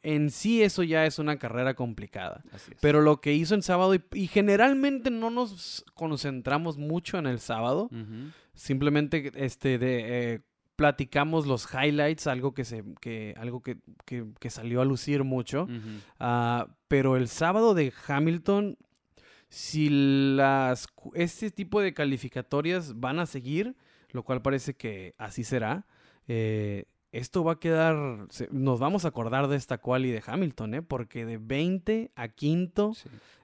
en 0.03 0.29
sí 0.29 0.61
eso 0.61 0.83
ya 0.83 1.05
es 1.05 1.19
una 1.19 1.39
carrera 1.39 1.73
complicada. 1.73 2.43
Pero 2.81 3.01
lo 3.01 3.21
que 3.21 3.33
hizo 3.33 3.55
en 3.55 3.63
sábado, 3.63 3.95
y, 3.95 4.27
generalmente 4.27 5.09
no 5.09 5.29
nos 5.29 5.85
concentramos 5.93 6.77
mucho 6.77 7.17
en 7.17 7.27
el 7.27 7.39
sábado, 7.39 7.89
simplemente 8.53 9.31
este, 9.35 9.77
de, 9.77 10.33
eh, 10.33 10.41
platicamos 10.79 11.45
los 11.45 11.67
highlights, 11.73 12.25
algo 12.25 12.53
que, 12.53 12.63
se, 12.63 12.85
que, 13.01 13.35
algo 13.37 13.61
que, 13.61 13.79
que, 14.05 14.49
salió 14.49 14.79
a 14.79 14.85
lucir 14.85 15.25
mucho. 15.25 15.67
Ah, 16.21 16.69
pero 16.87 17.17
el 17.17 17.27
sábado 17.27 17.73
de 17.73 17.91
Hamilton, 18.07 18.77
si 19.49 19.89
las, 19.89 20.87
este 21.15 21.51
tipo 21.51 21.81
de 21.81 21.93
calificatorias 21.93 22.97
van 22.97 23.19
a 23.19 23.25
seguir, 23.25 23.75
lo 24.11 24.23
cual 24.23 24.41
parece 24.41 24.73
que 24.73 25.15
así 25.17 25.43
será, 25.43 25.85
eh, 26.29 26.85
esto 27.11 27.43
va 27.43 27.53
a 27.53 27.59
quedar, 27.59 28.29
nos 28.49 28.79
vamos 28.79 29.03
a 29.03 29.09
acordar 29.09 29.49
de 29.49 29.57
esta 29.57 29.79
quali 29.79 30.11
de 30.11 30.23
Hamilton, 30.25 30.75
¿eh? 30.75 30.81
porque 30.81 31.25
de 31.25 31.39
20 31.39 32.11
a 32.15 32.29
quinto, 32.29 32.93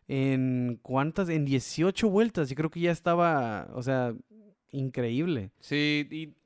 en 0.08 0.80
cuántas, 0.82 1.28
en 1.28 1.43
18 1.43 2.10
vueltas, 2.10 2.48
yo 2.48 2.56
creo 2.56 2.69
que 2.69 2.80
ya 2.80 2.91
estaba, 2.91 3.67
o 3.74 3.84
sea, 3.84 4.13
increíble. 4.71 5.52
Sí, 5.60 6.08
y 6.10 6.45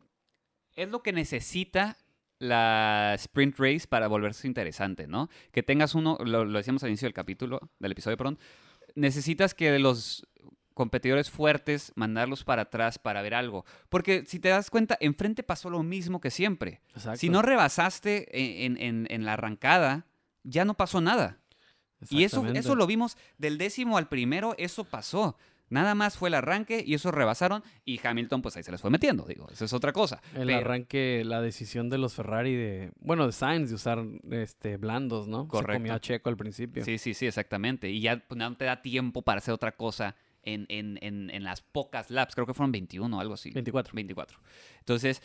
es 0.75 0.89
lo 0.89 1.01
que 1.03 1.11
necesita 1.13 1.97
la 2.39 3.13
sprint 3.15 3.57
race 3.59 3.87
para 3.87 4.07
volverse 4.07 4.47
interesante, 4.47 5.07
¿no? 5.07 5.29
Que 5.51 5.61
tengas 5.63 5.93
uno, 5.95 6.17
lo, 6.23 6.45
lo 6.45 6.57
decíamos 6.57 6.83
al 6.83 6.89
inicio 6.89 7.05
del 7.05 7.13
capítulo, 7.13 7.59
del 7.79 7.91
episodio, 7.91 8.15
perdón, 8.17 8.39
necesitas 8.95 9.53
que 9.53 9.77
los 9.79 10.25
competidores 10.73 11.29
fuertes 11.29 11.91
mandarlos 11.95 12.45
para 12.45 12.61
atrás 12.63 12.97
para 12.97 13.21
ver 13.21 13.33
algo. 13.33 13.65
Porque 13.89 14.23
si 14.25 14.39
te 14.39 14.47
das 14.47 14.69
cuenta, 14.69 14.97
enfrente 15.01 15.43
pasó 15.43 15.69
lo 15.69 15.83
mismo 15.83 16.21
que 16.21 16.31
siempre. 16.31 16.79
Exacto. 16.95 17.19
Si 17.19 17.27
no 17.29 17.41
rebasaste 17.41 18.65
en, 18.65 18.77
en- 18.77 19.07
en 19.09 19.25
la 19.25 19.33
arrancada, 19.33 20.05
ya 20.43 20.63
no 20.63 20.75
pasó 20.75 21.01
nada. 21.01 21.39
Y 22.09 22.23
eso, 22.23 22.37
eso 22.55 22.75
lo 22.75 22.87
vimos 22.87 23.17
del 23.37 23.57
décimo 23.57 23.97
al 23.97 24.07
primero, 24.07 24.55
eso 24.57 24.85
pasó. 24.85 25.37
Nada 25.69 25.93
más 25.95 26.17
fue 26.17 26.29
el 26.29 26.35
arranque 26.35 26.83
y 26.85 26.95
eso 26.95 27.11
rebasaron 27.11 27.63
y 27.85 27.99
Hamilton 28.05 28.41
pues 28.41 28.57
ahí 28.57 28.63
se 28.63 28.71
les 28.71 28.81
fue 28.81 28.89
metiendo, 28.89 29.23
digo, 29.25 29.47
eso 29.51 29.65
es 29.65 29.73
otra 29.73 29.93
cosa. 29.93 30.21
El 30.35 30.47
Pero- 30.47 30.57
arranque, 30.59 31.23
la 31.25 31.41
decisión 31.41 31.89
de 31.89 31.97
los 31.99 32.13
Ferrari 32.15 32.55
de, 32.55 32.91
bueno, 32.99 33.25
de 33.25 33.31
Sainz 33.31 33.69
de 33.69 33.75
usar 33.75 34.03
este 34.31 34.77
blandos, 34.77 35.27
¿no? 35.27 35.47
Correcto. 35.47 35.73
Se 35.73 35.77
comió 35.77 35.93
a 35.93 35.99
Checo 35.99 36.29
al 36.29 36.37
principio. 36.37 36.83
Sí, 36.83 36.97
sí, 36.97 37.13
sí, 37.13 37.27
exactamente. 37.27 37.89
Y 37.89 38.01
ya 38.01 38.17
pues, 38.27 38.37
no 38.37 38.55
te 38.57 38.65
da 38.65 38.81
tiempo 38.81 39.21
para 39.21 39.37
hacer 39.37 39.53
otra 39.53 39.71
cosa 39.73 40.15
en, 40.43 40.65
en- 40.69 40.97
en- 41.01 41.29
en 41.29 41.43
las 41.43 41.61
pocas 41.61 42.09
laps. 42.09 42.33
Creo 42.33 42.47
que 42.47 42.53
fueron 42.53 42.71
21 42.71 43.17
o 43.17 43.19
algo 43.21 43.35
así. 43.35 43.51
24. 43.51 43.93
24. 43.93 44.39
Entonces, 44.79 45.21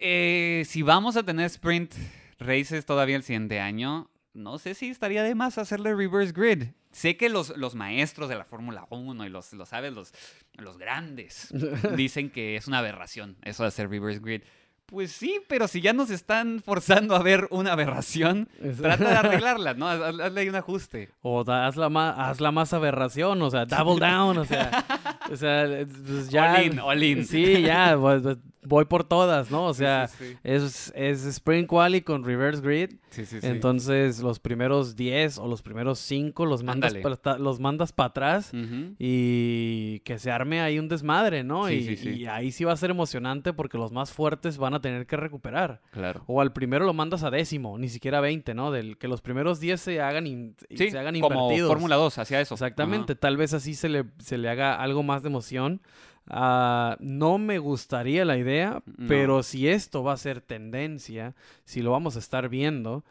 eh, 0.00 0.64
si 0.66 0.82
vamos 0.82 1.16
a 1.16 1.22
tener 1.22 1.46
sprint 1.46 1.94
races 2.38 2.84
todavía 2.84 3.16
el 3.16 3.22
siguiente 3.22 3.60
año, 3.60 4.10
no 4.34 4.58
sé 4.58 4.74
si 4.74 4.88
estaría 4.88 5.22
de 5.22 5.34
más 5.34 5.58
hacerle 5.58 5.94
reverse 5.94 6.32
grid. 6.32 6.64
Sé 6.92 7.16
que 7.16 7.28
los, 7.28 7.56
los 7.56 7.74
maestros 7.74 8.28
de 8.28 8.36
la 8.36 8.44
Fórmula 8.44 8.86
1 8.90 9.26
y 9.26 9.28
los, 9.30 9.52
los 9.54 9.70
sabes, 9.70 9.92
los, 9.92 10.12
los 10.54 10.78
grandes, 10.78 11.48
dicen 11.96 12.30
que 12.30 12.56
es 12.56 12.66
una 12.68 12.78
aberración 12.78 13.36
eso 13.42 13.62
de 13.62 13.68
hacer 13.68 13.88
reverse 13.88 14.20
grid. 14.20 14.42
Pues 14.86 15.10
sí, 15.12 15.40
pero 15.48 15.68
si 15.68 15.80
ya 15.80 15.94
nos 15.94 16.10
están 16.10 16.60
forzando 16.60 17.16
a 17.16 17.22
ver 17.22 17.48
una 17.50 17.72
aberración, 17.72 18.48
Es- 18.62 18.76
trata 18.76 19.08
de 19.08 19.16
arreglarla, 19.16 19.72
¿no? 19.74 19.86
Haz- 19.88 20.20
Hazle 20.20 20.40
ahí 20.42 20.48
un 20.50 20.56
ajuste. 20.56 21.08
O 21.22 21.44
da- 21.44 21.66
hazla 21.66 21.88
más, 21.88 22.14
hazla 22.18 22.52
más 22.52 22.72
aberración, 22.74 23.40
o 23.40 23.50
sea, 23.50 23.64
double 23.64 23.98
down, 24.06 24.36
o 24.36 24.44
sea, 24.44 24.70
o 25.32 25.36
sea, 25.36 25.66
pues 26.06 26.28
ya. 26.28 26.54
All 26.56 26.64
in, 26.66 26.78
all 26.80 27.02
in. 27.02 27.24
Sí, 27.26 27.62
ya, 27.62 27.96
voy, 27.96 28.20
voy 28.64 28.84
por 28.84 29.04
todas, 29.04 29.50
¿no? 29.50 29.64
O 29.64 29.72
sea, 29.74 30.08
sí, 30.08 30.24
sí. 30.28 30.36
es, 30.44 30.92
es 30.94 31.24
sprint 31.24 31.68
quali 31.68 32.02
con 32.02 32.22
reverse 32.22 32.60
grid. 32.60 32.90
Sí, 33.10 33.24
sí, 33.26 33.40
sí. 33.40 33.46
Entonces, 33.46 34.20
los 34.20 34.40
primeros 34.40 34.94
10 34.96 35.38
o 35.38 35.46
los 35.46 35.62
primeros 35.62 35.98
5 36.00 36.46
los 36.46 36.62
mandas 36.62 36.94
para 36.94 37.38
los 37.38 37.60
mandas 37.60 37.92
para 37.92 38.08
atrás 38.08 38.50
y 38.98 40.00
que 40.00 40.18
se 40.18 40.30
arme 40.30 40.60
ahí 40.62 40.78
un 40.78 40.88
desmadre, 40.88 41.44
¿no? 41.44 41.70
Y, 41.70 41.98
y 42.02 42.26
ahí 42.26 42.52
sí 42.52 42.64
va 42.64 42.72
a 42.72 42.76
ser 42.76 42.90
emocionante 42.90 43.52
porque 43.52 43.76
los 43.78 43.92
más 43.92 44.12
fuertes 44.12 44.56
van 44.58 44.71
a 44.74 44.80
tener 44.80 45.06
que 45.06 45.16
recuperar. 45.16 45.80
Claro. 45.90 46.22
O 46.26 46.40
al 46.40 46.52
primero 46.52 46.84
lo 46.84 46.94
mandas 46.94 47.22
a 47.22 47.30
décimo, 47.30 47.78
ni 47.78 47.88
siquiera 47.88 48.18
a 48.18 48.20
20, 48.20 48.54
¿no? 48.54 48.70
Del 48.70 48.98
que 48.98 49.08
los 49.08 49.20
primeros 49.20 49.60
10 49.60 49.80
se 49.80 50.00
hagan, 50.00 50.26
in- 50.26 50.56
Sí, 50.70 50.90
se 50.90 50.98
hagan 50.98 51.18
como 51.20 51.42
invertidos. 51.44 51.68
Fórmula 51.70 51.96
2, 51.96 52.18
hacía 52.18 52.40
eso. 52.40 52.54
Exactamente, 52.54 53.14
tal 53.14 53.36
vez 53.36 53.52
así 53.54 53.74
se 53.74 53.88
le, 53.88 54.04
se 54.18 54.38
le 54.38 54.48
haga 54.48 54.74
algo 54.76 55.02
más 55.02 55.22
de 55.22 55.28
emoción. 55.28 55.82
Ah, 56.28 56.96
no 57.00 57.38
me 57.38 57.58
gustaría 57.58 58.24
la 58.24 58.38
idea, 58.38 58.82
No. 58.96 59.08
pero 59.08 59.42
si 59.42 59.68
esto 59.68 60.02
va 60.04 60.12
a 60.12 60.16
ser 60.16 60.40
tendencia, 60.40 61.34
si 61.64 61.82
lo 61.82 61.90
vamos 61.90 62.14
a 62.16 62.20
estar 62.20 62.48
viendo, 62.48 63.04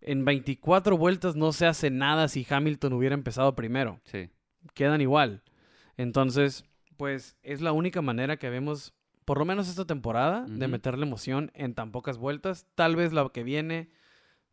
en 0.00 0.24
24 0.24 0.96
vueltas 0.96 1.36
no 1.36 1.52
se 1.52 1.66
hace 1.66 1.90
nada 1.90 2.26
si 2.28 2.46
Hamilton 2.48 2.92
hubiera 2.94 3.14
empezado 3.14 3.54
primero. 3.54 4.00
Sí. 4.04 4.28
Quedan 4.74 5.00
igual. 5.00 5.42
Entonces, 5.96 6.64
pues 6.96 7.36
es 7.42 7.60
la 7.60 7.72
única 7.72 8.02
manera 8.02 8.36
que 8.38 8.50
vemos, 8.50 8.92
por 9.28 9.36
lo 9.36 9.44
menos 9.44 9.68
esta 9.68 9.84
temporada, 9.84 10.46
de 10.48 10.64
Ujú. 10.64 10.72
meterle 10.72 11.04
emoción 11.04 11.50
en 11.52 11.74
tan 11.74 11.92
pocas 11.92 12.16
vueltas. 12.16 12.64
Tal 12.74 12.96
vez 12.96 13.12
la 13.12 13.28
que 13.28 13.42
viene 13.42 13.90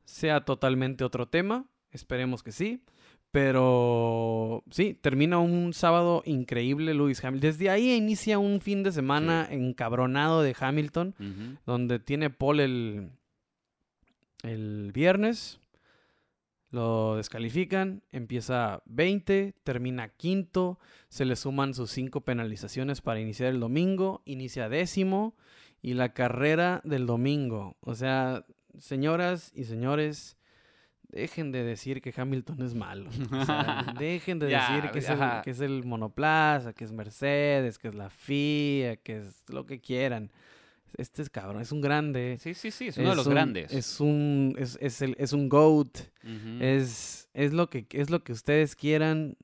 sea 0.03 0.43
totalmente 0.43 1.05
otro 1.05 1.29
tema. 1.29 1.63
Esperemos 1.91 2.43
que 2.43 2.51
sí. 2.51 2.83
Pero 3.31 4.65
sí, 4.69 4.93
termina 4.93 5.37
un 5.39 5.71
sábado 5.73 6.23
increíble 6.25 6.93
Lewis 6.93 7.23
Hamilton. 7.23 7.51
Desde 7.51 7.69
ahí 7.69 7.93
inicia 7.93 8.37
un 8.37 8.59
fin 8.59 8.83
de 8.83 8.91
semana 8.91 9.47
encabronado 9.49 10.41
de 10.41 10.53
Hamilton, 10.59 11.15
donde 11.65 11.99
tiene 11.99 12.29
Paul 12.29 12.59
el, 12.59 13.11
el 14.43 14.91
viernes. 14.93 15.57
Lo 16.75 17.15
descalifican, 17.15 18.03
empieza 18.11 18.83
20, 18.83 19.55
termina 19.63 20.09
quinto, 20.09 20.77
se 21.07 21.23
le 21.23 21.37
suman 21.37 21.73
sus 21.73 21.89
cinco 21.89 22.25
penalizaciones 22.25 22.99
para 22.99 23.21
iniciar 23.21 23.53
el 23.53 23.61
domingo, 23.61 24.23
inicia 24.25 24.67
décimo 24.67 25.37
y 25.81 25.93
la 25.93 26.09
carrera 26.09 26.81
del 26.83 27.05
domingo. 27.05 27.77
O 27.79 27.95
sea, 27.95 28.43
señoras 28.77 29.53
y 29.55 29.63
señores, 29.63 30.35
dejen 31.07 31.53
de 31.53 31.63
decir 31.63 32.01
que 32.01 32.13
Hamilton 32.13 32.61
es 32.63 32.75
malo. 32.75 33.09
O 33.31 33.45
sea, 33.45 33.93
dejen 33.97 34.39
de 34.39 34.47
decir 34.47 34.91
que 34.91 34.99
es, 34.99 35.07
el, 35.07 35.21
ajá. 35.21 35.43
que 35.43 35.51
es 35.51 35.61
el 35.61 35.85
monoplaza, 35.85 36.73
que 36.73 36.83
es 36.83 36.91
Mercedes, 36.91 37.79
que 37.79 37.87
es 37.87 37.95
la 37.95 38.09
FIA, 38.09 38.97
que 38.97 39.19
es 39.19 39.45
lo 39.47 39.65
que 39.65 39.79
quieran. 39.79 40.29
Este 40.97 41.21
es 41.21 41.29
cabrón, 41.29 41.61
es 41.61 41.71
un 41.71 41.81
grande. 41.81 42.37
Sí, 42.39 42.53
sí, 42.53 42.71
sí, 42.71 42.87
es 42.87 42.97
uno 42.97 43.09
de 43.11 43.15
los 43.15 43.27
un- 43.27 43.33
grandes. 43.33 43.71
Es 43.73 43.99
un, 43.99 44.55
es, 44.57 44.77
es 44.81 45.01
el, 45.01 45.15
es 45.19 45.33
un 45.33 45.49
GOAT. 45.49 45.97
Es, 46.59 47.29
es, 47.33 47.53
lo 47.53 47.69
que, 47.69 47.85
es 47.91 48.09
lo 48.09 48.23
que 48.23 48.31
ustedes 48.31 48.75
quieran 48.75 49.37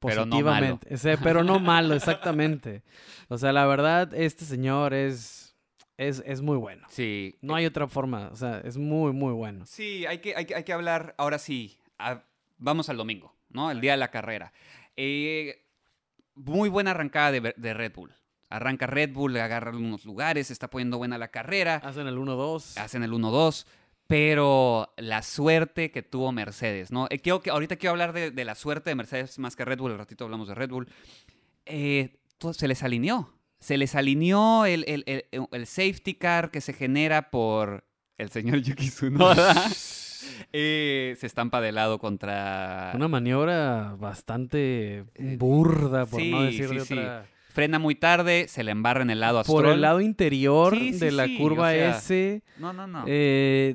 Pero 0.00 0.24
no 0.26 0.30
positivamente. 0.30 0.94
O 0.94 0.98
sea, 0.98 1.16
pero 1.16 1.42
no 1.44 1.58
malo, 1.58 1.94
exactamente. 1.94 2.82
O 3.28 3.38
sea, 3.38 3.52
la 3.52 3.66
verdad, 3.66 4.12
este 4.14 4.44
señor 4.44 4.94
es, 4.94 5.56
es, 5.96 6.22
es 6.26 6.40
muy 6.42 6.56
bueno. 6.56 6.86
Sí. 6.90 7.36
No 7.40 7.54
hay 7.54 7.66
otra 7.66 7.88
forma. 7.88 8.28
O 8.32 8.36
sea, 8.36 8.60
es 8.60 8.76
muy, 8.76 9.12
muy 9.12 9.32
bueno. 9.32 9.64
Sí, 9.66 10.06
hay 10.06 10.18
que, 10.18 10.34
hay 10.36 10.46
hay 10.54 10.64
que 10.64 10.72
hablar, 10.72 11.14
ahora 11.18 11.38
sí, 11.38 11.78
a- 11.98 12.22
vamos 12.58 12.88
al 12.88 12.96
domingo, 12.96 13.34
¿no? 13.48 13.70
El 13.70 13.80
día 13.80 13.92
de 13.92 13.98
la 13.98 14.10
carrera. 14.10 14.52
Eh, 14.96 15.64
muy 16.34 16.68
buena 16.68 16.90
arrancada 16.92 17.32
de, 17.32 17.54
de 17.56 17.74
Red 17.74 17.92
Bull. 17.94 18.12
Arranca 18.50 18.86
Red 18.86 19.12
Bull, 19.12 19.36
agarra 19.36 19.70
algunos 19.70 20.04
lugares, 20.04 20.50
está 20.50 20.68
poniendo 20.70 20.98
buena 20.98 21.18
la 21.18 21.28
carrera, 21.28 21.76
Hacen 21.84 22.06
el 22.06 22.16
1-2. 22.16 22.78
hacen 22.78 23.02
el 23.02 23.12
1-2, 23.12 23.66
pero 24.06 24.92
la 24.96 25.22
suerte 25.22 25.90
que 25.90 26.02
tuvo 26.02 26.32
Mercedes, 26.32 26.90
¿no? 26.90 27.06
Eh, 27.10 27.18
quiero 27.18 27.40
que, 27.40 27.50
ahorita 27.50 27.76
quiero 27.76 27.90
hablar 27.92 28.12
de, 28.14 28.30
de 28.30 28.44
la 28.44 28.54
suerte 28.54 28.90
de 28.90 28.94
Mercedes 28.96 29.38
más 29.38 29.54
que 29.54 29.64
Red 29.66 29.78
Bull, 29.78 29.92
al 29.92 29.98
ratito 29.98 30.24
hablamos 30.24 30.48
de 30.48 30.54
Red 30.54 30.70
Bull. 30.70 30.88
Eh, 31.66 32.16
todo 32.38 32.54
se 32.54 32.68
les 32.68 32.82
alineó. 32.82 33.34
Se 33.60 33.76
les 33.76 33.94
alineó 33.94 34.64
el, 34.64 34.84
el- 34.88 35.04
el- 35.06 35.46
el 35.52 35.66
safety 35.66 36.14
car 36.14 36.50
que 36.50 36.60
se 36.60 36.72
genera 36.72 37.30
por 37.30 37.84
el 38.16 38.30
señor 38.30 38.58
Yuki 38.60 38.88
Tsunoda. 38.88 39.54
Eh, 40.52 41.16
se 41.18 41.26
estampa 41.26 41.60
de 41.60 41.72
lado 41.72 41.98
contra... 41.98 42.92
Una 42.94 43.08
maniobra 43.08 43.94
bastante 43.98 45.04
burda, 45.36 46.06
por 46.06 46.20
no 46.22 46.40
sí, 46.40 46.46
decir 46.46 46.68
de 46.70 46.80
sí, 46.80 46.86
sí. 46.86 47.00
Frena 47.50 47.78
muy 47.78 47.94
tarde, 47.94 48.46
se 48.46 48.62
le 48.62 48.70
embarra 48.70 49.02
en 49.02 49.10
el 49.10 49.20
lado 49.20 49.38
a 49.40 49.44
Por 49.44 49.66
el 49.66 49.80
lado 49.80 50.00
interior 50.00 50.74
Sí, 50.76 50.92
sí, 50.92 50.98
de 51.00 51.10
la 51.12 51.24
sí, 51.26 51.34
o 51.36 51.38
curva 51.38 51.70
sea, 51.72 51.96
S. 51.96 52.42
No, 52.58 52.72
no, 52.72 52.86
no. 52.86 53.04
Eh, 53.06 53.74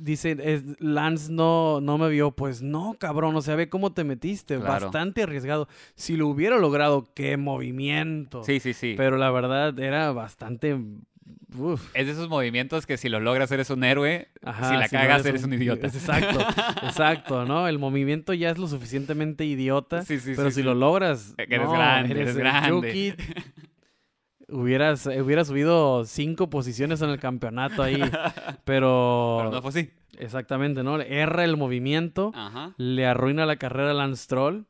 dice, 0.00 0.36
es- 0.42 0.64
Lance 0.80 1.30
no, 1.30 1.80
no 1.80 1.98
me 1.98 2.08
vio. 2.08 2.30
Pues 2.32 2.62
no, 2.62 2.96
cabrón, 2.98 3.36
o 3.36 3.42
sea, 3.42 3.54
ve 3.54 3.68
cómo 3.68 3.92
te 3.92 4.02
metiste. 4.02 4.56
Claro. 4.56 4.86
Bastante 4.86 5.22
arriesgado. 5.22 5.68
Si 5.94 6.16
lo 6.16 6.26
hubiera 6.28 6.56
logrado, 6.58 7.06
qué 7.14 7.36
movimiento. 7.36 8.42
sí, 8.44 8.60
sí, 8.60 8.72
sí. 8.72 8.94
Pero 8.96 9.16
la 9.18 9.30
verdad 9.30 9.78
era 9.78 10.10
bastante... 10.12 10.76
uf. 11.58 11.90
Es 11.94 12.06
de 12.06 12.12
esos 12.12 12.28
movimientos 12.28 12.86
que 12.86 12.96
si 12.96 13.08
lo 13.08 13.20
logras 13.20 13.50
eres 13.52 13.70
un 13.70 13.82
héroe, 13.84 14.28
Ajá, 14.44 14.70
si 14.70 14.76
la 14.76 14.88
cagas 14.88 15.24
eres 15.26 15.44
un 15.44 15.52
idiota. 15.54 15.86
es 15.86 15.94
Exacto, 15.94 16.38
exacto, 16.86 17.44
¿no? 17.44 17.68
El 17.68 17.78
movimiento 17.78 18.32
ya 18.34 18.50
es 18.50 18.58
lo 18.58 18.66
suficientemente 18.68 19.44
idiota, 19.44 20.02
Sí, 20.04 20.18
sí, 20.20 20.32
pero 20.36 20.50
sí, 20.50 20.56
si 20.56 20.62
lo 20.62 20.74
logras, 20.74 21.34
Eres 21.38 21.62
no, 21.62 21.72
grande, 21.72 22.20
eres 22.20 22.36
grande. 22.36 23.12
Yuki. 23.14 23.14
Hubieras, 24.48 25.06
hubieras 25.06 25.48
subido 25.48 26.04
cinco 26.04 26.48
posiciones 26.48 27.02
en 27.02 27.10
el 27.10 27.18
campeonato 27.18 27.82
ahí, 27.82 27.96
pero, 28.64 29.38
Pero 29.40 29.50
no 29.50 29.60
fue 29.60 29.70
así. 29.70 29.90
exactamente, 30.18 30.84
¿no? 30.84 31.00
Erra 31.00 31.42
el 31.44 31.56
movimiento, 31.56 32.30
Ajá. 32.32 32.72
le 32.76 33.06
arruina 33.06 33.44
la 33.44 33.56
carrera 33.56 33.90
a 33.90 33.94
Lance 33.94 34.22
Stroll, 34.22 34.66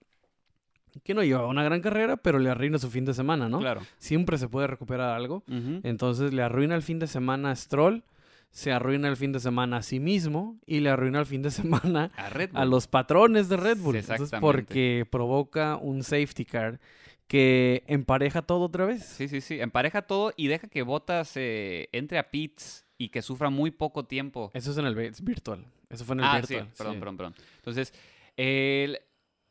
que 1.04 1.14
no 1.14 1.22
llevaba 1.22 1.48
una 1.48 1.64
gran 1.64 1.80
carrera, 1.80 2.16
pero 2.16 2.38
le 2.38 2.50
arruina 2.50 2.78
su 2.78 2.90
fin 2.90 3.04
de 3.04 3.14
semana, 3.14 3.48
¿no? 3.48 3.58
Claro. 3.58 3.82
Siempre 3.98 4.38
se 4.38 4.48
puede 4.48 4.66
recuperar 4.66 5.14
algo. 5.14 5.42
Entonces 5.82 6.32
le 6.32 6.42
arruina 6.42 6.74
el 6.74 6.82
fin 6.82 6.98
de 6.98 7.06
semana 7.06 7.50
a 7.50 7.56
Stroll, 7.56 8.02
se 8.50 8.72
arruina 8.72 9.08
el 9.08 9.16
fin 9.16 9.32
de 9.32 9.40
semana 9.40 9.78
a 9.78 9.82
sí 9.82 10.00
mismo 10.00 10.56
y 10.66 10.80
le 10.80 10.88
arruina 10.90 11.20
el 11.20 11.26
fin 11.26 11.42
de 11.42 11.50
semana 11.62 12.10
A 12.16 12.30
Red 12.30 12.50
Bull. 12.52 12.60
a 12.60 12.64
los 12.64 12.86
patrones 12.86 13.48
de 13.48 13.56
Red 13.56 13.78
Bull. 13.78 13.96
Entonces, 13.96 14.22
exactamente. 14.26 14.40
porque 14.62 15.06
provoca 15.10 15.76
un 15.76 16.02
safety 16.02 16.44
car 16.44 16.80
que 17.26 17.82
empareja 17.86 18.42
todo 18.42 18.60
otra 18.66 18.84
vez. 18.86 19.04
Sí, 19.04 19.28
sí, 19.28 19.40
sí. 19.40 19.60
Empareja 19.60 20.02
todo 20.02 20.32
y 20.36 20.46
deja 20.46 20.68
que 20.68 20.82
Botas 20.82 21.32
eh, 21.36 21.88
entre 21.92 22.18
a 22.18 22.30
pits 22.30 22.86
y 22.98 23.08
que 23.10 23.20
sufra 23.20 23.50
muy 23.50 23.70
poco 23.72 24.04
tiempo. 24.04 24.50
Eso 24.54 24.70
es 24.70 24.78
en 24.78 24.86
el 24.86 24.94
virtual. 24.94 25.66
Eso 25.90 26.04
fue 26.04 26.14
en 26.14 26.20
el 26.20 26.26
ah, 26.26 26.40
sí. 26.42 26.54
virtual. 26.54 26.68
Perdón, 26.76 26.94
sí. 26.94 26.98
perdón, 27.00 27.16
perdón. 27.16 27.34
Entonces, 27.58 27.92
el- 28.36 28.98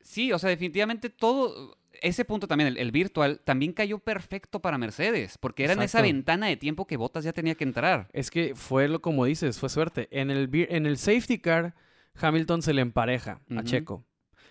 sí, 0.06 0.32
o 0.32 0.40
sea, 0.40 0.50
definitivamente 0.50 1.10
todo... 1.10 1.78
ese 2.02 2.24
punto 2.26 2.48
también, 2.48 2.68
el, 2.68 2.78
el 2.78 2.92
virtual, 2.92 3.42
también 3.44 3.74
cayó 3.74 4.00
perfecto 4.00 4.62
para 4.62 4.78
Mercedes, 4.78 5.38
porque 5.40 5.64
era 5.64 5.74
en 5.74 5.82
esa 5.82 6.02
ventana 6.02 6.48
de 6.48 6.58
tiempo 6.58 6.86
que 6.86 6.98
Bottas 6.98 7.24
ya 7.24 7.34
tenía 7.34 7.56
que 7.56 7.64
entrar. 7.64 8.08
Es 8.14 8.30
que 8.30 8.54
fue 8.56 8.88
lo 8.88 9.02
como 9.02 9.26
dices, 9.26 9.60
fue 9.60 9.70
suerte. 9.70 10.08
En 10.12 10.30
el, 10.30 10.50
en 10.70 10.86
el 10.86 10.98
safety 10.98 11.40
car, 11.40 11.74
Hamilton 12.16 12.62
se 12.62 12.74
le 12.74 12.82
empareja 12.82 13.42
a. 13.50 13.64
Checo. 13.64 14.06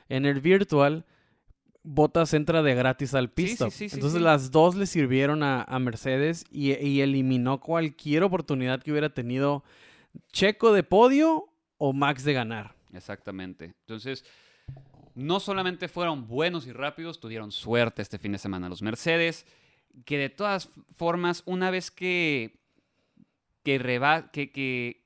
En 0.08 0.26
el 0.26 0.40
virtual, 0.40 1.04
Bottas 1.82 2.34
entra 2.34 2.62
de 2.62 2.74
gratis 2.74 3.14
al 3.14 3.30
pit 3.30 3.48
Sí, 3.48 3.56
sí, 3.56 3.70
sí, 3.70 3.88
sí, 3.90 3.94
Entonces 3.94 4.18
sí. 4.18 4.24
las 4.24 4.50
dos 4.50 4.74
le 4.74 4.86
sirvieron 4.86 5.42
a, 5.42 5.62
a 5.62 5.78
Mercedes 5.78 6.44
y, 6.50 6.74
y 6.78 7.02
eliminó 7.02 7.60
cualquier 7.60 8.22
oportunidad 8.22 8.82
que 8.82 8.90
hubiera 8.90 9.10
tenido 9.10 9.64
Checo 10.32 10.72
de 10.72 10.82
podio 10.82 11.46
o 11.76 11.92
Max 11.92 12.24
de 12.24 12.32
ganar. 12.32 12.74
Exactamente. 12.92 13.74
Entonces, 13.80 14.24
no 15.14 15.40
solamente 15.40 15.88
fueron 15.88 16.26
buenos 16.26 16.66
y 16.66 16.72
rápidos, 16.72 17.20
tuvieron 17.20 17.52
suerte 17.52 18.02
este 18.02 18.18
fin 18.18 18.32
de 18.32 18.38
semana 18.38 18.68
los 18.68 18.82
Mercedes, 18.82 19.46
que 20.04 20.18
de 20.18 20.28
todas 20.30 20.68
formas, 20.96 21.42
una 21.46 21.70
vez 21.70 21.90
que, 21.90 22.58
que, 23.62 23.78
reba- 23.78 24.30
que, 24.32 24.50
que, 24.50 25.04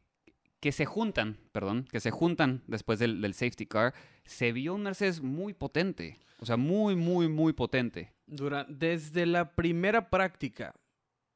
que 0.60 0.72
se 0.72 0.86
juntan, 0.86 1.38
perdón, 1.52 1.86
que 1.90 2.00
se 2.00 2.10
juntan 2.10 2.62
después 2.66 2.98
del, 2.98 3.20
del 3.20 3.34
safety 3.34 3.66
car, 3.66 3.94
se 4.24 4.52
vio 4.52 4.74
un 4.74 4.82
Mercedes 4.82 5.20
muy 5.20 5.52
potente. 5.54 6.18
O 6.40 6.46
sea, 6.46 6.56
muy, 6.56 6.94
muy, 6.96 7.28
muy 7.28 7.52
potente. 7.52 8.12
Dura- 8.26 8.66
desde 8.68 9.26
la 9.26 9.52
primera 9.54 10.08
práctica, 10.10 10.74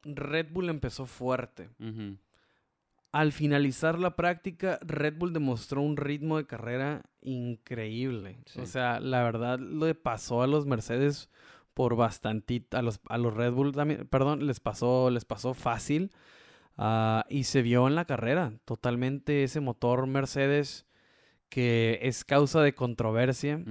Red 0.04 0.48
Bull 0.50 0.68
empezó 0.68 1.06
fuerte. 1.06 1.68
Ujú. 1.78 2.16
Al 3.12 3.32
finalizar 3.32 3.98
la 3.98 4.16
práctica, 4.16 4.78
Red 4.82 5.18
Bull 5.18 5.34
demostró 5.34 5.82
un 5.82 5.98
ritmo 5.98 6.38
de 6.38 6.46
carrera 6.46 7.02
increíble. 7.20 8.38
Sí. 8.46 8.60
O 8.60 8.66
sea, 8.66 9.00
la 9.00 9.22
verdad 9.22 9.58
le 9.58 9.94
pasó 9.94 10.42
a 10.42 10.46
los 10.46 10.64
Mercedes 10.66 11.28
por 11.74 11.94
bastantito, 11.96 12.76
a 12.78 12.82
los, 12.82 13.00
a 13.08 13.18
los 13.18 13.34
Red 13.34 13.52
Bull 13.52 13.72
también, 13.72 14.06
perdón, 14.08 14.46
les 14.46 14.60
pasó, 14.60 15.10
les 15.10 15.24
pasó 15.24 15.54
fácil. 15.54 16.10
ah, 16.78 17.26
y 17.28 17.44
se 17.44 17.62
vio 17.62 17.86
en 17.86 17.94
la 17.94 18.06
carrera 18.06 18.54
totalmente 18.64 19.44
ese 19.44 19.60
motor 19.60 20.06
Mercedes 20.06 20.86
que 21.50 21.98
es 22.02 22.24
causa 22.24 22.62
de 22.62 22.74
controversia. 22.74 23.62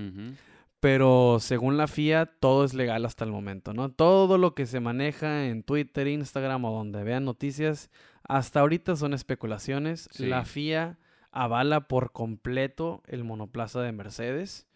Pero 0.80 1.38
según 1.40 1.78
la 1.78 1.88
FIA, 1.88 2.26
todo 2.26 2.64
es 2.64 2.74
legal 2.74 3.06
hasta 3.06 3.24
el 3.24 3.32
momento, 3.32 3.74
¿no? 3.74 3.92
Todo 3.92 4.38
lo 4.38 4.56
que 4.56 4.66
se 4.66 4.80
maneja 4.80 5.46
en 5.46 5.64
Twitter, 5.64 6.08
Instagram 6.08 6.66
o 6.66 6.76
donde 6.76 7.04
vean 7.04 7.26
noticias, 7.26 7.92
hasta 8.38 8.62
ahorita 8.62 8.96
son 8.96 9.14
especulaciones. 9.14 10.08
Sí. 10.12 10.26
La 10.26 10.46
FIA 10.46 10.98
avala 11.32 11.88
por 11.88 12.12
completo 12.12 13.04
el 13.08 13.24
monoplaza 13.24 13.82
de 13.82 13.92
Mercedes. 13.92 14.68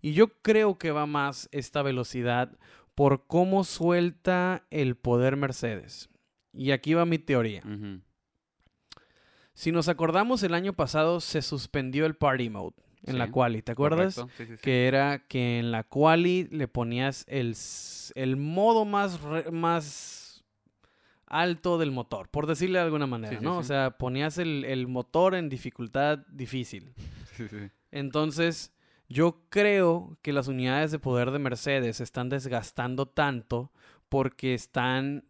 Y 0.00 0.12
yo 0.12 0.28
creo 0.42 0.78
que 0.78 0.90
va 0.90 1.06
más 1.06 1.48
esta 1.52 1.82
velocidad 1.82 2.56
por 2.94 3.26
cómo 3.26 3.64
suelta 3.64 4.64
el 4.70 4.96
poder 4.96 5.36
Mercedes. 5.36 6.08
Y 6.52 6.70
aquí 6.70 6.94
va 6.94 7.04
mi 7.06 7.18
teoría. 7.18 7.62
Si 9.52 9.70
nos 9.72 9.88
acordamos, 9.88 10.42
el 10.42 10.54
año 10.54 10.72
pasado 10.72 11.20
se 11.20 11.40
suspendió 11.42 12.06
el 12.06 12.14
Party 12.14 12.50
Mode 12.50 12.74
en 13.06 13.18
la 13.18 13.30
quali, 13.30 13.62
¿te 13.62 13.72
acuerdas? 13.72 14.14
Sí, 14.36 14.46
sí, 14.46 14.54
que 14.62 14.86
era 14.88 15.20
que 15.28 15.58
en 15.58 15.70
la 15.70 15.84
quali 15.84 16.48
le 16.50 16.66
ponías 16.68 17.24
el, 17.28 17.54
el 18.14 18.36
modo 18.36 18.84
más, 18.84 19.20
re- 19.20 19.50
más 19.50 20.23
alto 21.26 21.78
del 21.78 21.90
motor, 21.90 22.28
por 22.28 22.46
decirle 22.46 22.78
de 22.78 22.84
alguna 22.84 23.06
manera, 23.06 23.32
Sí, 23.32 23.38
sí, 23.38 23.44
¿no? 23.44 23.58
O 23.58 23.62
sea, 23.62 23.98
ponías 23.98 24.38
el, 24.38 24.64
el 24.64 24.86
motor 24.86 25.34
en 25.34 25.48
dificultad 25.48 26.18
difícil. 26.28 26.94
Entonces, 27.90 28.72
yo 29.08 29.42
creo 29.50 30.16
que 30.22 30.32
las 30.32 30.48
unidades 30.48 30.90
de 30.90 30.98
poder 30.98 31.30
de 31.30 31.38
Mercedes 31.38 31.98
se 31.98 32.04
están 32.04 32.28
desgastando 32.28 33.06
tanto 33.06 33.72
porque 34.08 34.54
están 34.54 35.24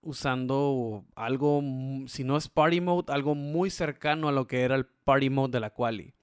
usando 0.00 1.04
algo, 1.14 1.62
si 2.06 2.24
no 2.24 2.36
es 2.36 2.48
Party 2.48 2.80
Mode, 2.80 3.12
algo 3.12 3.34
muy 3.34 3.70
cercano 3.70 4.28
a 4.28 4.32
lo 4.32 4.46
que 4.46 4.62
era 4.62 4.74
el 4.76 4.86
Party 4.86 5.30
Mode 5.30 5.52
de 5.52 5.60
la 5.60 5.70
quali. 5.70 6.13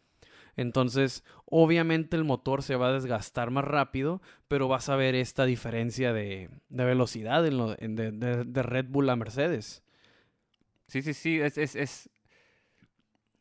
Entonces, 0.62 1.24
obviamente 1.46 2.16
el 2.16 2.24
motor 2.24 2.64
se 2.64 2.76
va 2.76 2.88
a 2.90 2.94
desgastar 2.94 3.52
más 3.52 3.66
rápido, 3.66 4.22
pero 4.48 4.68
vas 4.68 4.90
a 4.90 4.96
ver 4.96 5.16
esta 5.16 5.46
diferencia 5.46 6.14
de, 6.14 6.50
de 6.70 6.86
velocidad 6.86 7.46
en 7.46 7.58
lo- 7.58 7.76
en 7.80 7.96
de, 7.96 8.12
de- 8.12 8.44
de 8.46 8.64
Red 8.64 8.86
Bull 8.90 9.10
a 9.10 9.16
Mercedes. 9.16 9.84
Sí, 10.88 11.02
sí, 11.02 11.14
sí, 11.14 11.40
es, 11.40 11.58
es, 11.58 11.76
es, 11.76 12.10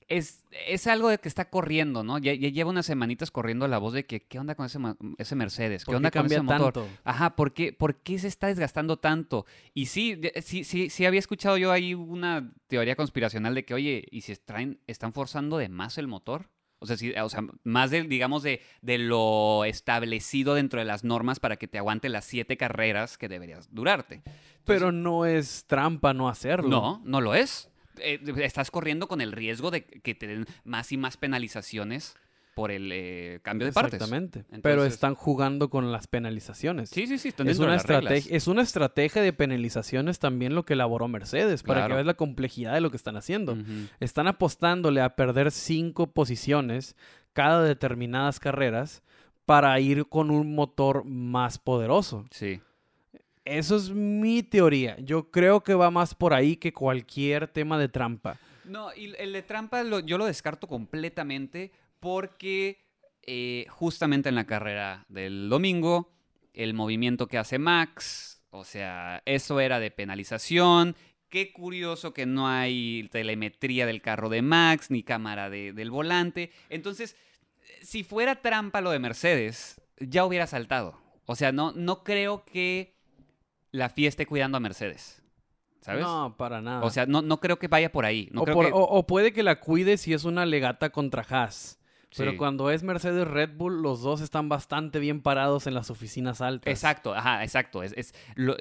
es, 0.08 0.44
es 0.66 0.86
algo 0.88 1.08
de 1.08 1.18
que 1.18 1.28
está 1.28 1.50
corriendo, 1.50 2.02
¿no? 2.02 2.18
Ya, 2.18 2.34
ya 2.34 2.48
lleva 2.48 2.70
unas 2.70 2.86
semanitas 2.86 3.30
corriendo 3.30 3.68
la 3.68 3.78
voz 3.78 3.92
de 3.92 4.06
que, 4.06 4.20
¿qué 4.22 4.40
onda 4.40 4.56
con 4.56 4.66
ese, 4.66 4.78
ese 5.18 5.36
Mercedes? 5.36 5.84
¿Qué 5.84 5.86
¿Por 5.86 5.96
onda 5.96 6.10
con 6.10 6.26
ese 6.26 6.42
motor? 6.42 6.72
tanto? 6.72 6.90
Ajá, 7.04 7.36
¿por 7.36 7.52
qué, 7.54 7.72
¿por 7.72 7.96
qué 7.96 8.18
se 8.18 8.26
está 8.26 8.48
desgastando 8.48 8.98
tanto? 8.98 9.46
Y 9.72 9.86
sí, 9.86 10.20
sí, 10.42 10.64
sí, 10.64 10.90
sí 10.90 11.06
había 11.06 11.20
escuchado 11.20 11.56
yo 11.58 11.70
ahí 11.70 11.94
una 11.94 12.52
teoría 12.66 12.96
conspiracional 12.96 13.54
de 13.54 13.64
que, 13.64 13.74
oye, 13.74 14.04
¿y 14.10 14.22
si 14.22 14.34
traen, 14.36 14.80
están 14.88 15.12
forzando 15.12 15.58
de 15.58 15.68
más 15.68 15.96
el 15.98 16.08
motor? 16.08 16.50
O 16.80 16.86
sea, 16.86 16.96
sí, 16.96 17.12
o 17.12 17.28
sea 17.28 17.44
más 17.62 17.90
del, 17.90 18.08
digamos, 18.08 18.42
de, 18.42 18.62
de 18.82 18.98
lo 18.98 19.64
establecido 19.64 20.54
dentro 20.54 20.80
de 20.80 20.86
las 20.86 21.04
normas 21.04 21.38
para 21.38 21.56
que 21.56 21.68
te 21.68 21.78
aguante 21.78 22.08
las 22.08 22.24
siete 22.24 22.56
carreras 22.56 23.18
que 23.18 23.28
deberías 23.28 23.72
durarte. 23.72 24.22
Pero 24.64 24.90
no 24.90 25.26
es 25.26 25.66
trampa 25.66 26.14
no 26.14 26.28
hacerlo. 26.28 26.68
No, 26.68 27.02
no 27.04 27.20
lo 27.20 27.34
es. 27.34 27.70
Eh, 27.98 28.18
estás 28.38 28.70
corriendo 28.70 29.08
con 29.08 29.20
el 29.20 29.32
riesgo 29.32 29.70
de 29.70 29.84
que 29.84 30.14
te 30.14 30.26
den 30.26 30.46
más 30.64 30.90
y 30.90 30.96
más 30.96 31.16
penalizaciones 31.16 32.16
por 32.60 32.70
el 32.70 32.90
eh, 32.92 33.40
cambio 33.42 33.66
de 33.68 33.72
partes. 33.72 33.94
Exactamente. 33.94 34.44
Pero 34.62 34.84
están 34.84 35.14
jugando 35.14 35.70
con 35.70 35.90
las 35.92 36.06
penalizaciones. 36.06 36.90
Sí, 36.90 37.06
sí, 37.06 37.16
sí, 37.16 37.28
están 37.28 37.48
Es 37.48 37.58
una, 37.58 37.68
de 37.68 37.72
las 37.76 37.86
reglas. 37.86 38.02
estrategia, 38.12 38.36
es 38.36 38.46
una 38.48 38.60
estrategia 38.60 39.22
de 39.22 39.32
penalizaciones 39.32 40.18
también 40.18 40.54
lo 40.54 40.66
que 40.66 40.74
elaboró 40.74 41.08
Mercedes, 41.08 41.62
para 41.62 41.86
que 41.86 41.94
veas 41.94 42.04
la 42.04 42.12
complejidad 42.14 42.74
de 42.74 42.82
lo 42.82 42.90
que 42.90 42.98
están 42.98 43.16
haciendo. 43.16 43.56
Están 43.98 44.26
apostándole 44.26 45.00
a 45.00 45.16
perder 45.16 45.50
cinco 45.52 46.08
posiciones 46.12 46.96
cada 47.32 47.62
determinadas 47.64 48.40
carreras 48.40 49.02
para 49.46 49.80
ir 49.80 50.06
con 50.06 50.30
un 50.30 50.54
motor 50.54 51.04
más 51.06 51.58
poderoso. 51.58 52.26
Sí. 52.30 52.60
Eso 53.46 53.76
es 53.76 53.88
mi 53.90 54.42
teoría. 54.42 54.98
Yo 55.00 55.30
creo 55.30 55.62
que 55.62 55.72
va 55.74 55.90
más 55.90 56.14
por 56.14 56.34
ahí 56.34 56.56
que 56.56 56.74
cualquier 56.74 57.48
tema 57.48 57.78
de 57.78 57.88
trampa. 57.88 58.38
No, 58.64 58.94
y 58.94 59.14
el 59.18 59.32
de 59.32 59.42
trampa 59.42 59.82
lo- 59.82 59.98
yo 60.00 60.18
lo 60.18 60.26
descarto 60.26 60.68
completamente 60.68 61.72
porque 62.00 62.84
eh, 63.26 63.66
justamente 63.68 64.28
en 64.28 64.34
la 64.34 64.46
carrera 64.46 65.04
del 65.08 65.48
domingo, 65.48 66.12
el 66.54 66.74
movimiento 66.74 67.28
que 67.28 67.38
hace 67.38 67.58
Max, 67.58 68.42
o 68.50 68.64
sea, 68.64 69.22
eso 69.26 69.60
era 69.60 69.78
de 69.78 69.90
penalización. 69.90 70.96
Qué 71.28 71.52
curioso 71.52 72.12
que 72.12 72.26
no 72.26 72.48
hay 72.48 73.08
telemetría 73.12 73.86
del 73.86 74.02
carro 74.02 74.28
de 74.28 74.42
Max 74.42 74.90
ni 74.90 75.04
cámara 75.04 75.48
de- 75.48 75.72
del 75.72 75.90
volante. 75.92 76.50
Entonces, 76.70 77.14
si 77.82 78.02
fuera 78.02 78.42
trampa 78.42 78.80
lo 78.80 78.90
de 78.90 78.98
Mercedes, 78.98 79.80
ya 80.00 80.24
hubiera 80.24 80.48
saltado. 80.48 80.98
O 81.26 81.36
sea, 81.36 81.52
no, 81.52 81.70
no 81.72 82.02
creo 82.02 82.44
que 82.44 82.96
la 83.70 83.88
FIA 83.90 84.08
esté 84.08 84.26
cuidando 84.26 84.56
a 84.56 84.60
Mercedes. 84.60 85.22
¿Sabes? 85.80 86.02
No, 86.02 86.34
para 86.36 86.60
nada. 86.60 86.82
O 86.82 86.90
sea, 86.90 87.06
no, 87.06 87.22
no 87.22 87.40
creo 87.40 87.58
que 87.58 87.68
vaya 87.68 87.90
por 87.92 88.04
ahí. 88.04 88.28
No 88.32 88.42
o, 88.42 88.44
creo 88.44 88.54
por- 88.56 88.66
que... 88.66 88.72
o- 88.72 88.82
o 88.82 89.06
puede 89.06 89.32
que 89.32 89.42
la 89.44 89.60
cuide 89.60 89.96
si 89.96 90.12
es 90.12 90.24
una 90.24 90.44
legata 90.44 90.90
contra 90.90 91.22
Haas. 91.28 91.78
Pero 92.16 92.32
Sí. 92.32 92.36
cuando 92.36 92.70
es 92.70 92.82
Mercedes 92.82 93.26
Red 93.28 93.50
Bull, 93.56 93.82
los 93.82 94.02
dos 94.02 94.20
están 94.20 94.48
bastante 94.48 94.98
bien 94.98 95.22
parados 95.22 95.66
en 95.66 95.74
las 95.74 95.90
oficinas 95.90 96.40
altas. 96.40 96.70
Exacto, 96.70 97.14
ajá, 97.14 97.42
exacto. 97.44 97.82
Es, 97.82 97.92
es- 97.96 98.14
lo- 98.34 98.56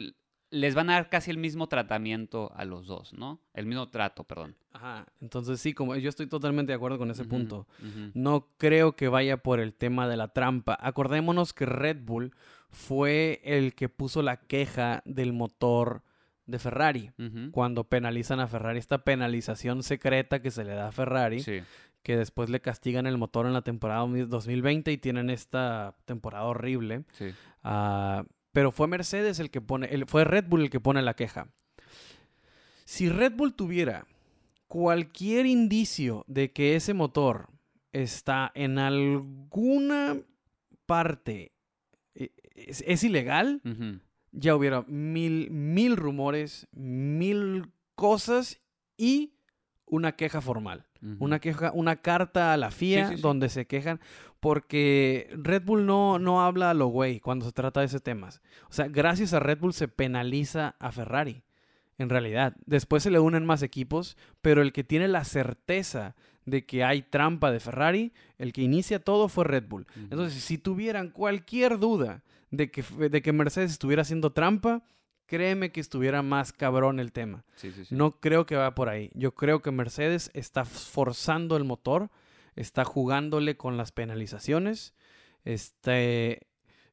les 0.51 0.73
van 0.73 0.89
a 0.89 0.93
dar 0.93 1.09
casi 1.09 1.29
el 1.29 1.37
mismo 1.37 1.67
tratamiento 1.67 2.51
a 2.55 2.65
los 2.65 2.87
dos, 2.87 3.13
¿no? 3.13 3.39
El 3.53 3.67
mismo 3.67 3.89
trato, 3.89 4.23
perdón. 4.23 4.55
Ajá. 4.73 5.05
Entonces 5.21 5.59
sí, 5.61 5.73
como 5.73 5.95
yo 5.95 6.09
estoy 6.09 6.25
totalmente 6.27 6.71
de 6.71 6.75
acuerdo 6.75 6.97
con 6.97 7.11
ese 7.11 7.23
punto. 7.25 7.67
No 8.15 8.47
creo 8.57 8.95
que 8.95 9.09
vaya 9.09 9.37
por 9.37 9.59
el 9.59 9.73
tema 9.75 10.07
de 10.07 10.17
la 10.17 10.29
trampa. 10.29 10.75
Acordémonos 10.81 11.53
que 11.53 11.67
Red 11.67 11.97
Bull 12.01 12.33
fue 12.71 13.41
el 13.43 13.73
que 13.75 13.89
puso 13.89 14.21
la 14.21 14.37
queja 14.37 15.01
del 15.05 15.33
motor 15.33 16.01
de 16.45 16.57
Ferrari. 16.57 17.11
Cuando 17.51 17.83
penalizan 17.83 18.39
a 18.39 18.47
Ferrari, 18.47 18.79
esta 18.79 19.03
penalización 19.03 19.83
secreta 19.83 20.41
que 20.41 20.49
se 20.49 20.63
le 20.63 20.73
da 20.73 20.87
a 20.87 20.91
Ferrari, 20.91 21.41
Sí, 21.41 21.61
que 22.09 22.17
después 22.17 22.49
le 22.49 22.59
castigan 22.59 23.05
el 23.05 23.19
motor 23.19 23.45
en 23.45 23.53
la 23.53 23.61
temporada 23.61 23.99
2020 24.07 24.91
y 24.91 24.97
tienen 24.97 25.29
esta 25.29 25.95
temporada 26.05 26.45
horrible. 26.45 27.03
sí. 27.11 27.35
Ah, 27.61 28.25
pero 28.51 28.71
fue 28.71 28.87
Mercedes 28.87 29.37
el 29.39 29.51
que 29.51 29.61
pone, 29.61 29.85
el- 29.93 30.07
fue 30.07 30.23
Red 30.23 30.45
Bull 30.47 30.61
el 30.61 30.69
que 30.71 30.79
pone 30.79 31.03
la 31.03 31.13
queja. 31.15 31.49
Si 32.83 33.09
Red 33.09 33.33
Bull 33.33 33.53
tuviera 33.53 34.07
cualquier 34.67 35.45
indicio 35.45 36.23
de 36.25 36.51
que 36.51 36.75
ese 36.75 36.95
motor 36.95 37.49
está 37.91 38.51
en 38.55 38.79
alguna 38.79 40.17
parte 40.87 41.51
eh, 42.15 42.31
es, 42.55 42.83
es 42.87 43.03
ilegal, 43.03 43.61
ya 44.31 44.55
hubiera 44.55 44.81
mil, 44.87 45.51
mil 45.51 45.95
rumores, 45.95 46.67
mil 46.71 47.71
cosas 47.93 48.59
y 48.97 49.35
una 49.85 50.13
queja 50.15 50.41
formal. 50.41 50.87
Una 51.19 51.39
queja, 51.39 51.71
una 51.73 51.95
carta 51.97 52.51
a 52.51 52.57
la 52.57 52.71
FIA 52.71 53.11
donde 53.21 53.47
se 53.47 53.65
quejan 53.65 54.01
porque 54.39 55.29
Red 55.31 55.63
Bull 55.63 55.85
no, 55.85 56.19
no 56.19 56.41
habla 56.41 56.69
a 56.69 56.73
lo 56.73 56.87
güey 56.87 57.19
cuando 57.19 57.45
se 57.45 57.51
trata 57.51 57.81
de 57.81 57.87
ese 57.87 57.99
temas. 57.99 58.41
O 58.69 58.73
sea, 58.73 58.87
gracias 58.87 59.33
a 59.33 59.39
Red 59.39 59.59
Bull 59.59 59.73
se 59.73 59.87
penaliza 59.87 60.75
a 60.79 60.91
Ferrari. 60.91 61.43
En 61.97 62.09
realidad, 62.09 62.55
después 62.65 63.03
se 63.03 63.11
le 63.11 63.19
unen 63.19 63.45
más 63.45 63.61
equipos, 63.61 64.17
pero 64.41 64.61
el 64.61 64.71
que 64.71 64.85
tiene 64.85 65.09
la 65.09 65.25
certeza 65.25 66.15
de 66.45 66.65
que 66.65 66.83
hay 66.83 67.01
trampa 67.01 67.51
de 67.51 67.59
Ferrari, 67.59 68.13
el 68.37 68.53
que 68.53 68.61
inicia 68.61 68.99
todo 68.99 69.27
fue 69.27 69.43
Red 69.43 69.65
Bull. 69.67 69.85
Entonces, 69.95 70.41
si 70.41 70.57
tuvieran 70.57 71.09
cualquier 71.09 71.77
duda 71.77 72.23
de 72.51 72.71
que, 72.71 72.83
de 73.09 73.21
que 73.21 73.33
Mercedes 73.33 73.71
estuviera 73.71 74.03
haciendo 74.03 74.31
trampa, 74.31 74.83
créeme 75.29 75.71
que 75.71 75.79
estuviera 75.79 76.23
más 76.23 76.51
cabrón 76.51 76.99
el 76.99 77.11
tema. 77.11 77.45
No 77.91 78.19
creo 78.19 78.47
que 78.47 78.55
va 78.55 78.73
por 78.73 78.89
ahí. 78.89 79.11
Yo 79.13 79.35
creo 79.35 79.61
que 79.61 79.71
Mercedes 79.71 80.31
está 80.33 80.65
forzando 80.65 81.55
el 81.55 81.63
motor, 81.63 82.09
está 82.55 82.83
jugándole 82.83 83.55
con 83.55 83.77
las 83.77 83.91
penalizaciones. 83.91 84.95
Este, 85.45 86.47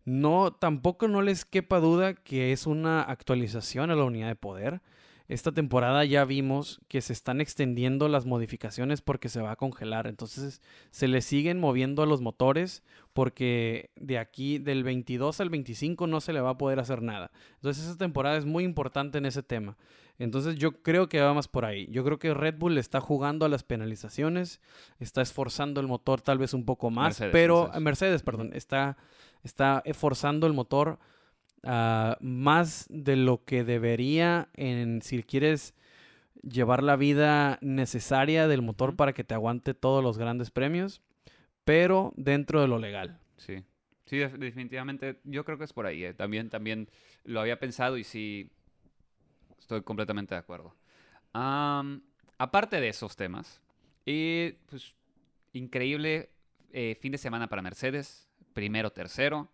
no, 0.04 0.52
tampoco 0.52 1.08
no 1.08 1.22
les 1.22 1.46
quepa 1.46 1.80
duda 1.80 2.12
que 2.14 2.52
es 2.52 2.66
una 2.66 3.00
actualización 3.00 3.90
a 3.90 3.96
la 3.96 4.04
unidad 4.04 4.28
de 4.28 4.36
poder. 4.36 4.82
Esta 5.28 5.52
temporada 5.52 6.04
ya 6.04 6.24
vimos 6.24 6.80
que 6.88 7.00
se 7.00 7.12
están 7.12 7.40
extendiendo 7.40 8.08
las 8.08 8.26
modificaciones 8.26 9.00
porque 9.00 9.28
se 9.28 9.40
va 9.40 9.52
a 9.52 9.56
congelar. 9.56 10.06
Entonces 10.06 10.62
se 10.90 11.08
le 11.08 11.20
siguen 11.20 11.58
moviendo 11.58 12.02
a 12.02 12.06
los 12.06 12.20
motores 12.20 12.84
porque 13.12 13.90
de 13.96 14.18
aquí 14.18 14.58
del 14.58 14.84
22 14.84 15.40
al 15.40 15.50
25 15.50 16.06
no 16.06 16.20
se 16.20 16.32
le 16.32 16.40
va 16.40 16.50
a 16.50 16.58
poder 16.58 16.78
hacer 16.78 17.02
nada. 17.02 17.32
Entonces 17.56 17.84
esta 17.84 17.98
temporada 17.98 18.36
es 18.36 18.44
muy 18.44 18.62
importante 18.62 19.18
en 19.18 19.26
ese 19.26 19.42
tema. 19.42 19.76
Entonces 20.18 20.56
yo 20.56 20.82
creo 20.82 21.08
que 21.08 21.20
va 21.20 21.34
más 21.34 21.48
por 21.48 21.64
ahí. 21.64 21.88
Yo 21.90 22.04
creo 22.04 22.18
que 22.18 22.32
Red 22.32 22.56
Bull 22.58 22.78
está 22.78 23.00
jugando 23.00 23.44
a 23.44 23.48
las 23.48 23.64
penalizaciones, 23.64 24.60
está 24.98 25.22
esforzando 25.22 25.80
el 25.80 25.86
motor 25.88 26.20
tal 26.20 26.38
vez 26.38 26.54
un 26.54 26.64
poco 26.64 26.90
más, 26.90 27.20
pero 27.32 27.70
Mercedes, 27.80 28.22
perdón, 28.22 28.50
está, 28.54 28.96
está 29.42 29.82
esforzando 29.84 30.46
el 30.46 30.52
motor 30.52 30.98
Ah, 31.66 32.16
más 32.20 32.86
de 32.88 33.16
lo 33.16 33.44
que 33.44 33.64
debería 33.64 34.48
en 34.54 35.02
si 35.02 35.22
quieres 35.22 35.74
llevar 36.42 36.82
la 36.82 36.96
vida 36.96 37.58
necesaria 37.60 38.46
del 38.46 38.62
motor 38.62 38.94
para 38.94 39.12
que 39.12 39.24
te 39.24 39.34
aguante 39.34 39.74
todos 39.74 40.02
los 40.02 40.16
grandes 40.16 40.50
premios, 40.50 41.02
pero 41.64 42.12
dentro 42.16 42.60
de 42.60 42.68
lo 42.68 42.78
legal. 42.78 43.18
Sí, 43.36 43.64
sí, 44.04 44.18
definitivamente 44.18 45.20
yo 45.24 45.44
creo 45.44 45.58
que 45.58 45.64
es 45.64 45.72
por 45.72 45.86
ahí. 45.86 46.04
Eh. 46.04 46.14
También, 46.14 46.50
también 46.50 46.88
lo 47.24 47.40
había 47.40 47.58
pensado 47.58 47.98
y 47.98 48.04
sí, 48.04 48.50
estoy 49.58 49.82
completamente 49.82 50.34
de 50.34 50.38
acuerdo. 50.38 50.74
aparte 51.32 52.80
de 52.80 52.88
esos 52.88 53.16
temas, 53.16 53.60
y 54.04 54.52
pues 54.66 54.94
increíble 55.52 56.30
eh, 56.72 56.96
fin 57.00 57.10
de 57.10 57.18
semana 57.18 57.48
para 57.48 57.62
Mercedes, 57.62 58.28
primero, 58.52 58.90
tercero, 58.90 59.50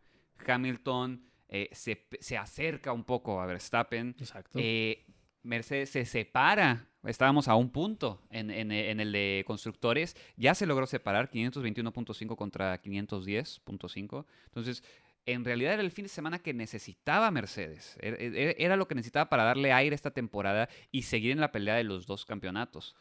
Hamilton 0.46 1.31
eh, 1.54 1.68
se, 1.72 2.38
acerca 2.38 2.92
un 2.92 3.04
poco 3.04 3.38
a 3.38 3.44
Verstappen. 3.44 4.16
Exacto. 4.18 4.58
Eh, 4.60 5.04
Mercedes 5.42 5.90
se 5.90 6.06
separa, 6.06 6.88
estábamos 7.04 7.46
a 7.46 7.56
un 7.56 7.68
punto 7.68 8.22
en, 8.30 8.50
el 8.50 9.12
de 9.12 9.44
constructores, 9.46 10.16
ya 10.38 10.54
se 10.54 10.64
logró 10.64 10.86
separar 10.86 11.30
521.5 11.30 12.36
contra 12.36 12.80
510.5. 12.80 14.24
Entonces, 14.46 14.82
en 15.26 15.44
realidad 15.44 15.74
era 15.74 15.82
el 15.82 15.90
fin 15.90 16.04
de 16.04 16.08
semana 16.08 16.38
que 16.38 16.54
necesitaba 16.54 17.30
Mercedes. 17.30 17.98
Era, 18.00 18.16
e, 18.16 18.28
e, 18.28 18.56
era, 18.58 18.76
lo 18.76 18.88
que 18.88 18.94
necesitaba 18.94 19.28
para 19.28 19.44
darle 19.44 19.74
aire 19.74 19.94
esta 19.94 20.12
temporada 20.12 20.70
y 20.90 21.02
seguir 21.02 21.32
en 21.32 21.40
la 21.40 21.52
pelea 21.52 21.74
de 21.74 21.84
los 21.84 22.06
dos 22.06 22.24
campeonatos. 22.24 22.96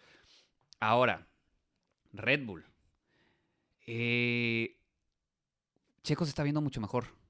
Ahora, 0.82 1.26
Red 2.12 2.44
Bull. 2.46 2.66
Eh, 3.88 4.76
Checo 6.04 6.26
se 6.26 6.30
está 6.30 6.44
viendo 6.44 6.60
mucho 6.60 6.82
mejor. 6.82 7.21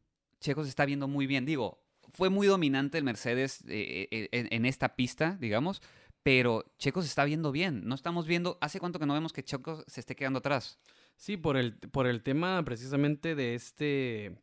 Checo 0.42 0.64
se 0.64 0.70
está 0.70 0.86
viendo 0.86 1.08
muy 1.08 1.28
bien. 1.28 1.46
Digo, 1.46 1.80
fue 2.10 2.30
muy 2.30 2.48
dominante 2.48 2.98
el 2.98 3.06
Mercedes 3.06 3.64
eh, 3.68 4.08
eh, 4.12 4.30
en, 4.32 4.66
esta 4.66 4.96
pista, 4.96 5.38
digamos, 5.40 5.82
pero 6.24 6.66
Checo 6.78 7.02
se 7.02 7.08
está 7.08 7.24
viendo 7.24 7.52
bien. 7.52 7.86
No 7.86 7.96
estamos 7.96 8.28
viendo, 8.28 8.58
¿hace 8.60 8.80
cuánto 8.80 9.00
que 9.00 9.06
no 9.06 9.14
vemos 9.14 9.32
que 9.32 9.44
Checo 9.44 9.84
se 9.88 10.02
esté 10.02 10.16
quedando 10.16 10.40
atrás? 10.40 10.80
Sí, 11.16 11.38
por 11.38 11.56
el, 11.56 11.78
por 11.78 12.08
el 12.08 12.22
tema 12.24 12.62
precisamente 12.66 13.36
de 13.36 13.56
este, 13.56 14.36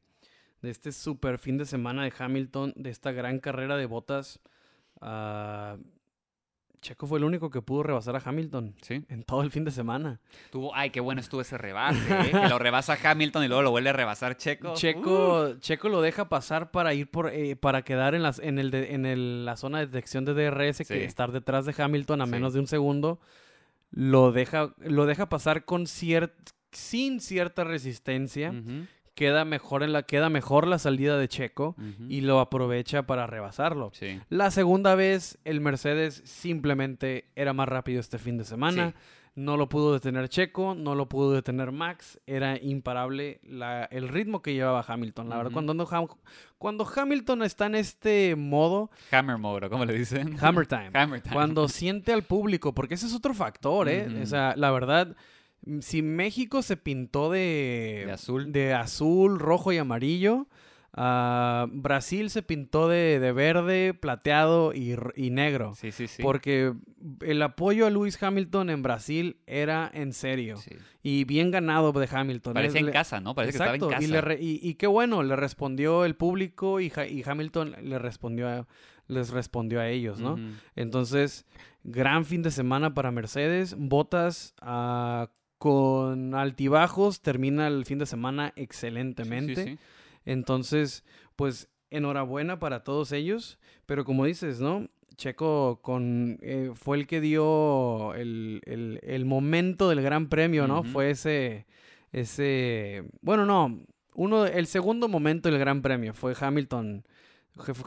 de 0.62 0.70
este 0.70 0.92
super 0.92 1.38
fin 1.38 1.58
de 1.58 1.66
semana 1.66 2.04
de 2.04 2.12
Hamilton, 2.16 2.72
de 2.76 2.90
esta 2.90 3.12
gran 3.12 3.40
carrera 3.40 3.76
de 3.76 3.86
botas. 3.86 4.40
Ah, 5.00 5.76
Checo 6.80 7.06
fue 7.06 7.18
el 7.18 7.24
único 7.24 7.50
que 7.50 7.62
pudo 7.62 7.82
rebasar 7.82 8.16
a 8.16 8.22
Hamilton 8.24 8.74
¿Sí? 8.82 9.04
en 9.08 9.22
todo 9.24 9.42
el 9.42 9.50
fin 9.50 9.64
de 9.64 9.70
semana. 9.70 10.20
Tuvo, 10.50 10.74
ay, 10.74 10.90
qué 10.90 11.00
bueno 11.00 11.20
estuvo 11.20 11.40
ese 11.40 11.58
rebase, 11.58 11.98
¿eh? 12.08 12.30
que 12.30 12.48
lo 12.48 12.58
rebasa 12.58 12.98
Hamilton 13.02 13.44
y 13.44 13.48
luego 13.48 13.62
lo 13.62 13.70
vuelve 13.70 13.90
a 13.90 13.92
rebasar 13.92 14.36
Checo. 14.36 14.74
Checo, 14.74 15.50
uh. 15.50 15.58
Checo 15.58 15.88
lo 15.88 16.00
deja 16.00 16.28
pasar 16.28 16.70
para 16.70 16.94
ir 16.94 17.10
por, 17.10 17.32
eh, 17.32 17.56
para 17.56 17.82
quedar 17.82 18.14
en, 18.14 18.22
las, 18.22 18.38
en, 18.38 18.58
el 18.58 18.74
en 18.74 19.06
el, 19.06 19.44
la 19.44 19.56
zona 19.56 19.78
de 19.78 19.86
detección 19.86 20.24
de 20.24 20.34
DRS, 20.34 20.86
que 20.86 21.04
estar 21.04 21.32
detrás 21.32 21.66
de 21.66 21.74
Hamilton 21.76 22.22
a 22.22 22.26
menos 22.26 22.52
de 22.52 22.60
un 22.60 22.66
segundo. 22.66 23.20
Lo 23.90 24.32
deja, 24.32 24.74
lo 24.78 25.06
deja 25.06 25.28
pasar 25.28 25.64
con 25.64 25.86
sin 25.86 27.20
cierta 27.20 27.64
resistencia 27.64 28.52
queda 29.18 29.44
mejor, 29.44 29.82
en 29.82 29.92
la, 29.92 30.04
queda 30.04 30.30
mejor 30.30 30.68
la 30.68 30.78
salida 30.78 31.18
de 31.18 31.26
Checo 31.26 31.74
y 32.08 32.20
lo 32.20 32.38
aprovecha 32.38 33.02
para 33.02 33.26
rebasarlo. 33.26 33.90
La 34.28 34.52
segunda 34.52 34.94
vez, 34.94 35.38
el 35.44 35.60
Mercedes 35.60 36.22
simplemente 36.24 37.24
era 37.34 37.52
más 37.52 37.68
rápido 37.68 37.98
este 37.98 38.18
fin 38.18 38.38
de 38.38 38.44
semana. 38.44 38.94
No 39.34 39.56
lo 39.56 39.68
pudo 39.68 39.92
detener 39.92 40.28
Checo, 40.28 40.76
no 40.76 40.94
lo 40.94 41.08
pudo 41.08 41.32
detener 41.32 41.72
Max. 41.72 42.20
Era 42.26 42.62
imparable 42.62 43.40
el 43.90 44.08
ritmo 44.08 44.40
que 44.40 44.54
llevaba 44.54 44.84
Hamilton. 44.86 45.28
La 45.28 45.36
verdad, 45.38 45.52
cuando, 45.52 45.88
cuando 46.56 46.88
Hamilton 46.88 47.42
está 47.42 47.66
en 47.66 47.74
este 47.74 48.36
modo... 48.36 48.88
Hammer 49.10 49.38
mode, 49.38 49.68
¿cómo 49.68 49.84
le 49.84 49.94
dicen? 49.94 50.36
Hammer 50.40 50.68
time. 50.68 50.90
Cuando 51.32 51.66
siente 51.66 52.12
al 52.12 52.22
público, 52.22 52.72
porque 52.72 52.94
ese 52.94 53.06
es 53.06 53.14
otro 53.14 53.34
factor, 53.34 53.88
¿eh? 53.88 54.22
O 54.22 54.26
sea, 54.26 54.54
la 54.56 54.70
verdad 54.70 55.16
si 55.80 56.02
México 56.02 56.62
se 56.62 56.76
pintó 56.76 57.30
de, 57.30 58.08
azul. 58.12 58.52
de 58.52 58.74
azul, 58.74 59.38
rojo 59.38 59.72
y 59.72 59.78
amarillo, 59.78 60.46
ah, 60.92 61.66
Brasil 61.70 62.30
se 62.30 62.42
pintó 62.42 62.88
de, 62.88 63.18
verde, 63.32 63.94
plateado 63.94 64.72
y, 64.72 65.30
negro. 65.30 65.74
Sí, 65.74 65.92
sí, 65.92 66.06
sí. 66.06 66.22
Porque 66.22 66.74
el 67.20 67.42
apoyo 67.42 67.86
a 67.86 67.90
Lewis 67.90 68.22
Hamilton 68.22 68.70
en 68.70 68.82
Brasil 68.82 69.38
era 69.46 69.90
en 69.92 70.12
serio. 70.12 70.56
Y 71.02 71.24
bien 71.24 71.50
ganado 71.50 71.92
de 71.92 72.08
Hamilton. 72.10 72.54
Parece 72.54 72.78
en 72.78 72.90
casa, 72.90 73.20
¿no? 73.20 73.34
Parece 73.34 73.52
que 73.52 73.64
estaba 73.64 73.76
en 73.76 74.10
casa. 74.10 74.34
Y, 74.38 74.74
qué 74.74 74.86
bueno, 74.86 75.22
le 75.22 75.36
respondió 75.36 76.04
el 76.04 76.16
público 76.16 76.80
y, 76.80 76.92
Hamilton 77.24 77.76
le 77.82 77.98
respondió 77.98 78.66
les 79.08 79.30
respondió 79.30 79.80
a 79.80 79.88
ellos, 79.88 80.20
¿no? 80.20 80.36
Entonces, 80.76 81.46
gran 81.82 82.24
fin 82.24 82.42
de 82.42 82.50
semana 82.50 82.92
para 82.94 83.10
Mercedes. 83.10 83.74
Botas 83.78 84.54
a 84.60 85.30
con 85.58 86.34
altibajos, 86.34 87.20
termina 87.20 87.66
el 87.66 87.84
fin 87.84 87.98
de 87.98 88.06
semana 88.06 88.52
excelentemente. 88.56 89.78
Entonces, 90.24 91.04
pues 91.36 91.68
enhorabuena 91.90 92.58
para 92.58 92.84
todos 92.84 93.12
ellos, 93.12 93.58
pero 93.86 94.04
como 94.04 94.24
dices, 94.24 94.60
¿no? 94.60 94.88
Checo 95.16 95.80
con, 95.82 96.38
eh, 96.42 96.70
fue 96.74 96.96
el 96.98 97.06
que 97.06 97.20
dio 97.20 98.14
el, 98.14 98.60
el, 98.64 99.24
momento 99.24 99.88
del 99.88 100.00
Gran 100.00 100.28
Premio, 100.28 100.68
¿no? 100.68 100.84
Fue 100.84 101.10
ese, 101.10 101.66
ese, 102.12 103.04
bueno, 103.20 103.44
no, 103.44 103.80
uno, 104.14 104.46
el 104.46 104.66
segundo 104.66 105.08
momento 105.08 105.50
del 105.50 105.58
Gran 105.58 105.82
Premio 105.82 106.14
fue 106.14 106.34
Hamilton 106.38 107.04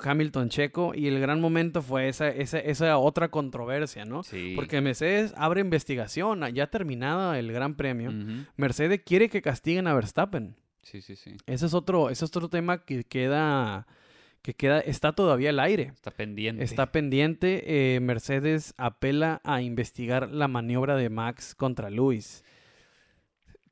Hamilton 0.03 0.49
Checo 0.49 0.93
y 0.95 1.07
el 1.07 1.19
gran 1.19 1.41
momento 1.41 1.81
fue 1.81 2.09
esa, 2.09 2.29
esa, 2.29 2.59
esa 2.59 2.97
otra 2.97 3.29
controversia, 3.29 4.05
¿no? 4.05 4.23
Sí. 4.23 4.53
Porque 4.55 4.81
Mercedes 4.81 5.33
abre 5.37 5.61
investigación, 5.61 6.41
ya 6.53 6.67
terminada 6.67 7.37
el 7.39 7.51
Gran 7.51 7.75
Premio. 7.75 8.11
Mercedes 8.55 9.01
quiere 9.05 9.29
que 9.29 9.41
castiguen 9.41 9.87
a 9.87 9.93
Verstappen. 9.93 10.55
Sí, 10.83 11.01
sí, 11.01 11.15
sí. 11.15 11.35
Ese 11.45 11.65
es 11.65 11.73
otro, 11.73 12.09
ese 12.09 12.25
es 12.25 12.29
otro 12.29 12.49
tema 12.49 12.83
que 12.83 13.03
queda, 13.03 13.87
que 14.41 14.53
queda, 14.53 14.79
está 14.79 15.13
todavía 15.13 15.51
al 15.51 15.59
aire. 15.59 15.91
Está 15.93 16.11
pendiente. 16.11 16.63
Está 16.63 16.91
pendiente. 16.91 17.95
Eh, 17.95 17.99
Mercedes 17.99 18.73
apela 18.77 19.41
a 19.43 19.61
investigar 19.61 20.29
la 20.29 20.47
maniobra 20.47 20.95
de 20.95 21.09
Max 21.09 21.55
contra 21.55 21.89
Luis. 21.89 22.43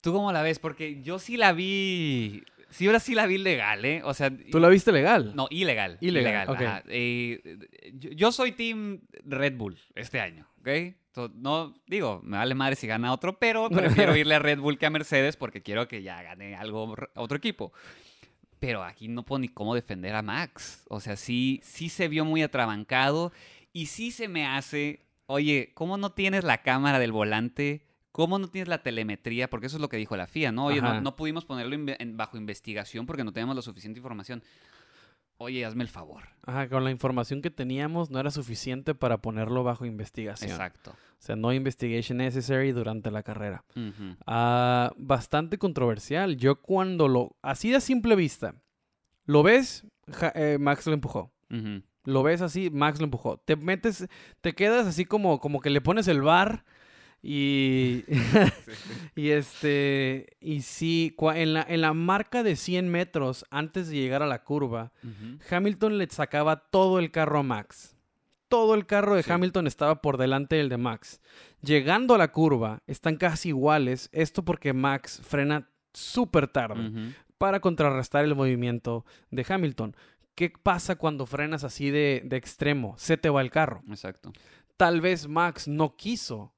¿Tú 0.01 0.13
cómo 0.13 0.31
la 0.31 0.41
ves? 0.41 0.59
Porque 0.59 1.01
yo 1.01 1.19
sí 1.19 1.35
la 1.35 1.51
vi 1.51 2.43
Sí, 2.69 2.85
ahora 2.85 2.99
sí 2.99 3.15
la 3.15 3.25
vi 3.25 3.37
legal, 3.37 3.83
¿eh? 3.83 4.01
O 4.03 4.13
sea... 4.13 4.29
¿Tú 4.29 4.59
la 4.59 4.69
viste 4.69 4.91
legal? 4.91 5.35
No, 5.35 5.47
ilegal. 5.49 5.97
Ilegal, 6.01 6.83
eh, 6.87 7.41
yo, 7.93 8.31
soy 8.31 8.51
team 8.51 9.01
Red 9.25 9.55
Bull 9.57 9.77
este 9.95 10.19
año, 10.19 10.47
¿ok? 10.59 10.69
no, 11.33 11.75
digo, 11.87 12.21
me 12.23 12.37
vale 12.37 12.55
madre 12.55 12.75
si 12.75 12.87
gana 12.87 13.11
otro, 13.11 13.37
pero 13.39 13.69
prefiero 13.69 14.15
irle 14.15 14.35
a 14.35 14.39
Red 14.39 14.59
Bull 14.59 14.77
que 14.77 14.85
a 14.85 14.89
Mercedes 14.89 15.35
porque 15.35 15.61
quiero 15.61 15.87
que 15.87 16.01
ya 16.01 16.21
gane 16.21 16.55
algo 16.55 16.95
otro 17.15 17.37
equipo. 17.37 17.73
Pero 18.59 18.83
aquí 18.83 19.07
no 19.07 19.25
puedo 19.25 19.39
ni 19.39 19.49
cómo 19.49 19.73
defender 19.75 20.15
a 20.15 20.21
Max. 20.21 20.83
O 20.89 20.99
sea, 20.99 21.15
sí, 21.15 21.59
sí 21.63 21.89
se 21.89 22.07
vio 22.07 22.25
muy 22.25 22.41
atrabancado 22.41 23.31
y 23.73 23.87
sí 23.87 24.11
se 24.11 24.27
me 24.27 24.45
hace, 24.45 25.05
oye, 25.25 25.71
¿cómo 25.73 25.97
no 25.97 26.11
tienes 26.11 26.43
la 26.43 26.61
cámara 26.61 26.99
del 26.99 27.11
volante 27.11 27.88
¿cómo 28.19 28.37
no 28.37 28.49
tienes 28.49 28.67
la 28.67 28.83
telemetría? 28.83 29.49
Porque 29.49 29.67
eso 29.67 29.77
es 29.77 29.81
lo 29.81 29.87
que 29.87 29.95
dijo 29.95 30.17
la 30.17 30.27
FIA, 30.27 30.51
¿no? 30.51 30.65
Oye, 30.65 30.81
no, 30.81 31.15
pudimos 31.15 31.45
ponerlo 31.45 31.77
bajo 32.15 32.35
investigación 32.35 33.05
porque 33.05 33.23
no 33.23 33.31
teníamos 33.31 33.55
la 33.55 33.61
suficiente 33.61 33.97
información. 33.99 34.43
Oye, 35.37 35.63
hazme 35.63 35.83
el 35.83 35.89
favor. 35.89 36.23
Ajá, 36.45 36.67
con 36.67 36.83
la 36.83 36.91
información 36.91 37.41
que 37.41 37.49
teníamos 37.49 38.09
no 38.11 38.19
era 38.19 38.29
suficiente 38.29 38.93
para 38.93 39.19
ponerlo 39.19 39.63
bajo 39.63 39.85
investigación. 39.85 40.51
Exacto. 40.51 40.91
O 40.91 41.21
sea, 41.21 41.37
no 41.37 41.53
investigation 41.53 42.17
necessary 42.17 42.73
durante 42.73 43.09
la 43.09 43.23
carrera. 43.23 43.63
Ah, 44.27 44.91
bastante 44.97 45.57
controversial. 45.57 46.35
Yo 46.35 46.59
cuando 46.61 47.07
lo... 47.07 47.37
Así 47.41 47.71
de 47.71 47.79
simple 47.79 48.17
vista. 48.17 48.53
Lo 49.23 49.41
ves, 49.41 49.85
Ja- 50.11 50.33
eh, 50.35 50.57
Max 50.59 50.85
lo 50.87 50.93
empujó. 50.93 51.31
Lo 52.03 52.21
ves 52.23 52.41
así, 52.41 52.69
Max 52.69 52.99
lo 52.99 53.05
empujó. 53.05 53.37
Te 53.37 53.55
metes, 53.55 54.09
te 54.41 54.53
quedas 54.53 54.87
así 54.87 55.05
como, 55.05 55.39
como 55.39 55.61
que 55.61 55.69
le 55.69 55.79
pones 55.79 56.09
el 56.09 56.21
bar 56.21 56.65
y... 57.21 58.03
y 59.15 59.29
este... 59.29 60.27
Y 60.39 60.61
sí, 60.61 61.15
en 61.35 61.53
la, 61.53 61.65
en 61.67 61.81
la 61.81 61.93
marca 61.93 62.43
de 62.43 62.55
100 62.55 62.89
metros 62.89 63.45
antes 63.49 63.89
de 63.89 63.95
llegar 63.97 64.23
a 64.23 64.27
la 64.27 64.43
curva. 64.43 64.91
Hamilton 65.49 65.97
le 65.97 66.07
sacaba 66.09 66.57
todo 66.69 66.99
el 66.99 67.11
carro 67.11 67.39
a 67.39 67.43
Max. 67.43 67.95
Todo 68.47 68.73
el 68.73 68.85
carro 68.85 69.15
de 69.15 69.23
Sí. 69.23 69.31
Hamilton 69.31 69.67
estaba 69.67 70.01
por 70.01 70.17
delante 70.17 70.55
del 70.55 70.69
de 70.69 70.77
Max. 70.77 71.21
Llegando 71.61 72.15
a 72.15 72.17
la 72.17 72.31
curva, 72.31 72.81
están 72.87 73.17
casi 73.17 73.49
iguales. 73.49 74.09
Esto 74.11 74.43
porque 74.43 74.73
Max 74.73 75.21
frena 75.23 75.69
súper 75.93 76.47
tarde 76.47 77.13
para 77.37 77.59
contrarrestar 77.59 78.25
el 78.25 78.35
movimiento 78.35 79.05
de 79.29 79.45
Hamilton. 79.47 79.95
¿Qué 80.35 80.49
pasa 80.49 80.95
cuando 80.95 81.25
frenas 81.25 81.63
así 81.63 81.89
de, 81.91 82.21
de 82.25 82.37
extremo? 82.37 82.95
Se 82.97 83.17
te 83.17 83.29
va 83.29 83.41
el 83.41 83.51
carro. 83.51 83.83
Exacto. 83.89 84.31
Tal 84.77 85.01
vez 85.01 85.27
Max 85.27 85.67
no 85.67 85.95
quiso 85.97 86.53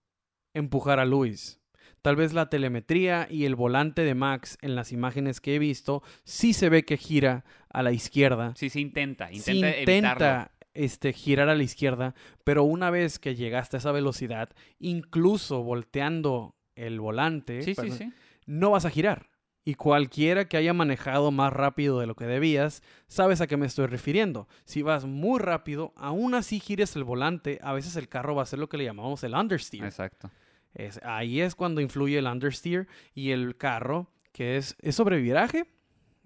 empujar 0.54 0.99
a 0.99 1.06
Luis. 1.06 1.60
Tal 2.02 2.16
vez 2.16 2.34
la 2.34 2.49
telemetría 2.49 3.28
y 3.30 3.45
el 3.45 3.56
volante 3.56 4.04
de 4.04 4.16
Max 4.16 4.58
en 4.62 4.76
las 4.76 4.91
imágenes 4.91 5.39
que 5.39 5.56
he 5.56 5.60
visto 5.60 6.02
sí 6.24 6.54
se 6.54 6.70
ve 6.70 6.84
que 6.84 6.97
gira 6.97 7.45
a 7.70 7.84
la 7.84 7.91
izquierda. 7.91 8.54
Sí, 8.56 8.70
sí 8.72 8.82
intenta. 8.82 9.28
Sí 9.30 9.36
Intenta, 9.36 9.68
evitarlo. 9.70 9.95
intenta 9.95 10.52
este, 10.74 11.14
girar 11.14 11.49
a 11.49 11.56
la 11.56 11.62
izquierda, 11.64 12.16
pero 12.43 12.64
una 12.64 12.89
vez 12.89 13.20
que 13.20 13.36
llegaste 13.36 13.78
a 13.78 13.80
esa 13.80 13.91
velocidad, 13.91 14.49
incluso 14.80 15.62
volteando 15.64 16.56
el 16.76 16.99
volante, 16.99 17.62
Sí, 17.62 17.76
sí, 17.76 17.82
perdón, 17.82 17.97
sí. 17.97 18.14
no 18.47 18.72
vas 18.72 18.86
a 18.86 18.89
girar. 18.89 19.30
Y 19.64 19.76
cualquiera 19.76 20.45
que 20.49 20.58
haya 20.58 20.74
manejado 20.74 21.30
más 21.30 21.54
rápido 21.54 21.99
de 21.99 22.08
lo 22.08 22.16
que 22.16 22.26
debías, 22.26 22.82
sabes 23.08 23.41
a 23.41 23.47
qué 23.47 23.58
me 23.58 23.68
estoy 23.68 23.86
refiriendo. 23.86 24.47
Si 24.66 24.82
vas 24.82 25.06
muy 25.06 25.39
rápido, 25.39 25.93
aún 25.95 26.34
así 26.34 26.60
gires 26.60 26.95
el 26.95 27.04
volante, 27.04 27.60
a 27.62 27.72
veces 27.74 27.95
el 27.95 28.10
carro 28.10 28.34
va 28.34 28.41
a 28.41 28.43
hacer 28.43 28.58
lo 28.58 28.70
que 28.70 28.78
le 28.78 28.86
llamamos 28.86 29.24
el 29.24 29.36
understeer. 29.36 29.84
Exacto. 29.86 30.32
Es, 30.74 30.99
ahí 31.03 31.41
es 31.41 31.55
cuando 31.55 31.82
influye 31.82 32.17
el 32.17 32.26
understeer 32.28 32.88
y 33.13 33.32
el 33.32 33.57
carro, 33.57 34.07
que 34.32 34.57
es, 34.57 34.76
¿es 34.82 34.95
sobreviraje? 34.95 35.65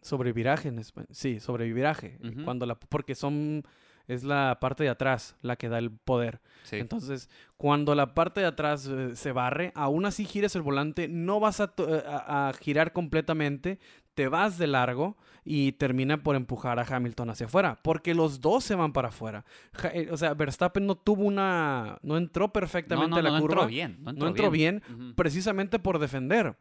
Sobreviraje 0.01 0.67
en 0.69 0.79
español. 0.79 1.07
Sí, 1.11 1.39
sobreviraje. 1.39 2.19
Ujú. 2.23 2.43
cuando 2.43 2.65
la, 2.67 2.75
porque 2.75 3.15
son, 3.15 3.63
es 4.07 4.23
la 4.23 4.59
parte 4.61 4.83
de 4.83 4.89
atrás 4.89 5.35
la 5.41 5.55
que 5.55 5.67
da 5.67 5.79
el 5.79 5.89
poder. 5.91 6.41
Sí. 6.63 6.75
Entonces, 6.77 7.27
cuando 7.57 7.95
la 7.95 8.13
parte 8.13 8.41
de 8.41 8.45
atrás 8.45 8.87
eh, 8.87 9.15
se 9.15 9.31
barre, 9.31 9.71
aún 9.73 10.05
así 10.05 10.25
gires 10.25 10.55
el 10.55 10.61
volante, 10.61 11.07
no 11.07 11.39
vas 11.39 11.59
a, 11.59 11.73
eh, 11.77 12.03
a- 12.07 12.49
a 12.49 12.53
girar 12.53 12.93
completamente, 12.93 13.79
te 14.16 14.28
vas 14.28 14.57
de 14.57 14.68
largo 14.68 15.16
y 15.43 15.74
termina 15.74 16.24
por 16.24 16.36
empujar 16.36 16.80
a 16.80 16.84
Hamilton 16.95 17.30
hacia 17.30 17.45
afuera, 17.45 17.80
porque 17.84 18.16
los 18.16 18.41
dos 18.41 18.63
se 18.63 18.74
van 18.74 18.93
para 18.93 19.09
afuera. 19.09 19.45
Ja- 19.74 19.89
eh, 19.89 20.09
o 20.11 20.18
sea, 20.18 20.34
Verstappen 20.34 20.88
no 20.88 20.95
tuvo 20.95 21.24
una, 21.24 21.99
no 22.01 22.18
entró 22.18 22.47
no, 22.47 22.53
perfectamente 22.53 23.11
no, 23.11 23.18
a 23.18 23.22
la 23.22 23.30
no 23.32 23.39
curva, 23.41 23.53
entró 23.61 23.68
bien. 23.68 23.97
No 24.01 24.09
entró, 24.09 24.26
no 24.26 24.30
entró 24.32 24.49
bien, 24.51 24.82
precisamente 25.16 25.78
por 25.78 25.99
defender. 25.99 26.57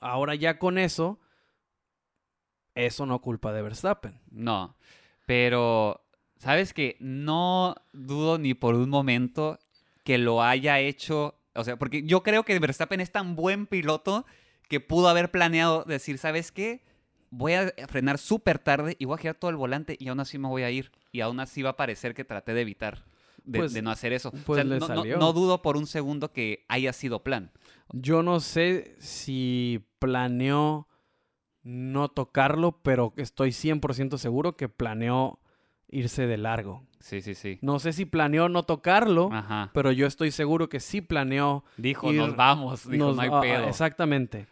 Ahora 0.00 0.34
ya 0.34 0.58
con 0.58 0.78
eso, 0.78 1.20
eso 2.74 3.06
no 3.06 3.20
culpa 3.20 3.52
de 3.52 3.62
Verstappen. 3.62 4.20
No, 4.30 4.76
pero 5.26 6.04
sabes 6.38 6.72
que 6.74 6.96
no 7.00 7.74
dudo 7.92 8.38
ni 8.38 8.54
por 8.54 8.74
un 8.74 8.88
momento 8.90 9.58
que 10.04 10.18
lo 10.18 10.42
haya 10.42 10.80
hecho, 10.80 11.40
o 11.54 11.64
sea, 11.64 11.76
porque 11.78 12.02
yo 12.04 12.22
creo 12.22 12.44
que 12.44 12.58
Verstappen 12.58 13.00
es 13.00 13.10
tan 13.12 13.36
buen 13.36 13.66
piloto 13.66 14.26
que 14.68 14.80
pudo 14.80 15.08
haber 15.08 15.30
planeado 15.30 15.84
decir, 15.84 16.18
¿sabes 16.18 16.52
qué? 16.52 16.82
Voy 17.30 17.52
a 17.54 17.72
frenar 17.88 18.18
súper 18.18 18.58
tarde 18.58 18.96
y 18.98 19.04
voy 19.06 19.14
a 19.14 19.18
girar 19.18 19.34
todo 19.36 19.50
el 19.50 19.56
volante 19.56 19.96
y 19.98 20.08
aún 20.08 20.20
así 20.20 20.38
me 20.38 20.48
voy 20.48 20.62
a 20.62 20.70
ir. 20.70 20.92
Y 21.12 21.20
aún 21.20 21.40
así 21.40 21.62
va 21.62 21.70
a 21.70 21.76
parecer 21.76 22.14
que 22.14 22.24
traté 22.24 22.54
de 22.54 22.60
evitar 22.60 23.04
de, 23.44 23.58
Pues- 23.58 23.72
de 23.72 23.82
no 23.82 23.90
hacer 23.90 24.12
eso. 24.12 24.30
pues 24.30 24.48
o 24.48 24.54
sea, 24.54 24.64
le 24.64 24.78
no, 24.78 24.88
no- 24.88 24.96
salió. 24.96 25.18
no 25.18 25.32
dudo 25.32 25.60
por 25.62 25.76
un 25.76 25.86
segundo 25.86 26.32
que 26.32 26.64
haya 26.68 26.92
sido 26.92 27.22
plan. 27.22 27.50
Yo 27.92 28.22
no 28.22 28.40
sé 28.40 28.94
si 29.00 29.84
planeó 29.98 30.88
no 31.62 32.08
tocarlo, 32.08 32.80
pero 32.82 33.12
estoy 33.16 33.50
100% 33.52 34.18
seguro 34.18 34.56
que 34.56 34.68
planeó 34.68 35.40
irse 35.88 36.26
de 36.26 36.36
largo. 36.36 36.84
Sí, 37.00 37.20
sí, 37.20 37.34
sí. 37.34 37.58
No 37.62 37.78
sé 37.78 37.92
si 37.92 38.04
planeó 38.06 38.48
no 38.48 38.62
tocarlo, 38.62 39.28
Ajá. 39.32 39.70
pero 39.74 39.92
yo 39.92 40.06
estoy 40.06 40.30
seguro 40.30 40.68
que 40.68 40.80
sí 40.80 41.00
planeó. 41.02 41.64
Dijo, 41.76 42.12
ir- 42.12 42.16
nos 42.18 42.36
vamos. 42.36 42.88
Dijo, 42.88 43.06
nos- 43.06 43.16
no 43.16 43.22
hay 43.22 43.30
ah, 43.32 43.40
pedo. 43.40 43.68
exactamente. 43.68 44.46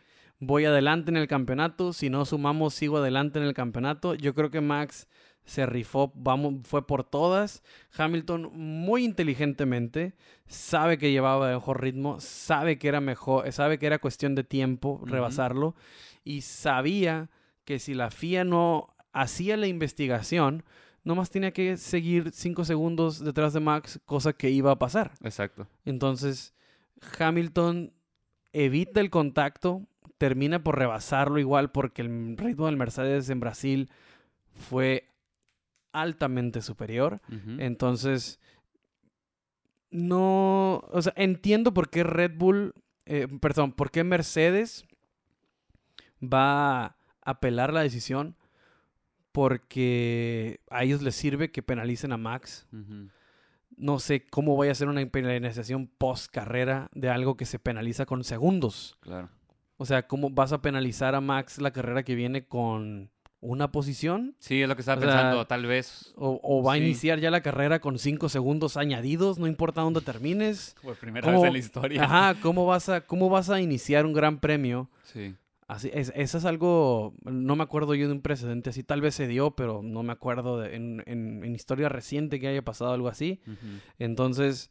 Voy 0.45 0.64
adelante 0.64 1.12
en 1.12 1.16
el 1.16 1.28
campeonato. 1.28 1.93
Si 1.93 2.11
no 2.11 2.24
sumamos, 2.24 2.74
sigo 2.74 2.97
adelante 2.97 3.38
en 3.38 3.45
el 3.45 3.55
campeonato. 3.55 4.14
Yo 4.14 4.34
creo 4.34 4.51
que 4.51 4.61
Max 4.61 5.07
se 5.45 5.66
rifó, 5.66 6.11
vamos, 6.16 6.55
fue 6.64 6.84
por 6.84 7.05
todas. 7.05 7.62
Hamilton 7.97 8.51
muy 8.53 9.05
inteligentemente 9.05 10.16
sabe 10.49 10.99
que 10.99 11.12
llevaba 11.12 11.53
mejor 11.53 11.80
ritmo, 11.80 12.18
sabe 12.18 12.76
que 12.76 12.88
era 12.88 13.01
mejor, 13.01 13.53
sabe 13.53 13.78
que 13.78 13.86
era 13.86 14.01
cuestión 14.01 14.34
de 14.34 14.43
tiempo 14.43 15.01
rebasarlo 15.05 15.76
y 16.24 16.40
sabía 16.40 17.30
que 17.64 17.78
si 17.78 17.95
la 17.95 18.11
FIA 18.11 18.43
no 18.43 18.97
hacía 19.12 19.57
la 19.57 19.68
investigación, 19.68 20.64
nomás 21.05 21.30
tenía 21.30 21.53
que 21.53 21.76
seguir 21.76 22.32
cinco 22.32 22.64
segundos 22.64 23.24
detrás 23.24 23.53
de 23.53 23.61
Max, 23.61 24.01
cosa 24.07 24.32
que 24.32 24.51
iba 24.51 24.72
a 24.72 24.78
pasar. 24.80 25.12
Exacto. 25.22 25.68
Entonces, 25.84 26.53
Hamilton 27.16 27.93
evita 28.53 29.01
el 29.01 29.11
contacto, 29.11 29.86
termina 30.23 30.62
por 30.62 30.79
rebasarlo 30.79 31.41
igual 31.41 31.73
porque 31.73 32.01
el 32.01 32.37
ritmo 32.37 32.66
del 32.66 32.77
Mercedes 32.77 33.29
en 33.29 33.41
Brasil 33.41 33.91
fue 34.55 35.09
altamente 35.91 36.62
superior. 36.62 37.20
Entonces, 37.59 38.39
no, 39.91 40.77
o 40.93 41.03
sea, 41.03 41.12
entiendo 41.16 41.75
por 41.75 41.91
qué 41.91 42.05
Red 42.05 42.37
Bull, 42.37 42.73
eh, 43.05 43.27
perdón, 43.41 43.73
por 43.73 43.91
qué 43.91 44.05
Mercedes 44.05 44.85
va 46.23 46.85
a 46.85 46.97
apelar 47.25 47.73
la 47.73 47.81
decisión 47.81 48.37
porque 49.33 50.61
a 50.70 50.85
ellos 50.85 51.03
les 51.03 51.16
sirve 51.16 51.51
que 51.51 51.64
penalicen 51.64 52.12
a 52.12 52.16
Max. 52.16 52.68
No 53.77 53.99
sé 53.99 54.25
cómo 54.25 54.55
voy 54.55 54.68
a 54.68 54.70
hacer 54.70 54.87
una 54.87 55.05
penalización 55.05 55.89
post 55.89 56.33
carrera 56.33 56.91
de 56.95 57.11
algo 57.11 57.37
que 57.37 57.45
se 57.45 57.59
penaliza 57.59 58.07
con 58.07 58.23
segundos. 58.23 58.97
Claro. 59.01 59.29
O 59.77 59.87
sea, 59.87 60.07
¿cómo 60.07 60.31
vas 60.31 60.53
a 60.53 60.62
penalizar 60.62 61.14
a 61.14 61.20
Max 61.20 61.61
la 61.61 61.73
carrera 61.73 62.03
que 62.05 62.14
viene 62.14 62.45
con 62.47 63.11
una 63.41 63.73
posición? 63.73 64.37
Sí, 64.39 64.62
es 64.62 64.68
lo 64.68 64.77
que 64.77 64.83
estaba 64.83 64.99
O 65.01 65.05
sea, 65.05 65.11
pensando. 65.11 65.47
Tal 65.47 65.66
vez 65.66 66.12
¿O, 66.16 66.39
o 66.43 66.62
va 66.62 66.75
Sí. 66.75 66.81
a 66.81 66.85
iniciar 66.85 67.18
ya 67.18 67.31
la 67.33 67.41
carrera 67.43 67.81
con 67.81 67.99
cinco 67.99 68.29
segundos 68.29 68.77
añadidos? 68.77 69.39
No 69.39 69.47
importa 69.49 69.81
dónde 69.81 70.01
termines. 70.01 70.77
por 70.83 70.97
primera 70.97 71.25
¿Cómo- 71.27 71.41
vez 71.43 71.49
en 71.49 71.53
la 71.55 71.59
historia. 71.59 72.05
Ajá, 72.05 72.41
¿cómo 72.41 72.66
vas 72.66 72.89
a, 72.89 73.01
cómo 73.01 73.29
vas 73.31 73.51
a 73.51 73.61
iniciar 73.61 74.07
un 74.07 74.12
gran 74.12 74.39
premio? 74.39 74.89
Sí. 75.03 75.35
Así, 75.68 75.91
es, 75.95 76.12
eso 76.14 76.37
es 76.37 76.45
algo, 76.45 77.14
no 77.25 77.57
me 77.57 77.62
acuerdo 77.62 77.95
yo 77.95 78.07
de 78.07 78.12
un 78.12 78.20
precedente 78.20 78.68
así, 78.70 78.83
tal 78.83 79.01
vez 79.01 79.14
se 79.14 79.27
dio, 79.27 79.53
pero 79.53 79.81
no 79.83 80.03
me 80.03 80.12
acuerdo 80.12 80.61
de- 80.61 80.77
en, 80.77 81.03
en- 81.07 81.43
en 81.45 81.55
historia 81.55 81.89
reciente 81.89 82.39
que 82.39 82.49
haya 82.49 82.62
pasado 82.62 82.93
algo 82.93 83.09
así. 83.09 83.41
Entonces, 83.99 84.70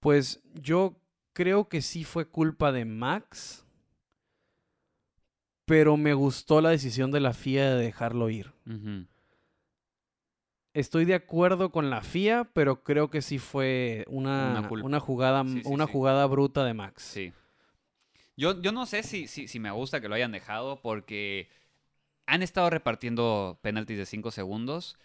pues 0.00 0.42
yo 0.54 0.96
creo 1.32 1.68
que 1.68 1.82
sí 1.82 2.04
fue 2.04 2.26
culpa 2.28 2.72
de 2.72 2.84
Max, 2.84 3.64
pero 5.70 5.96
me 5.96 6.14
gustó 6.14 6.60
la 6.60 6.70
decisión 6.70 7.12
de 7.12 7.20
la 7.20 7.32
FIA 7.32 7.76
de 7.76 7.84
dejarlo 7.84 8.28
ir. 8.28 8.52
Estoy 10.74 11.04
de 11.04 11.14
acuerdo 11.14 11.70
con 11.70 11.90
la 11.90 12.02
FIA, 12.02 12.50
pero 12.52 12.82
creo 12.82 13.08
que 13.08 13.22
sí 13.22 13.38
fue 13.38 14.04
una, 14.08 14.68
Una 14.82 14.98
jugada, 14.98 15.44
Sí, 15.44 15.62
sí, 15.62 15.62
una 15.66 15.86
sí. 15.86 15.92
jugada 15.92 16.26
bruta 16.26 16.64
de 16.64 16.74
Max. 16.74 17.04
Sí. 17.04 17.32
Yo, 18.36 18.60
yo 18.60 18.72
no 18.72 18.84
sé 18.84 19.04
si, 19.04 19.28
si, 19.28 19.46
si 19.46 19.60
me 19.60 19.70
gusta 19.70 20.00
que 20.00 20.08
lo 20.08 20.16
hayan 20.16 20.32
dejado 20.32 20.82
porque 20.82 21.48
han 22.26 22.42
estado 22.42 22.68
repartiendo 22.68 23.60
penaltis 23.62 23.96
de 23.96 24.06
5 24.06 24.32
segundos 24.32 24.98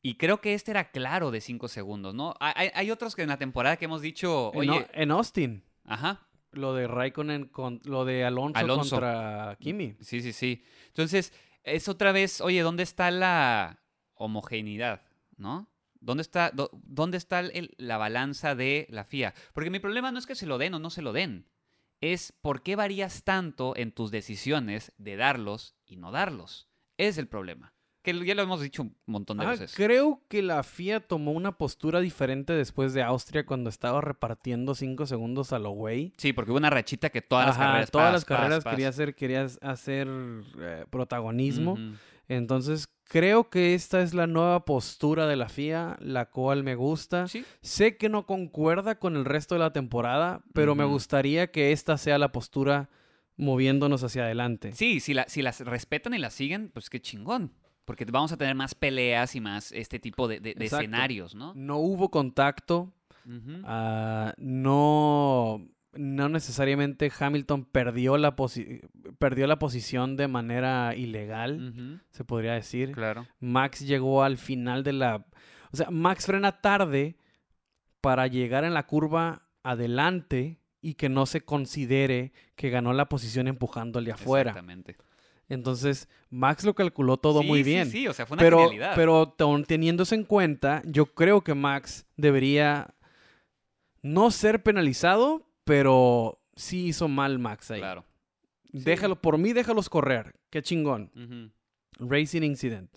y 0.00 0.14
creo 0.14 0.40
que 0.40 0.54
este 0.54 0.70
era 0.70 0.92
claro 0.92 1.30
de 1.30 1.42
5 1.42 1.68
segundos, 1.68 2.14
¿no? 2.14 2.32
Hay, 2.40 2.70
hay 2.72 2.90
otros 2.90 3.14
que 3.14 3.20
en 3.20 3.28
la 3.28 3.36
temporada 3.36 3.76
que 3.76 3.84
hemos 3.84 4.00
dicho, 4.00 4.50
En, 4.54 4.86
en 4.94 5.10
Austin, 5.10 5.62
ajá, 5.84 6.26
lo 6.56 6.74
de 6.74 6.86
Raikkonen, 6.88 7.46
con, 7.46 7.80
lo 7.84 8.04
de 8.04 8.24
Alonso, 8.24 8.58
Alonso. 8.58 8.90
contra 8.96 9.56
Kimi. 9.60 9.96
sí, 10.00 10.20
sí, 10.22 10.32
sí. 10.32 10.62
Entonces, 10.88 11.32
es 11.62 11.88
otra 11.88 12.12
vez, 12.12 12.40
oye, 12.40 12.60
¿dónde 12.62 12.82
está 12.82 13.10
la 13.10 13.80
homogeneidad, 14.14 15.02
no? 15.36 15.68
¿Dónde 16.00 16.22
está, 16.22 16.50
dó- 16.52 16.70
dónde 16.72 17.16
está 17.16 17.40
el- 17.40 17.74
la 17.78 17.96
balanza 17.96 18.54
de 18.54 18.86
la 18.90 19.04
FIA? 19.04 19.34
Porque 19.52 19.70
mi 19.70 19.80
problema 19.80 20.12
no 20.12 20.18
es 20.18 20.26
que 20.26 20.34
se 20.34 20.46
lo 20.46 20.58
den 20.58 20.74
o 20.74 20.78
no 20.78 20.90
se 20.90 21.02
lo 21.02 21.12
den. 21.12 21.46
es 22.02 22.32
por 22.42 22.62
qué 22.62 22.76
varías 22.76 23.24
tanto 23.24 23.74
en 23.74 23.90
tus 23.90 24.10
decisiones 24.10 24.92
de 24.98 25.16
darlos 25.16 25.74
y 25.86 25.96
no 25.96 26.12
darlos. 26.12 26.68
Es 26.98 27.16
el 27.16 27.26
problema. 27.26 27.72
Que 28.06 28.24
ya 28.24 28.34
lo 28.34 28.42
hemos 28.42 28.60
dicho 28.60 28.82
un 28.82 28.94
montón 29.06 29.38
de 29.38 29.44
Ah, 29.46 29.50
veces. 29.50 29.74
creo 29.74 30.22
que 30.28 30.40
la 30.42 30.62
FIA 30.62 31.00
tomó 31.00 31.32
una 31.32 31.58
postura 31.58 32.00
diferente 32.00 32.52
después 32.52 32.94
de 32.94 33.02
Austria 33.02 33.44
cuando 33.44 33.68
estaba 33.68 34.00
repartiendo 34.00 34.74
cinco 34.74 35.06
segundos 35.06 35.52
a 35.52 35.58
lo 35.58 35.70
güey. 35.70 36.12
Sí, 36.16 36.32
porque 36.32 36.52
hubo 36.52 36.58
una 36.58 36.70
rachita 36.70 37.10
que 37.10 37.20
todas 37.20 37.46
las 37.48 37.56
carreras. 37.58 37.90
todas 37.90 38.12
las 38.12 38.24
carreras 38.24 38.64
quería 38.64 38.88
hacer, 38.88 39.14
quería 39.14 39.46
hacer 39.60 40.08
eh, 40.60 40.84
protagonismo. 40.88 41.76
Entonces, 42.28 42.88
creo 43.04 43.50
que 43.50 43.74
esta 43.74 44.00
es 44.02 44.12
la 44.14 44.26
nueva 44.26 44.64
postura 44.64 45.26
de 45.26 45.36
la 45.36 45.48
FIA, 45.48 45.96
la 46.00 46.26
cual 46.26 46.64
me 46.64 46.74
gusta. 46.74 47.28
Sí, 47.28 47.44
Sé 47.60 47.96
que 47.96 48.08
no 48.08 48.26
concuerda 48.26 48.98
con 48.98 49.16
el 49.16 49.24
resto 49.24 49.54
de 49.54 49.60
la 49.60 49.72
temporada, 49.72 50.42
pero 50.52 50.74
me 50.74 50.84
gustaría 50.84 51.50
que 51.52 51.70
esta 51.72 51.98
sea 51.98 52.18
la 52.18 52.32
postura 52.32 52.88
moviéndonos 53.36 54.02
hacia 54.02 54.24
adelante. 54.24 54.72
Sí, 54.72 54.98
si, 55.00 55.14
la- 55.14 55.28
si 55.28 55.42
las 55.42 55.60
respetan 55.60 56.14
y 56.14 56.18
las 56.18 56.34
siguen, 56.34 56.70
pues 56.72 56.88
qué 56.90 57.00
chingón. 57.00 57.52
Porque 57.86 58.04
vamos 58.04 58.32
a 58.32 58.36
tener 58.36 58.54
más 58.54 58.74
peleas 58.74 59.34
y 59.34 59.40
más 59.40 59.72
este 59.72 59.98
tipo 59.98 60.28
de, 60.28 60.40
de- 60.40 60.54
escenarios, 60.60 61.34
¿no? 61.34 61.54
No 61.54 61.78
hubo 61.78 62.10
contacto, 62.10 62.92
ah, 63.64 64.34
no, 64.38 65.66
no 65.94 66.28
necesariamente 66.28 67.10
Hamilton 67.18 67.64
perdió 67.64 68.18
la, 68.18 68.36
posi- 68.36 68.80
perdió 69.18 69.46
la 69.46 69.58
posición 69.58 70.16
de 70.16 70.28
manera 70.28 70.94
ilegal, 70.94 72.00
se 72.10 72.24
podría 72.24 72.52
decir. 72.54 72.92
Claro. 72.92 73.26
Max 73.40 73.80
llegó 73.86 74.22
al 74.22 74.36
final 74.36 74.82
de 74.84 74.92
la... 74.92 75.24
O 75.72 75.76
sea, 75.76 75.90
Max 75.90 76.26
frena 76.26 76.60
tarde 76.60 77.16
para 78.00 78.26
llegar 78.26 78.64
en 78.64 78.74
la 78.74 78.86
curva 78.86 79.42
adelante 79.62 80.60
y 80.80 80.94
que 80.94 81.08
no 81.08 81.26
se 81.26 81.40
considere 81.40 82.32
que 82.54 82.70
ganó 82.70 82.92
la 82.92 83.08
posición 83.08 83.48
de 84.04 84.12
afuera. 84.12 84.50
Exactamente. 84.50 84.96
Entonces, 85.48 86.08
Max 86.30 86.64
lo 86.64 86.74
calculó 86.74 87.18
todo 87.18 87.40
Sí, 87.42 87.46
muy 87.46 87.58
sí, 87.60 87.70
bien. 87.70 87.90
Sí, 87.90 88.08
o 88.08 88.12
sea, 88.12 88.26
fue 88.26 88.34
una 88.34 88.42
pero, 88.42 88.58
genialidad. 88.58 88.92
pero 88.96 89.34
eso 89.36 90.12
en 90.12 90.24
cuenta, 90.24 90.82
yo 90.84 91.06
creo 91.06 91.42
que 91.42 91.54
Max 91.54 92.06
debería 92.16 92.94
no 94.02 94.30
ser 94.30 94.62
penalizado, 94.62 95.46
pero 95.64 96.40
sí 96.56 96.86
hizo 96.86 97.08
mal 97.08 97.38
Max 97.38 97.70
ahí. 97.70 97.80
Claro. 97.80 98.04
Déjalo, 98.72 99.20
por 99.20 99.38
mí 99.38 99.52
déjalos 99.52 99.88
correr. 99.88 100.34
Qué 100.50 100.62
chingón. 100.62 101.52
Racing 101.98 102.42
Incident. 102.42 102.90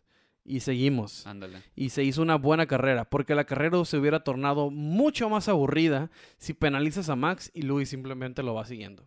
Y 0.44 0.62
seguimos. 0.62 1.28
Ándale. 1.28 1.62
Y 1.76 1.90
se 1.90 2.04
hizo 2.04 2.24
una 2.24 2.36
buena 2.36 2.66
carrera, 2.66 3.06
porque 3.06 3.36
la 3.36 3.46
carrera 3.46 3.86
se 3.86 3.98
hubiera 3.98 4.24
tornado 4.24 4.72
mucho 4.72 5.30
más 5.30 5.48
aburrida 5.48 6.10
si 6.38 6.54
penalizas 6.54 7.10
a 7.10 7.16
Max 7.16 7.52
y 7.54 7.62
Luis 7.62 7.90
simplemente 7.90 8.42
lo 8.42 8.56
va 8.56 8.66
siguiendo. 8.66 9.06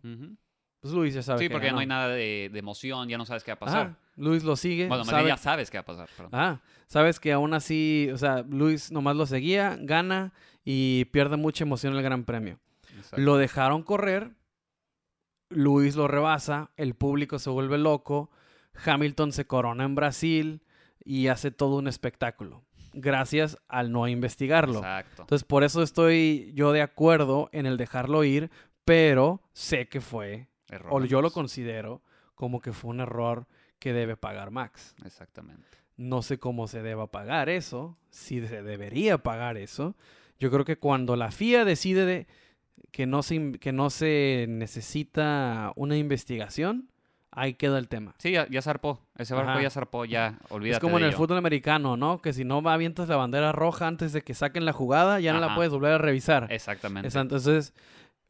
Pues 0.83 0.93
Luis 0.93 1.13
ya 1.15 1.23
sabe 1.23 1.39
Sí, 1.39 1.45
que 1.47 1.51
porque 1.53 1.67
ya 1.67 1.73
no 1.73 1.79
hay 1.79 1.87
nada 1.87 2.09
de, 2.09 2.49
de 2.53 2.59
emoción, 2.59 3.09
ya 3.09 3.17
no 3.17 3.25
sabes 3.25 3.43
qué 3.43 3.51
va 3.51 3.55
a 3.55 3.59
pasar. 3.59 3.87
Ajá, 3.87 3.97
Luis 4.17 4.43
lo 4.43 4.55
sigue. 4.55 4.87
bueno, 4.87 5.03
sabe- 5.05 5.29
ya 5.29 5.37
sabes 5.37 5.71
qué 5.71 5.77
va 5.77 5.81
a 5.81 5.85
pasar. 5.85 6.09
pero- 6.15 6.29
Ah, 6.33 6.59
sabes 6.87 7.19
que 7.19 7.31
aún 7.31 7.53
así, 7.55 8.09
o 8.13 8.17
sea, 8.17 8.43
Luis 8.47 8.91
nomás 8.91 9.15
lo 9.15 9.25
seguía, 9.25 9.77
gana 9.79 10.33
y 10.65 11.05
pierde 11.05 11.37
mucha 11.37 11.63
emoción 11.63 11.93
en 11.93 11.97
el 11.99 12.03
Gran 12.03 12.25
Premio. 12.25 12.59
Exacto. 12.95 13.17
Lo 13.21 13.37
dejaron 13.37 13.81
correr, 13.83 14.31
Luis 15.49 15.95
lo 15.95 16.07
rebasa, 16.07 16.71
el 16.77 16.95
público 16.95 17.39
se 17.39 17.49
vuelve 17.49 17.77
loco, 17.77 18.29
Hamilton 18.85 19.31
se 19.31 19.45
corona 19.45 19.83
en 19.83 19.95
Brasil 19.95 20.63
y 21.05 21.27
hace 21.27 21.51
todo 21.51 21.77
un 21.77 21.87
espectáculo, 21.87 22.63
gracias 22.93 23.57
al 23.67 23.91
no 23.91 24.07
investigarlo. 24.07 24.79
Exacto. 24.79 25.21
Entonces, 25.23 25.45
por 25.45 25.63
eso 25.63 25.83
estoy 25.83 26.51
yo 26.55 26.71
de 26.71 26.81
acuerdo 26.81 27.49
en 27.51 27.65
el 27.67 27.77
dejarlo 27.77 28.23
ir, 28.23 28.49
pero 28.83 29.41
sé 29.53 29.87
que 29.87 30.01
fue, 30.01 30.47
Error, 30.69 30.89
o 30.91 31.05
yo 31.05 31.21
lo 31.21 31.31
considero 31.31 32.01
como 32.35 32.61
que 32.61 32.73
fue 32.73 32.89
un 32.91 32.99
error 32.99 33.47
que 33.79 33.93
debe 33.93 34.15
pagar 34.17 34.51
Max. 34.51 34.95
Exactamente. 35.05 35.65
No 35.97 36.21
sé 36.21 36.39
cómo 36.39 36.67
se 36.67 36.81
deba 36.81 37.07
pagar 37.11 37.49
eso, 37.49 37.97
si 38.09 38.45
se 38.47 38.63
debería 38.63 39.17
pagar 39.19 39.57
eso. 39.57 39.95
Yo 40.39 40.49
creo 40.51 40.65
que 40.65 40.77
cuando 40.77 41.15
la 41.15 41.31
FIA 41.31 41.65
decide 41.65 42.05
de 42.05 42.27
que, 42.91 43.05
no 43.05 43.21
se, 43.23 43.53
que 43.59 43.71
no 43.71 43.89
se 43.89 44.45
necesita 44.49 45.71
una 45.75 45.95
investigación, 45.97 46.89
ahí 47.31 47.53
queda 47.53 47.77
el 47.77 47.87
tema. 47.87 48.15
Sí, 48.17 48.31
ya, 48.31 48.47
ya 48.49 48.61
zarpó. 48.61 48.99
Ese 49.17 49.33
barco 49.35 49.51
Ajá. 49.51 49.61
ya 49.61 49.69
zarpó, 49.69 50.05
ya. 50.05 50.39
Olvídate 50.49 50.77
es 50.77 50.79
como 50.79 50.97
en 50.97 51.01
de 51.01 51.07
el 51.07 51.13
ello. 51.13 51.17
fútbol 51.17 51.37
americano, 51.37 51.97
¿no? 51.97 52.21
Que 52.21 52.33
si 52.33 52.43
no 52.43 52.57
avientas 52.67 53.07
la 53.07 53.15
bandera 53.15 53.51
roja 53.51 53.87
antes 53.87 54.13
de 54.13 54.21
que 54.21 54.33
saquen 54.33 54.65
la 54.65 54.73
jugada, 54.73 55.19
ya 55.19 55.33
no 55.33 55.39
la 55.39 55.55
puedes 55.55 55.71
volver 55.71 55.93
a 55.93 55.97
revisar. 55.97 56.47
Exactamente. 56.51 57.17
Entonces, 57.17 57.73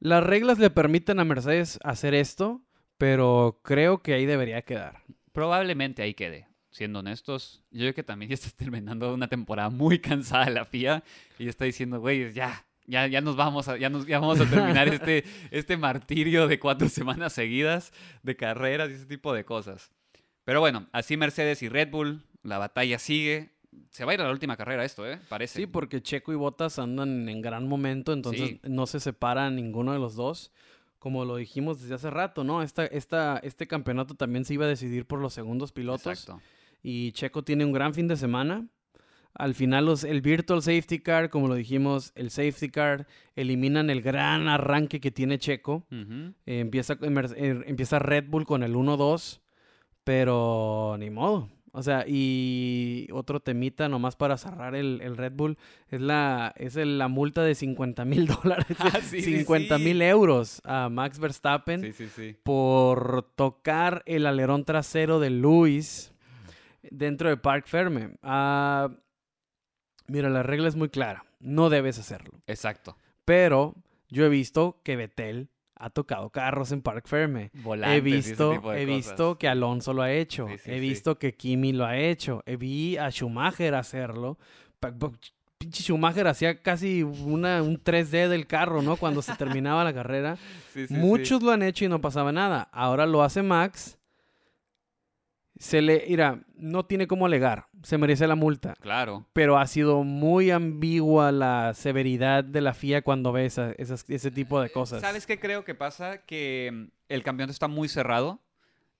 las 0.03 0.21
reglas 0.21 0.59
le 0.59 0.69
permiten 0.69 1.21
a 1.21 1.23
Mercedes 1.23 1.79
hacer 1.81 2.13
esto, 2.13 2.61
pero 2.97 3.61
creo 3.63 4.01
que 4.01 4.13
ahí 4.13 4.25
debería 4.25 4.61
quedar. 4.61 5.01
Probablemente 5.31 6.01
ahí 6.01 6.13
quede. 6.13 6.49
Siendo 6.71 6.99
honestos, 6.99 7.63
yo 7.71 7.81
creo 7.81 7.93
que 7.93 8.03
también 8.03 8.29
ya 8.29 8.33
está 8.33 8.49
terminando 8.49 9.13
una 9.13 9.29
temporada 9.29 9.69
muy 9.69 9.99
cansada 9.99 10.49
la 10.49 10.65
FIA 10.65 11.05
y 11.39 11.47
está 11.47 11.63
diciendo, 11.63 12.01
güey, 12.01 12.33
ya, 12.33 12.65
ya, 12.85 13.07
ya 13.07 13.21
nos 13.21 13.37
vamos 13.37 13.69
a, 13.69 13.77
ya 13.77 13.89
nos, 13.89 14.05
ya 14.05 14.19
vamos 14.19 14.41
a 14.41 14.45
terminar 14.45 14.87
este, 14.93 15.23
este 15.51 15.77
martirio 15.77 16.49
de 16.49 16.59
cuatro 16.59 16.89
semanas 16.89 17.31
seguidas 17.31 17.93
de 18.23 18.35
carreras 18.35 18.89
y 18.89 18.95
ese 18.95 19.05
tipo 19.05 19.33
de 19.33 19.45
cosas. 19.45 19.93
Pero 20.43 20.59
bueno, 20.59 20.89
así 20.91 21.15
Mercedes 21.15 21.63
y 21.63 21.69
Red 21.69 21.91
Bull, 21.91 22.25
la 22.41 22.57
batalla 22.57 22.99
sigue. 22.99 23.52
Se 23.89 24.05
va 24.05 24.11
a 24.11 24.15
ir 24.15 24.21
a 24.21 24.25
la 24.25 24.31
última 24.31 24.57
carrera 24.57 24.83
esto, 24.85 25.07
¿eh? 25.09 25.19
Parece. 25.29 25.59
Sí, 25.59 25.67
porque 25.67 26.01
Checo 26.01 26.31
y 26.33 26.35
Bottas 26.35 26.79
andan 26.79 27.29
en 27.29 27.41
gran 27.41 27.67
momento, 27.67 28.11
entonces 28.13 28.49
Sí. 28.49 28.59
no 28.63 28.85
se 28.87 28.99
separa 28.99 29.49
ninguno 29.49 29.93
de 29.93 29.99
los 29.99 30.15
dos. 30.15 30.51
Como 30.99 31.25
lo 31.25 31.35
dijimos 31.35 31.81
desde 31.81 31.95
hace 31.95 32.09
rato, 32.09 32.43
¿no? 32.43 32.61
Esta, 32.63 32.85
esta, 32.85 33.37
este 33.43 33.67
campeonato 33.67 34.15
también 34.15 34.45
se 34.45 34.53
iba 34.53 34.65
a 34.65 34.69
decidir 34.69 35.05
por 35.05 35.19
los 35.19 35.33
segundos 35.33 35.71
pilotos. 35.73 36.07
Exacto. 36.07 36.41
Y 36.81 37.11
Checo 37.11 37.43
tiene 37.43 37.65
un 37.65 37.71
gran 37.73 37.93
fin 37.93 38.07
de 38.07 38.15
semana. 38.15 38.67
Al 39.35 39.55
final, 39.55 39.85
los, 39.85 40.03
el 40.03 40.21
Virtual 40.21 40.61
Safety 40.61 40.99
Car, 40.99 41.29
como 41.29 41.47
lo 41.47 41.55
dijimos, 41.55 42.11
el 42.15 42.29
Safety 42.29 42.69
Car, 42.69 43.07
eliminan 43.35 43.89
el 43.89 44.01
gran 44.01 44.47
arranque 44.47 44.99
que 45.01 45.11
tiene 45.11 45.39
Checo. 45.39 45.85
Eh, 45.91 46.33
empieza, 46.45 46.97
eh, 47.01 47.63
empieza 47.65 47.99
Red 47.99 48.25
Bull 48.29 48.45
con 48.45 48.61
el 48.63 48.75
1-2, 48.75 49.41
pero 50.03 50.95
ni 50.99 51.09
modo. 51.09 51.49
O 51.75 51.81
sea, 51.81 52.05
y 52.07 53.07
otro 53.11 53.39
temita 53.39 53.89
nomás 53.89 54.15
para 54.15 54.37
cerrar 54.37 54.75
el, 54.75 55.01
el 55.01 55.17
Red 55.17 55.33
Bull 55.33 55.57
es 55.89 55.99
la, 56.01 56.53
es 56.55 56.75
el- 56.75 56.99
la 56.99 57.07
multa 57.07 57.41
de 57.43 57.55
50 57.55 58.05
mil 58.05 58.27
dólares, 58.27 58.65
Ah, 58.79 58.99
sí, 59.01 59.21
sí, 59.21 59.37
50 59.37 59.79
mil 59.79 59.97
sí. 59.97 60.03
euros 60.03 60.61
a 60.65 60.89
Max 60.89 61.17
Verstappen 61.17 61.91
Sí, 61.93 62.35
por 62.43 63.23
tocar 63.35 64.03
el 64.05 64.27
alerón 64.27 64.65
trasero 64.65 65.19
de 65.19 65.31
Luis 65.31 66.13
dentro 66.83 67.29
de 67.29 67.37
Park 67.37 67.65
Ferme. 67.67 68.17
Ah, 68.21 68.89
mira, 70.07 70.29
la 70.29 70.43
regla 70.43 70.67
es 70.67 70.75
muy 70.75 70.89
clara, 70.89 71.25
no 71.39 71.69
debes 71.69 71.97
hacerlo. 71.97 72.39
Exacto. 72.47 72.97
Pero 73.25 73.73
yo 74.09 74.25
he 74.25 74.29
visto 74.29 74.79
que 74.83 74.95
Betel 74.95 75.49
ha 75.83 75.89
tocado 75.89 76.29
carros 76.29 76.71
en 76.71 76.81
Park 76.81 77.07
Ferme. 77.07 77.51
Volantes 77.55 78.05
He 78.05 78.09
y 78.09 78.13
ese 78.19 78.29
visto, 78.29 78.51
tipo 78.53 78.71
de 78.71 78.81
he 78.81 78.85
cosas. 78.85 78.97
visto 78.97 79.37
que 79.37 79.47
Alonso 79.49 79.93
lo 79.93 80.01
ha 80.01 80.11
hecho. 80.11 80.47
Sí, 80.47 80.57
sí, 80.59 80.71
he 80.71 80.79
visto 80.79 81.19
que 81.19 81.35
Kimi 81.35 81.73
lo 81.73 81.85
ha 81.85 81.97
hecho. 81.97 82.41
He 82.45 82.55
vi 82.55 82.95
a 82.97 83.11
Schumacher 83.11 83.75
hacerlo. 83.75 84.37
Pinche 85.57 85.83
Schumacher 85.83 86.27
hacía 86.27 86.61
casi 86.61 87.03
una, 87.03 87.61
un 87.61 87.81
3D 87.81 88.27
del 88.29 88.47
carro, 88.47 88.81
¿no? 88.81 88.95
Cuando 88.97 89.21
se 89.21 89.35
terminaba 89.37 89.83
la 89.83 89.93
carrera. 89.93 90.37
Muchos 90.89 91.43
lo 91.43 91.51
han 91.51 91.63
hecho 91.63 91.83
y 91.85 91.89
no 91.89 91.99
pasaba 92.01 92.31
nada. 92.31 92.69
Ahora 92.71 93.05
lo 93.05 93.21
hace 93.23 93.43
Max. 93.43 93.97
Se 95.57 95.81
le, 95.81 96.05
mira, 96.07 96.43
no 96.55 96.85
tiene 96.85 97.07
cómo 97.07 97.25
alegar. 97.25 97.67
Se 97.83 97.97
merece 97.97 98.25
la 98.27 98.35
multa. 98.35 98.73
Claro. 98.79 99.25
Pero 99.33 99.57
ha 99.57 99.67
sido 99.67 100.03
muy 100.03 100.51
ambigua 100.51 101.31
la 101.31 101.73
severidad 101.75 102.43
de 102.43 102.61
la 102.61 102.73
FIA 102.73 103.01
cuando 103.01 103.31
ve 103.31 103.45
esa- 103.45 103.73
esas- 103.77 104.05
ese 104.09 104.31
tipo 104.31 104.59
de 104.61 104.71
cosas. 104.71 105.01
¿Sabes 105.01 105.25
qué 105.27 105.39
creo 105.39 105.63
que 105.65 105.75
pasa? 105.75 106.19
Que 106.25 106.71
mm, 106.73 106.83
el 107.09 107.23
campeonato 107.23 107.51
está 107.51 107.67
muy 107.67 107.87
cerrado 107.89 108.39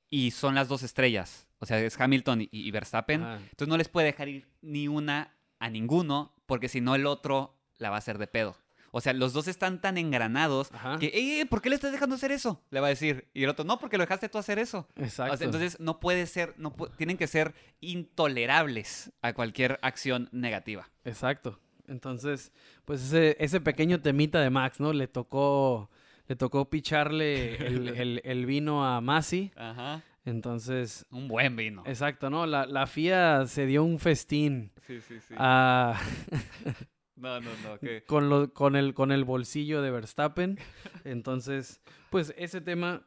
y 0.10 0.32
son 0.32 0.54
las 0.56 0.68
dos 0.68 0.84
estrellas. 0.84 1.48
O 1.60 1.66
sea, 1.66 1.80
es 1.80 2.00
Hamilton 2.00 2.42
y, 2.42 2.50
y 2.52 2.70
Verstappen. 2.72 3.24
Entonces 3.24 3.68
no 3.70 3.78
les 3.78 3.88
puede 3.90 4.08
dejar 4.08 4.28
ir 4.28 4.48
ni 4.62 4.88
una 4.90 5.34
a 5.60 5.70
ninguno 5.70 6.34
porque 6.46 6.68
si 6.68 6.82
no 6.82 6.94
el 6.96 7.06
otro 7.06 7.56
la 7.78 7.90
va 7.90 7.96
a 7.96 8.00
hacer 8.00 8.18
de 8.18 8.28
pedo. 8.28 8.58
O 8.96 9.02
sea, 9.02 9.12
los 9.14 9.34
dos 9.34 9.48
están 9.48 9.82
tan 9.82 9.98
engranados 9.98 10.72
Ajá. 10.72 11.00
que, 11.00 11.08
"Ey, 11.08 11.40
ey, 11.40 11.46
¿por 11.46 11.62
qué 11.64 11.70
le 11.70 11.76
estás 11.76 11.92
dejando 11.92 12.14
hacer 12.14 12.32
eso? 12.32 12.62
Le 12.70 12.80
va 12.80 12.86
a 12.86 12.90
decir. 12.92 13.28
Y 13.34 13.44
el 13.44 13.50
otro, 13.50 13.66
no, 13.66 13.80
porque 13.80 13.98
lo 13.98 14.04
dejaste 14.04 14.30
tú 14.30 14.38
hacer 14.38 14.60
eso. 14.60 14.88
O 14.90 14.94
sea, 15.00 15.06
Exacto. 15.06 15.44
entonces 15.44 15.80
no 15.80 16.00
puede 16.00 16.28
ser, 16.28 16.54
no 16.58 16.76
pu- 16.76 16.96
tienen 16.96 17.18
que 17.18 17.26
ser 17.26 17.56
intolerables 17.82 19.12
a 19.22 19.34
cualquier 19.34 19.80
acción 19.82 20.30
negativa. 20.32 20.90
Exacto. 21.06 21.60
Entonces, 21.88 22.52
pues 22.86 23.02
ese, 23.04 23.36
ese 23.40 23.60
pequeño 23.60 24.00
temita 24.02 24.40
de 24.40 24.50
Max, 24.50 24.80
¿no? 24.80 24.94
Le 24.94 25.08
tocó, 25.08 25.90
le 26.28 26.36
tocó 26.36 26.70
picharle 26.70 27.56
el, 27.66 27.88
el- 27.98 28.22
el 28.24 28.46
vino 28.46 28.86
a 28.86 29.02
Masi. 29.02 29.52
Ajá. 29.56 30.02
Entonces, 30.26 31.06
Un 31.12 31.28
buen 31.28 31.56
vino. 31.58 31.84
exacto, 31.86 32.30
¿no? 32.30 32.46
La, 32.46 32.66
la 32.66 32.88
FIA 32.88 33.46
se 33.48 33.66
dio 33.66 33.84
un 33.84 34.00
festín. 34.00 34.72
Sí, 34.88 35.02
sí, 35.02 35.20
sí. 35.20 35.34
Ah, 35.38 36.00
No, 37.24 37.40
no, 37.42 37.50
no. 37.64 37.80
¿qué? 37.80 38.04
con, 38.08 38.30
lo, 38.30 38.54
con, 38.54 38.76
el, 38.76 38.94
con 38.94 39.12
el 39.12 39.24
bolsillo 39.24 39.82
de 39.82 39.90
Verstappen. 39.92 40.60
Entonces, 41.06 41.82
pues 42.12 42.34
ese 42.38 42.62
tema 42.62 43.02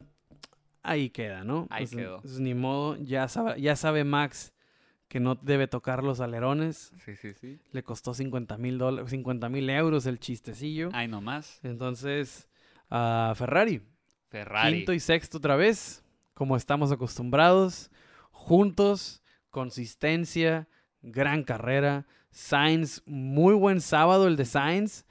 ahí 0.83 1.11
queda, 1.11 1.45
¿no? 1.45 1.67
Ahí 1.71 1.85
Pues, 1.85 1.97
quedó. 1.97 2.21
pues, 2.23 2.41
ni 2.41 2.55
modo, 2.55 2.97
ya 2.97 3.29
sabe, 3.29 3.61
ya 3.61 3.77
sabe 3.77 4.05
Max 4.05 4.53
que 5.09 5.21
no 5.21 5.37
debe 5.37 5.69
tocar 5.69 6.03
los 6.03 6.21
alerones. 6.21 6.93
Sí, 7.05 7.15
sí, 7.15 7.33
sí. 7.35 7.61
Le 7.71 7.83
costó 7.85 8.13
50 8.15 8.59
mil 8.59 8.79
dólares, 8.79 9.11
50 9.11 9.49
mil 9.49 9.71
euros 9.71 10.07
el 10.07 10.19
chistecillo. 10.19 10.89
Ay, 10.93 11.07
nomás. 11.09 11.61
Entonces, 11.63 12.49
a 12.91 13.33
Ferrari, 13.37 13.83
Ferrari. 14.31 14.79
quinto 14.79 14.93
y 14.93 14.99
sexto 15.01 15.39
otra 15.39 15.55
vez, 15.57 16.05
como 16.35 16.57
estamos 16.57 16.91
acostumbrados, 16.91 17.91
juntos, 18.33 19.23
consistencia, 19.51 20.69
gran 21.03 21.45
carrera. 21.45 22.07
Sainz, 22.37 23.03
muy 23.07 23.55
buen 23.55 23.81
sábado 23.81 24.27
el 24.29 24.37
de 24.37 24.45
Sainz. 24.45 25.07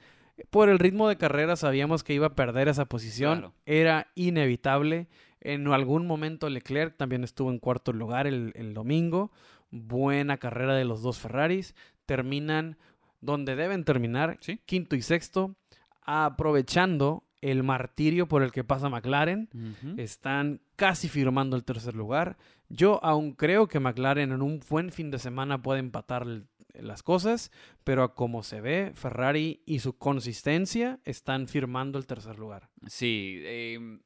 Por 0.50 0.68
el 0.68 0.78
ritmo 0.78 1.08
de 1.08 1.16
carrera 1.16 1.56
sabíamos 1.56 2.04
que 2.04 2.14
iba 2.14 2.28
a 2.28 2.34
perder 2.36 2.68
esa 2.68 2.84
posición. 2.84 3.38
Claro. 3.40 3.54
Era 3.66 4.06
inevitable. 4.14 5.08
En 5.40 5.66
algún 5.66 6.06
momento 6.06 6.48
Leclerc 6.48 6.96
también 6.96 7.24
estuvo 7.24 7.50
en 7.50 7.58
cuarto 7.58 7.92
lugar 7.92 8.28
el, 8.28 8.52
el 8.54 8.74
domingo. 8.74 9.32
Buena 9.72 10.36
carrera 10.36 10.74
de 10.76 10.84
los 10.84 11.02
dos 11.02 11.18
Ferraris. 11.18 11.74
Terminan 12.06 12.76
donde 13.20 13.56
deben 13.56 13.82
terminar, 13.84 14.36
Sí. 14.40 14.60
quinto 14.64 14.94
y 14.94 15.02
sexto, 15.02 15.56
aprovechando 16.02 17.24
el 17.40 17.64
martirio 17.64 18.28
por 18.28 18.42
el 18.44 18.52
que 18.52 18.62
pasa 18.62 18.88
McLaren. 18.88 19.48
Están 19.96 20.60
casi 20.76 21.08
firmando 21.08 21.56
el 21.56 21.64
tercer 21.64 21.94
lugar. 21.96 22.36
Yo 22.68 23.02
aún 23.04 23.32
creo 23.32 23.66
que 23.66 23.80
McLaren 23.80 24.30
en 24.32 24.42
un 24.42 24.60
buen 24.70 24.92
fin 24.92 25.10
de 25.10 25.18
semana 25.18 25.60
puede 25.60 25.80
empatar 25.80 26.22
el- 26.22 26.46
las 26.80 27.02
cosas, 27.02 27.50
pero 27.84 28.02
a 28.02 28.14
como 28.14 28.42
se 28.42 28.60
ve, 28.60 28.92
Ferrari 28.94 29.62
y 29.66 29.80
su 29.80 29.96
consistencia 29.98 31.00
están 31.04 31.48
firmando 31.48 31.98
el 31.98 32.06
tercer 32.06 32.38
lugar. 32.38 32.70
Sí, 32.86 33.40
em, 33.44 34.00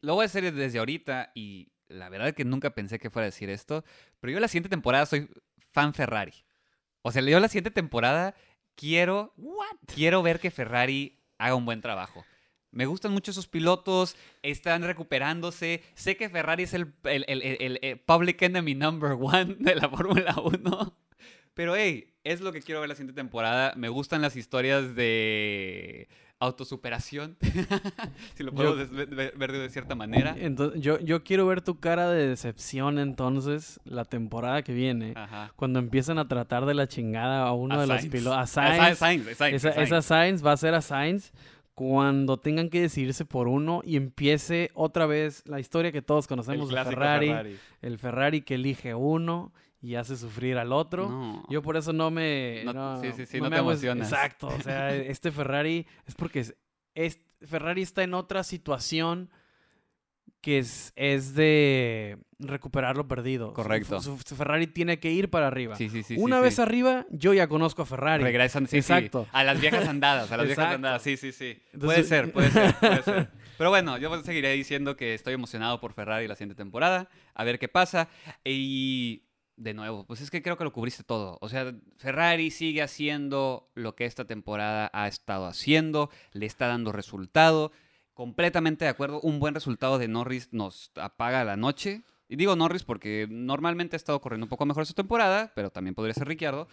lo 0.00 0.14
voy 0.14 0.24
a 0.24 0.26
hacer 0.26 0.52
desde 0.52 0.78
ahorita 0.78 1.32
y 1.34 1.72
la 1.88 2.08
verdad 2.08 2.28
es 2.28 2.34
que 2.34 2.44
nunca 2.44 2.74
pensé 2.74 2.98
que 2.98 3.10
fuera 3.10 3.24
a 3.24 3.30
decir 3.30 3.50
esto, 3.50 3.84
pero 4.20 4.32
yo 4.32 4.40
la 4.40 4.48
siguiente 4.48 4.68
temporada 4.70 5.06
soy 5.06 5.28
fan 5.70 5.94
Ferrari. 5.94 6.32
O 7.02 7.12
sea, 7.12 7.22
yo 7.22 7.40
la 7.40 7.48
siguiente 7.48 7.70
temporada 7.70 8.34
quiero, 8.74 9.34
quiero 9.86 10.22
ver 10.22 10.40
que 10.40 10.50
Ferrari 10.50 11.18
haga 11.38 11.54
un 11.54 11.64
buen 11.64 11.80
trabajo. 11.80 12.24
Me 12.70 12.86
gustan 12.86 13.12
mucho 13.12 13.32
esos 13.32 13.48
pilotos, 13.48 14.16
están 14.40 14.82
recuperándose. 14.82 15.82
Sé 15.94 16.16
que 16.16 16.30
Ferrari 16.30 16.62
es 16.62 16.72
el, 16.72 16.94
el- 17.04 17.24
el- 17.28 17.42
el- 17.42 17.56
el- 17.60 17.78
el 17.82 18.00
public 18.00 18.40
enemy 18.40 18.74
number 18.74 19.12
one 19.12 19.56
de 19.58 19.74
la 19.74 19.88
Fórmula 19.90 20.34
1. 20.42 20.96
Pero 21.54 21.76
hey, 21.76 22.06
es 22.24 22.40
lo 22.40 22.52
que 22.52 22.62
quiero 22.62 22.80
ver 22.80 22.88
la 22.88 22.94
siguiente 22.94 23.18
temporada. 23.20 23.74
Me 23.76 23.88
gustan 23.88 24.22
las 24.22 24.36
historias 24.36 24.94
de 24.94 26.08
autosuperación, 26.38 27.36
si 28.34 28.42
lo 28.42 28.52
puedo 28.52 28.76
Yo- 28.76 28.88
ver 28.90 29.52
de 29.52 29.68
cierta 29.70 29.94
manera. 29.94 30.34
Entonces, 30.36 30.80
yo, 30.80 30.98
yo 30.98 31.22
quiero 31.22 31.46
ver 31.46 31.60
tu 31.62 31.78
cara 31.78 32.10
de 32.10 32.26
decepción 32.26 32.98
entonces 32.98 33.78
la 33.84 34.04
temporada 34.04 34.62
que 34.62 34.72
viene, 34.72 35.12
Ajá. 35.14 35.52
cuando 35.54 35.78
empiezan 35.78 36.18
a 36.18 36.26
tratar 36.26 36.66
de 36.66 36.74
la 36.74 36.88
chingada 36.88 37.46
a 37.46 37.52
uno 37.52 37.76
A 37.76 37.80
de 37.82 37.86
los 37.86 38.06
pilotos, 38.06 38.32
a 38.36 38.40
A 38.40 38.46
Sainz. 38.46 38.80
A 38.80 38.94
Sainz, 38.96 39.26
esa, 39.28 39.44
a 39.46 39.50
Sainz. 39.58 39.64
esa 39.76 40.02
Sainz 40.02 40.44
va 40.44 40.52
a 40.52 40.56
ser 40.56 40.74
a 40.74 40.80
Sainz 40.82 41.30
cuando 41.74 42.36
tengan 42.38 42.70
que 42.70 42.80
decidirse 42.80 43.24
por 43.24 43.46
uno 43.46 43.80
y 43.84 43.94
empiece 43.96 44.70
otra 44.74 45.06
vez 45.06 45.44
la 45.46 45.60
historia 45.60 45.92
que 45.92 46.02
todos 46.02 46.24
El 46.24 46.28
conocemos 46.28 46.68
de 46.68 46.72
clásico 46.74 46.90
Ferrari, 47.00 47.56
el 47.82 47.98
Ferrari 47.98 48.42
que 48.42 48.56
elige 48.56 48.94
uno 48.96 49.52
y 49.82 49.96
hace 49.96 50.16
sufrir 50.16 50.56
al 50.58 50.72
otro. 50.72 51.08
No. 51.10 51.44
Yo 51.50 51.60
por 51.60 51.76
eso 51.76 51.92
no 51.92 52.10
me... 52.10 52.62
No- 52.64 52.72
No, 52.72 53.00
sí, 53.02 53.12
sí, 53.16 53.26
sí, 53.26 53.36
no 53.38 53.44
me 53.44 53.50
te 53.50 53.56
hago 53.56 53.70
emocionas. 53.72 54.10
Exacto, 54.10 54.46
o 54.46 54.60
sea, 54.60 54.94
este 54.94 55.30
Ferrari 55.32 55.86
es 56.06 56.14
porque 56.14 56.40
es, 56.40 56.54
es- 56.94 57.18
Ferrari 57.42 57.82
está 57.82 58.02
en 58.04 58.14
otra 58.14 58.44
situación 58.44 59.28
que 60.40 60.58
es, 60.58 60.92
es 60.96 61.34
de 61.34 62.18
recuperar 62.40 62.96
lo 62.96 63.06
perdido. 63.06 63.52
Correcto. 63.52 64.00
Su, 64.00 64.18
su 64.18 64.34
Ferrari 64.34 64.66
tiene 64.66 64.98
que 64.98 65.10
ir 65.12 65.30
para 65.30 65.46
arriba. 65.46 65.76
Sí, 65.76 65.88
sí, 65.88 66.02
sí, 66.02 66.16
Una 66.18 66.38
sí, 66.38 66.42
vez 66.42 66.54
sí. 66.56 66.62
arriba, 66.62 67.06
yo 67.10 67.32
ya 67.32 67.46
conozco 67.48 67.82
a 67.82 67.86
Ferrari. 67.86 68.24
Regresan, 68.24 68.66
sí, 68.66 68.78
Exacto. 68.78 69.24
sí. 69.24 69.30
A 69.32 69.44
las 69.44 69.60
viejas 69.60 69.86
andadas, 69.88 70.30
a 70.32 70.36
las 70.36 70.46
viejas 70.46 70.62
Exacto. 70.64 70.74
andadas, 70.76 71.02
sí, 71.02 71.16
sí, 71.16 71.30
sí. 71.32 71.60
puede 71.78 72.00
Entonces- 72.00 72.08
ser, 72.08 72.32
puede 72.32 72.50
ser, 72.50 72.74
puede 72.80 73.02
ser. 73.04 73.28
Pero 73.58 73.70
bueno, 73.70 73.98
yo 73.98 74.20
seguiré 74.22 74.52
diciendo 74.52 74.96
que 74.96 75.14
estoy 75.14 75.34
emocionado 75.34 75.78
por 75.80 75.92
Ferrari 75.92 76.26
la 76.26 76.34
siguiente 76.34 76.56
temporada, 76.56 77.08
a 77.34 77.44
ver 77.44 77.60
qué 77.60 77.68
pasa. 77.68 78.08
Y 78.44 79.22
de 79.56 79.74
nuevo, 79.74 80.06
pues 80.06 80.20
es 80.20 80.30
que 80.30 80.42
creo 80.42 80.56
que 80.56 80.64
lo 80.64 80.72
cubriste 80.72 81.04
todo. 81.04 81.38
O 81.40 81.48
sea, 81.48 81.74
Ferrari 81.96 82.50
sigue 82.50 82.82
haciendo 82.82 83.70
lo 83.74 83.94
que 83.94 84.04
esta 84.04 84.24
temporada 84.24 84.90
ha 84.92 85.08
estado 85.08 85.46
haciendo, 85.46 86.10
le 86.32 86.46
está 86.46 86.66
dando 86.66 86.92
resultado. 86.92 87.72
Completamente 88.14 88.84
de 88.84 88.90
acuerdo, 88.90 89.20
un 89.20 89.40
buen 89.40 89.54
resultado 89.54 89.98
de 89.98 90.08
Norris 90.08 90.52
nos 90.52 90.90
apaga 90.96 91.44
la 91.44 91.56
noche. 91.56 92.02
Y 92.28 92.36
digo 92.36 92.56
Norris 92.56 92.84
porque 92.84 93.26
normalmente 93.30 93.94
ha 93.94 93.98
estado 93.98 94.20
corriendo 94.20 94.46
un 94.46 94.50
poco 94.50 94.64
mejor 94.64 94.82
esta 94.82 94.94
temporada, 94.94 95.52
pero 95.54 95.70
también 95.70 95.94
podría 95.94 96.14
ser 96.14 96.28
Ricciardo. 96.28 96.68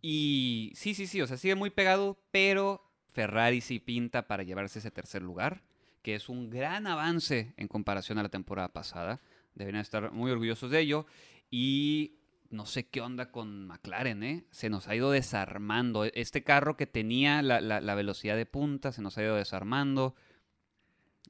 Y 0.00 0.72
sí, 0.74 0.94
sí, 0.94 1.06
sí, 1.06 1.20
o 1.20 1.26
sea, 1.26 1.36
sigue 1.36 1.56
muy 1.56 1.70
pegado, 1.70 2.18
pero 2.30 2.90
Ferrari 3.08 3.60
sí 3.60 3.80
pinta 3.80 4.28
para 4.28 4.44
llevarse 4.44 4.78
ese 4.78 4.90
tercer 4.90 5.22
lugar, 5.22 5.62
que 6.02 6.14
es 6.14 6.28
un 6.28 6.48
gran 6.48 6.86
avance 6.86 7.54
en 7.56 7.68
comparación 7.68 8.18
a 8.18 8.22
la 8.22 8.28
temporada 8.28 8.72
pasada. 8.72 9.20
Deberían 9.54 9.82
estar 9.82 10.12
muy 10.12 10.30
orgullosos 10.30 10.70
de 10.70 10.80
ello. 10.80 11.06
Y 11.50 12.19
no 12.50 12.66
sé 12.66 12.88
qué 12.88 13.00
onda 13.00 13.30
con 13.30 13.66
McLaren, 13.68 14.22
¿eh? 14.22 14.44
Se 14.50 14.68
nos 14.70 14.88
ha 14.88 14.94
ido 14.96 15.10
desarmando. 15.10 16.04
Este 16.04 16.42
carro 16.42 16.76
que 16.76 16.86
tenía 16.86 17.42
la, 17.42 17.60
la- 17.60 17.80
la 17.80 17.94
velocidad 17.94 18.36
de 18.36 18.46
punta 18.46 18.92
se 18.92 19.02
nos 19.02 19.16
ha 19.18 19.22
ido 19.22 19.36
desarmando. 19.36 20.14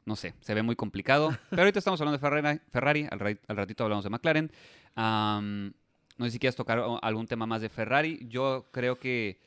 No 0.06 0.16
sé, 0.16 0.34
se 0.40 0.54
ve 0.54 0.62
muy 0.62 0.76
complicado. 0.76 1.28
Pero 1.50 1.62
ahorita 1.62 1.78
estamos 1.78 2.00
hablando 2.00 2.16
de 2.18 2.20
Ferrari, 2.20 2.60
Ferrari 2.70 3.06
al, 3.10 3.20
ra- 3.20 3.38
al 3.48 3.56
ratito 3.56 3.84
hablamos 3.84 4.04
de 4.04 4.10
McLaren. 4.10 4.50
No 4.96 6.26
sé 6.26 6.30
si 6.32 6.38
quieres 6.38 6.56
tocar 6.56 6.82
algún 7.02 7.26
tema 7.26 7.46
más 7.46 7.62
de 7.62 7.68
Ferrari. 7.68 8.18
Yo 8.28 8.68
creo 8.72 8.98
que, 8.98 9.40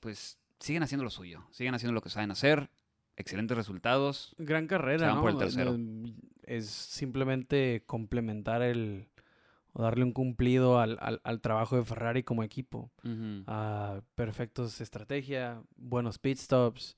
pues, 0.00 0.38
siguen 0.60 0.82
haciendo 0.82 1.04
lo 1.04 1.10
suyo. 1.10 1.44
Siguen 1.50 1.74
haciendo 1.74 1.94
lo 1.94 2.02
que 2.02 2.10
saben 2.10 2.30
hacer. 2.30 2.70
Excelentes 3.16 3.56
resultados. 3.56 4.34
Gran 4.38 4.66
carrera, 4.66 4.98
Se 5.00 5.06
van 5.06 5.14
¿no? 5.16 5.20
por 5.22 5.30
el 5.30 5.38
tercero. 5.38 5.76
Es 6.44 6.66
simplemente 6.68 7.84
complementar 7.86 8.62
el... 8.62 9.08
o 9.72 9.82
darle 9.82 10.04
un 10.04 10.12
cumplido 10.12 10.78
al, 10.78 10.98
al- 11.00 11.20
al 11.24 11.40
trabajo 11.40 11.76
de 11.76 11.84
Ferrari 11.84 12.22
como 12.22 12.42
equipo. 12.42 12.90
Ah, 13.46 14.00
perfectos 14.14 14.80
estrategia, 14.80 15.62
buenos 15.76 16.18
pit 16.18 16.38
stops. 16.38 16.96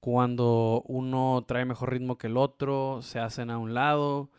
Cuando 0.00 0.82
uno 0.86 1.44
trae 1.46 1.64
mejor 1.64 1.90
ritmo 1.92 2.16
que 2.16 2.28
el 2.28 2.36
otro, 2.36 3.00
se 3.02 3.18
hacen 3.18 3.50
a 3.50 3.58
un 3.58 3.74
lado, 3.74 4.30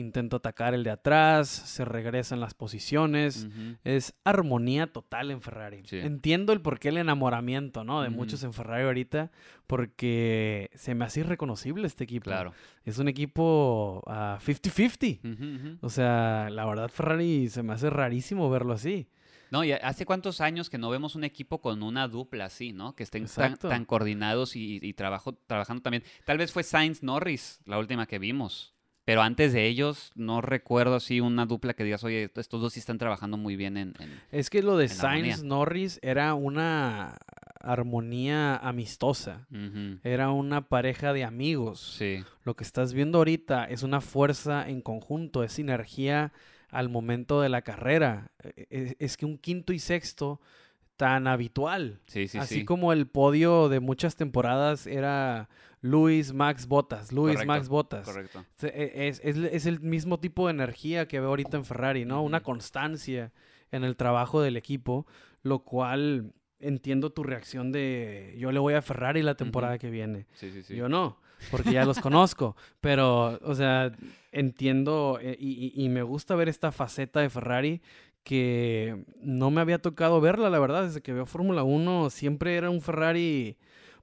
intenta 0.00 0.36
atacar 0.36 0.74
el 0.74 0.84
de 0.84 0.90
atrás, 0.90 1.48
se 1.48 1.84
regresan 1.84 2.40
las 2.40 2.54
posiciones. 2.54 3.48
Es 3.84 4.14
armonía 4.24 4.92
total 4.92 5.30
en 5.30 5.40
Ferrari. 5.40 5.82
Sí. 5.84 5.98
Entiendo 5.98 6.52
el 6.52 6.60
porqué 6.60 6.88
el 6.88 6.98
enamoramiento, 6.98 7.84
¿no? 7.84 8.02
De 8.02 8.10
muchos 8.10 8.42
en 8.42 8.52
Ferrari 8.52 8.84
ahorita, 8.84 9.30
porque 9.66 10.70
se 10.74 10.94
me 10.94 11.04
hace 11.04 11.20
irreconocible 11.20 11.86
este 11.86 12.04
equipo. 12.04 12.24
Claro. 12.24 12.52
Es 12.84 12.98
un 12.98 13.08
equipo 13.08 14.02
ah, 14.06 14.38
50-50. 14.44 15.20
Ujú, 15.20 15.68
ujú. 15.68 15.78
O 15.80 15.90
sea, 15.90 16.48
la 16.50 16.64
verdad 16.66 16.88
Ferrari 16.88 17.48
se 17.48 17.62
me 17.62 17.74
hace 17.74 17.90
rarísimo 17.90 18.50
verlo 18.50 18.72
así. 18.72 19.08
No, 19.50 19.64
y 19.64 19.72
hace 19.72 20.06
cuántos 20.06 20.40
años 20.40 20.70
que 20.70 20.78
no 20.78 20.90
vemos 20.90 21.16
un 21.16 21.24
equipo 21.24 21.60
con 21.60 21.82
una 21.82 22.06
dupla 22.06 22.46
así, 22.46 22.72
¿no? 22.72 22.94
Que 22.94 23.02
estén 23.02 23.26
tan 23.60 23.84
coordinados 23.84 24.54
y, 24.54 24.78
y 24.80 24.92
trabajo, 24.94 25.32
trabajando 25.32 25.82
también. 25.82 26.04
Tal 26.24 26.38
vez 26.38 26.52
fue 26.52 26.62
Sainz 26.62 27.02
Norris 27.02 27.60
la 27.64 27.78
última 27.78 28.06
que 28.06 28.18
vimos. 28.18 28.74
Pero 29.10 29.22
antes 29.22 29.52
de 29.52 29.66
ellos, 29.66 30.12
no 30.14 30.40
recuerdo 30.40 30.94
así 30.94 31.20
una 31.20 31.44
dupla 31.44 31.74
que 31.74 31.82
digas, 31.82 32.04
oye, 32.04 32.30
estos 32.36 32.60
dos 32.60 32.74
sí 32.74 32.78
están 32.78 32.96
trabajando 32.98 33.36
muy 33.36 33.56
bien 33.56 33.76
en. 33.76 33.94
en- 33.98 34.20
Es 34.30 34.50
que 34.50 34.62
lo 34.62 34.76
de. 34.76 34.86
Sainz 34.88 35.42
Norris 35.42 35.98
era 36.00 36.32
una 36.34 37.16
armonía 37.60 38.56
amistosa. 38.56 39.46
Era 40.04 40.30
una 40.30 40.68
pareja 40.68 41.12
de 41.12 41.24
amigos. 41.24 41.96
Sí, 41.98 42.22
Lo 42.44 42.54
que 42.54 42.64
estás 42.64 42.92
viendo 42.92 43.18
ahorita 43.18 43.64
es 43.64 43.82
una 43.82 44.00
fuerza 44.00 44.68
en 44.68 44.80
conjunto, 44.80 45.42
es 45.42 45.52
sinergia 45.54 46.32
al 46.70 46.88
momento 46.88 47.40
de 47.40 47.48
la 47.48 47.62
carrera. 47.62 48.30
E- 48.44 48.66
e- 48.70 48.96
Es, 49.00 49.16
que 49.16 49.26
un 49.26 49.38
quinto 49.38 49.72
y 49.72 49.78
sexto 49.78 50.40
tan 50.96 51.26
habitual. 51.26 51.98
sí, 52.06 52.28
sí. 52.28 52.38
Así 52.38 52.54
sí. 52.60 52.64
como 52.64 52.92
el 52.92 53.06
podio 53.08 53.68
de 53.68 53.80
muchas 53.80 54.16
temporadas 54.16 54.86
era 54.86 55.48
Luis 55.82 56.32
Max 56.32 56.66
Bottas, 56.66 57.10
Luis 57.12 57.34
Correcto, 57.36 57.46
Max 57.52 57.68
Bottas. 57.68 58.04
Correcto. 58.06 58.44
E- 58.62 59.08
Es, 59.08 59.20
es- 59.24 59.36
es 59.38 59.66
el 59.66 59.80
mismo 59.80 60.20
tipo 60.20 60.46
de 60.46 60.52
energía 60.52 61.08
que 61.08 61.20
veo 61.20 61.30
ahorita 61.30 61.56
en 61.56 61.64
Ferrari, 61.64 62.04
¿no? 62.04 62.22
Una 62.22 62.42
constancia 62.42 63.32
en 63.72 63.84
el 63.84 63.96
trabajo 63.96 64.42
del 64.42 64.56
equipo, 64.56 65.06
lo 65.42 65.60
cual 65.60 66.32
entiendo 66.58 67.10
tu 67.10 67.22
reacción 67.22 67.72
de 67.72 68.34
yo 68.38 68.52
le 68.52 68.58
voy 68.58 68.74
a 68.74 68.82
Ferrari 68.82 69.22
la 69.22 69.34
temporada 69.36 69.78
que 69.78 69.88
viene. 69.90 70.26
Sí, 70.34 70.50
sí, 70.52 70.62
sí. 70.62 70.76
Yo 70.76 70.90
no, 70.90 71.18
porque 71.50 71.72
ya 71.72 71.86
los 71.86 71.98
conozco, 72.00 72.56
pero, 72.82 73.38
o 73.42 73.54
sea, 73.54 73.90
entiendo 74.32 75.18
y, 75.22 75.72
y- 75.74 75.84
y 75.84 75.88
me 75.88 76.02
gusta 76.02 76.34
ver 76.34 76.48
esta 76.50 76.72
faceta 76.72 77.20
de 77.20 77.30
Ferrari 77.30 77.80
que 78.24 79.04
no 79.22 79.50
me 79.50 79.60
había 79.62 79.78
tocado 79.78 80.20
verla, 80.20 80.50
la 80.50 80.58
verdad. 80.58 80.84
Desde 80.84 81.00
que 81.00 81.12
veo 81.14 81.24
Fórmula 81.26 81.62
1 81.62 82.10
siempre 82.10 82.56
era 82.56 82.68
un 82.68 82.82
Ferrari, 82.82 83.56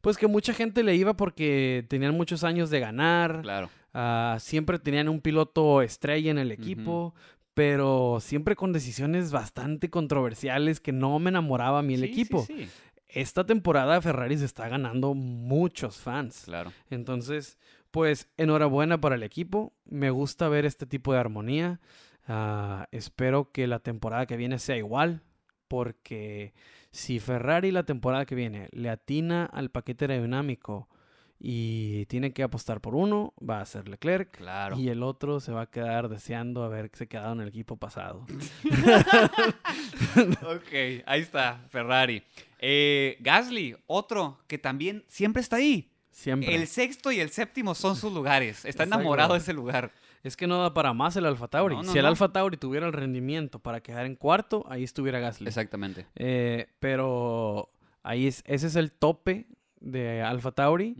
pues 0.07 0.17
que 0.17 0.27
mucha 0.27 0.53
gente 0.53 0.83
le 0.83 0.95
iba 0.95 1.17
porque 1.17 1.85
tenían 1.89 2.15
muchos 2.15 2.45
años 2.45 2.69
de 2.69 2.79
ganar. 2.79 3.41
Claro. 3.41 3.69
Ah, 3.93 4.37
siempre 4.39 4.79
tenían 4.79 5.09
un 5.09 5.19
piloto 5.19 5.81
estrella 5.81 6.31
en 6.31 6.37
el 6.37 6.53
equipo, 6.53 7.13
pero 7.53 8.19
siempre 8.21 8.55
con 8.55 8.71
decisiones 8.71 9.33
bastante 9.33 9.89
controversiales 9.89 10.79
que 10.79 10.93
no 10.93 11.19
me 11.19 11.29
enamoraba 11.29 11.79
a 11.79 11.81
mí 11.81 11.95
el 11.95 11.99
Sí, 12.01 12.05
equipo. 12.05 12.45
sí, 12.45 12.69
Esta 13.09 13.45
temporada 13.45 14.01
Ferrari 14.01 14.37
se 14.37 14.45
está 14.45 14.69
ganando 14.69 15.13
muchos 15.13 15.97
fans. 15.97 16.43
Claro. 16.45 16.71
Entonces, 16.89 17.57
pues 17.91 18.29
enhorabuena 18.37 19.01
para 19.01 19.15
el 19.15 19.23
equipo. 19.23 19.73
Me 19.83 20.09
gusta 20.09 20.47
ver 20.47 20.65
este 20.65 20.85
tipo 20.85 21.11
de 21.11 21.19
armonía. 21.19 21.81
Ah, 22.29 22.87
espero 22.91 23.51
que 23.51 23.67
la 23.67 23.79
temporada 23.79 24.25
que 24.25 24.37
viene 24.37 24.57
sea 24.57 24.77
igual, 24.77 25.21
porque 25.67 26.53
si 26.91 27.19
Ferrari 27.19 27.71
la 27.71 27.83
temporada 27.83 28.25
que 28.25 28.35
viene 28.35 28.69
le 28.71 28.89
atina 28.89 29.45
al 29.45 29.69
paquete 29.69 30.05
aerodinámico 30.05 30.87
y 31.39 32.05
tiene 32.07 32.33
que 32.33 32.43
apostar 32.43 32.81
por 32.81 32.95
uno, 32.95 33.33
va 33.37 33.61
a 33.61 33.65
ser 33.65 33.87
Leclerc. 33.87 34.31
Claro. 34.37 34.77
Y 34.77 34.89
el 34.89 35.03
otro 35.03 35.39
se 35.39 35.51
va 35.51 35.61
a 35.63 35.65
quedar 35.69 36.09
deseando 36.09 36.63
haberse 36.63 37.07
quedado 37.07 37.33
en 37.33 37.41
el 37.41 37.49
equipo 37.49 37.77
pasado. 37.77 38.25
ok, 40.15 41.03
ahí 41.05 41.21
está, 41.21 41.63
Ferrari. 41.69 42.23
Eh, 42.59 43.17
Gasly, 43.19 43.75
otro 43.85 44.39
que 44.47 44.57
también 44.57 45.03
siempre 45.07 45.41
está 45.41 45.57
ahí. 45.57 45.91
Siempre. 46.09 46.55
El 46.55 46.65
sexto 46.65 47.11
y 47.11 47.19
el 47.19 47.29
séptimo 47.29 47.75
son 47.75 47.95
sus 47.95 48.11
lugares. 48.11 48.65
Está 48.65 48.83
enamorado 48.83 49.33
de 49.33 49.39
ese 49.39 49.53
lugar. 49.53 49.91
Es 50.23 50.35
que 50.35 50.47
no 50.47 50.61
da 50.61 50.73
para 50.73 50.93
más 50.93 51.15
el 51.15 51.25
Alfa 51.25 51.47
Tauri. 51.47 51.75
No, 51.75 51.83
no, 51.83 51.91
si 51.91 51.97
el 51.97 52.03
no. 52.03 52.09
Alfa 52.09 52.29
Tauri 52.33 52.57
tuviera 52.57 52.85
el 52.87 52.93
rendimiento 52.93 53.59
para 53.59 53.81
quedar 53.81 54.05
en 54.05 54.15
cuarto, 54.15 54.65
ahí 54.67 54.83
estuviera 54.83 55.19
Gasly. 55.19 55.47
Exactamente. 55.47 56.05
Eh, 56.15 56.67
pero 56.79 57.69
ahí 58.03 58.27
es, 58.27 58.43
ese 58.45 58.67
es 58.67 58.75
el 58.75 58.91
tope 58.91 59.47
de 59.79 60.21
Alfa 60.21 60.51
Tauri. 60.51 60.95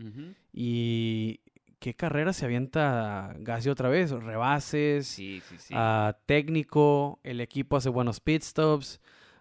Y 0.52 1.40
qué 1.78 1.94
carrera 1.94 2.32
se 2.32 2.44
avienta 2.44 3.34
Gasly 3.38 3.70
otra 3.70 3.88
vez. 3.88 4.10
Rebases, 4.10 5.06
Sí, 5.06 5.42
sí, 5.48 5.56
sí. 5.58 5.74
ah, 5.76 6.16
técnico, 6.26 7.20
el 7.22 7.40
equipo 7.40 7.76
hace 7.76 7.88
buenos 7.88 8.20
pit 8.20 8.42
stops. 8.42 9.00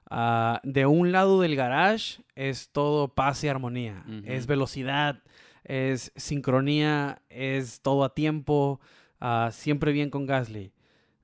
Ah, 0.10 0.62
de 0.64 0.86
un 0.86 1.12
lado 1.12 1.42
del 1.42 1.56
garage 1.56 2.22
es 2.36 2.70
todo 2.72 3.10
paz 3.10 3.44
y 3.44 3.48
armonía. 3.48 4.04
Es 4.26 4.48
velocidad, 4.48 5.22
es 5.64 6.12
sincronía, 6.16 7.22
es 7.30 7.82
todo 7.82 8.04
a 8.04 8.14
tiempo. 8.14 8.80
Siempre 9.52 9.92
bien 9.92 10.10
con 10.10 10.26
Gasly. 10.26 10.72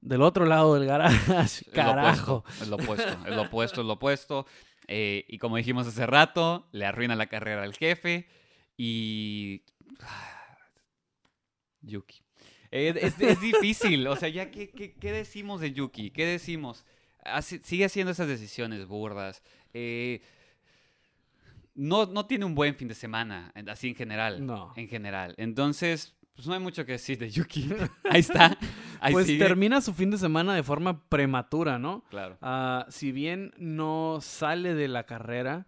Del 0.01 0.21
otro 0.21 0.45
lado 0.45 0.75
del 0.75 0.87
lo 0.87 0.97
carajo. 1.73 2.43
Es 2.61 2.67
lo 2.67 2.75
opuesto, 2.75 3.17
es 3.25 3.35
lo 3.35 3.41
opuesto, 3.43 3.81
es 3.81 3.87
lo 3.87 3.93
opuesto. 3.93 4.45
Eh, 4.87 5.25
y 5.29 5.37
como 5.37 5.55
dijimos 5.55 5.87
hace 5.87 6.05
rato, 6.05 6.67
le 6.71 6.85
arruina 6.85 7.15
la 7.15 7.27
carrera 7.27 7.63
al 7.63 7.73
jefe. 7.73 8.27
Y. 8.77 9.63
Yuki. 11.81 12.21
Eh, 12.71 12.93
es, 13.01 13.19
es 13.19 13.39
difícil. 13.39 14.05
O 14.07 14.15
sea, 14.15 14.29
ya, 14.29 14.51
¿qué, 14.51 14.71
qué, 14.71 14.93
qué 14.93 15.11
decimos 15.11 15.61
de 15.61 15.73
Yuki? 15.73 16.11
¿Qué 16.11 16.25
decimos? 16.25 16.83
Sigue 17.41 17.85
haciendo 17.85 18.11
esas 18.11 18.27
decisiones 18.27 18.87
burdas. 18.87 19.41
Eh, 19.73 20.21
no, 21.75 22.05
no 22.05 22.25
tiene 22.25 22.45
un 22.45 22.55
buen 22.55 22.75
fin 22.75 22.87
de 22.87 22.95
semana, 22.95 23.53
así 23.67 23.89
en 23.89 23.95
general. 23.95 24.45
No. 24.45 24.73
En 24.75 24.87
general. 24.87 25.33
Entonces, 25.37 26.15
pues 26.35 26.47
no 26.47 26.53
hay 26.53 26.59
mucho 26.59 26.85
que 26.85 26.93
decir 26.93 27.17
de 27.17 27.29
Yuki. 27.29 27.69
Ahí 28.09 28.19
está. 28.21 28.57
Ahí 28.99 29.13
Pues 29.13 29.27
sigue. 29.27 29.43
termina 29.45 29.81
su 29.81 29.93
fin 29.93 30.09
de 30.11 30.17
semana 30.17 30.55
de 30.55 30.63
forma 30.63 31.03
prematura, 31.09 31.77
¿no? 31.77 32.03
Claro. 32.09 32.37
Ah, 32.41 32.85
si 32.89 33.11
bien 33.11 33.51
no 33.57 34.19
sale 34.21 34.73
de 34.75 34.87
la 34.87 35.05
carrera, 35.05 35.67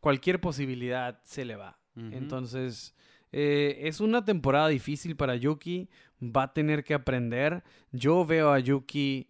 cualquier 0.00 0.40
posibilidad 0.40 1.20
se 1.24 1.44
le 1.44 1.56
va. 1.56 1.78
Entonces, 1.96 2.94
eh, 3.32 3.78
es 3.84 4.00
una 4.00 4.24
temporada 4.24 4.68
difícil 4.68 5.16
para 5.16 5.34
Yuki. 5.36 5.88
Va 6.22 6.44
a 6.44 6.52
tener 6.52 6.84
que 6.84 6.94
aprender. 6.94 7.62
Yo 7.90 8.24
veo 8.26 8.52
a 8.52 8.58
Yuki. 8.58 9.28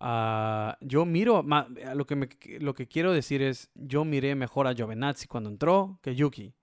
ah, 0.00 0.76
yo 0.80 1.04
miro. 1.04 1.42
ma- 1.42 1.68
lo, 1.94 2.06
que 2.06 2.16
me- 2.16 2.28
lo 2.60 2.74
que 2.74 2.86
quiero 2.88 3.12
decir 3.12 3.40
es: 3.42 3.70
yo 3.74 4.04
miré 4.04 4.34
mejor 4.34 4.66
a 4.66 4.74
Giovinazzi 4.74 5.26
cuando 5.28 5.48
entró 5.50 5.98
que 6.02 6.14
Yuki. 6.14 6.54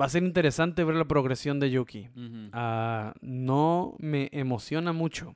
Va 0.00 0.04
a 0.06 0.08
ser 0.08 0.22
interesante 0.22 0.84
ver 0.84 0.94
la 0.96 1.06
progresión 1.06 1.58
de 1.60 1.70
Yuki. 1.70 2.08
Ah, 2.52 3.14
no 3.20 3.96
me 3.98 4.28
emociona 4.32 4.92
mucho. 4.92 5.34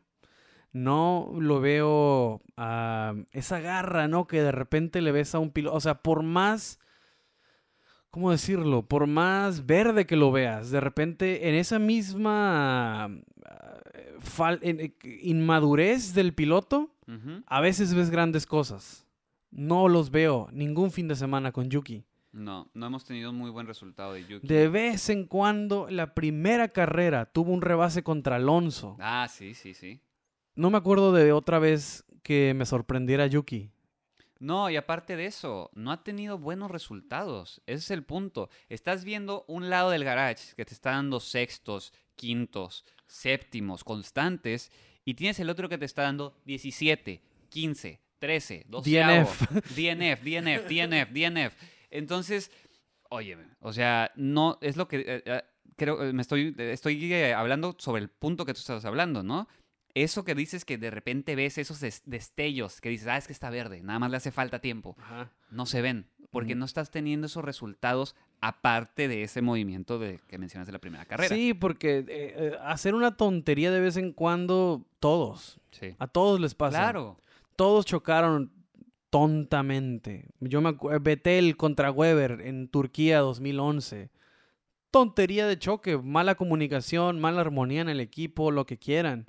No 0.72 1.30
lo 1.38 1.60
veo 1.60 2.40
ah, 2.56 3.14
esa 3.32 3.60
garra, 3.60 4.08
¿no? 4.08 4.26
Que 4.26 4.40
de 4.42 4.52
repente 4.52 5.00
le 5.02 5.12
ves 5.12 5.34
a 5.34 5.38
un 5.38 5.50
piloto. 5.50 5.76
O 5.76 5.80
sea, 5.80 5.96
por 6.02 6.22
más, 6.22 6.78
¿cómo 8.10 8.30
decirlo? 8.30 8.86
Por 8.86 9.06
más 9.06 9.66
verde 9.66 10.06
que 10.06 10.16
lo 10.16 10.32
veas, 10.32 10.70
de 10.70 10.80
repente 10.80 11.48
en 11.48 11.54
esa 11.56 11.78
misma 11.78 13.04
ah, 13.04 13.10
en- 14.62 14.80
eh, 14.80 14.94
inmadurez 15.22 16.14
del 16.14 16.32
piloto, 16.34 16.90
a 17.46 17.60
veces 17.60 17.92
ves 17.94 18.08
grandes 18.10 18.46
cosas. 18.46 19.06
No 19.50 19.88
los 19.88 20.10
veo 20.10 20.48
ningún 20.52 20.90
fin 20.90 21.08
de 21.08 21.16
semana 21.16 21.52
con 21.52 21.68
Yuki. 21.68 22.04
No, 22.32 22.70
no 22.72 22.86
hemos 22.86 23.04
tenido 23.04 23.32
muy 23.32 23.50
buen 23.50 23.66
resultado 23.66 24.14
de 24.14 24.24
Yuki. 24.26 24.46
De 24.46 24.68
vez 24.68 25.10
en 25.10 25.26
cuando, 25.26 25.86
la 25.90 26.14
primera 26.14 26.68
carrera 26.68 27.26
tuvo 27.26 27.52
un 27.52 27.60
rebase 27.60 28.02
contra 28.02 28.36
Alonso. 28.36 28.96
Ah, 29.00 29.28
sí, 29.30 29.54
sí, 29.54 29.74
sí. 29.74 30.00
No 30.54 30.70
me 30.70 30.78
acuerdo 30.78 31.12
de 31.12 31.32
otra 31.32 31.58
vez 31.58 32.04
que 32.22 32.54
me 32.54 32.64
sorprendiera 32.64 33.26
Yuki. 33.26 33.70
No, 34.38 34.68
y 34.70 34.76
aparte 34.76 35.14
de 35.14 35.26
eso, 35.26 35.70
no 35.74 35.92
ha 35.92 36.02
tenido 36.02 36.38
buenos 36.38 36.70
resultados. 36.70 37.62
Ese 37.66 37.78
es 37.78 37.90
el 37.90 38.02
punto. 38.02 38.48
Estás 38.68 39.04
viendo 39.04 39.44
un 39.46 39.70
lado 39.70 39.90
del 39.90 40.02
garage 40.02 40.54
que 40.56 40.64
te 40.64 40.74
está 40.74 40.92
dando 40.92 41.20
sextos, 41.20 41.92
quintos, 42.16 42.84
séptimos, 43.06 43.84
constantes, 43.84 44.72
y 45.04 45.14
tienes 45.14 45.38
el 45.38 45.50
otro 45.50 45.68
que 45.68 45.78
te 45.78 45.84
está 45.84 46.02
dando 46.02 46.34
17, 46.44 47.22
15, 47.50 48.00
13, 48.18 48.66
12. 48.68 48.90
DNF. 48.90 49.42
DNF, 49.76 50.22
DNF, 50.22 50.68
DNF, 50.68 51.10
DNF. 51.12 51.54
Entonces, 51.92 52.50
oye, 53.10 53.36
o 53.60 53.72
sea, 53.72 54.10
no 54.16 54.58
es 54.60 54.76
lo 54.76 54.88
que 54.88 55.00
eh, 55.00 55.22
eh, 55.24 55.42
creo 55.76 56.02
eh, 56.02 56.12
me 56.12 56.22
estoy 56.22 56.54
estoy 56.58 57.12
hablando 57.32 57.76
sobre 57.78 58.02
el 58.02 58.08
punto 58.08 58.44
que 58.44 58.54
tú 58.54 58.60
estás 58.60 58.84
hablando, 58.84 59.22
¿no? 59.22 59.46
Eso 59.94 60.24
que 60.24 60.34
dices 60.34 60.64
que 60.64 60.78
de 60.78 60.90
repente 60.90 61.36
ves 61.36 61.58
esos 61.58 61.78
des- 61.80 62.02
destellos 62.06 62.80
que 62.80 62.88
dices, 62.88 63.06
ah, 63.08 63.18
es 63.18 63.26
que 63.26 63.32
está 63.34 63.50
verde, 63.50 63.82
nada 63.82 63.98
más 63.98 64.10
le 64.10 64.16
hace 64.16 64.30
falta 64.30 64.58
tiempo. 64.58 64.96
No 65.50 65.66
se 65.66 65.82
ven, 65.82 66.06
porque 66.30 66.54
no 66.54 66.64
estás 66.64 66.90
teniendo 66.90 67.26
esos 67.26 67.44
resultados 67.44 68.16
aparte 68.40 69.06
de 69.06 69.22
ese 69.22 69.42
movimiento 69.42 69.98
de, 69.98 70.18
que 70.28 70.38
mencionas 70.38 70.66
de 70.66 70.72
la 70.72 70.78
primera 70.78 71.04
carrera. 71.04 71.34
Sí, 71.34 71.52
porque 71.52 72.06
eh, 72.08 72.56
hacer 72.62 72.94
una 72.94 73.18
tontería 73.18 73.70
de 73.70 73.80
vez 73.80 73.98
en 73.98 74.12
cuando, 74.12 74.86
todos. 74.98 75.60
Sí. 75.72 75.94
A 75.98 76.06
todos 76.06 76.40
les 76.40 76.54
pasa. 76.54 76.78
Claro. 76.78 77.18
Todos 77.54 77.84
chocaron 77.84 78.50
tontamente. 79.12 80.30
Yo 80.40 80.62
me 80.62 80.70
acuerdo, 80.70 80.98
Betel 81.00 81.58
contra 81.58 81.90
Weber 81.90 82.40
en 82.40 82.66
Turquía 82.68 83.18
2011. 83.18 84.10
Tontería 84.90 85.46
de 85.46 85.58
choque, 85.58 85.98
mala 85.98 86.34
comunicación, 86.34 87.20
mala 87.20 87.42
armonía 87.42 87.82
en 87.82 87.90
el 87.90 88.00
equipo, 88.00 88.50
lo 88.50 88.64
que 88.64 88.78
quieran. 88.78 89.28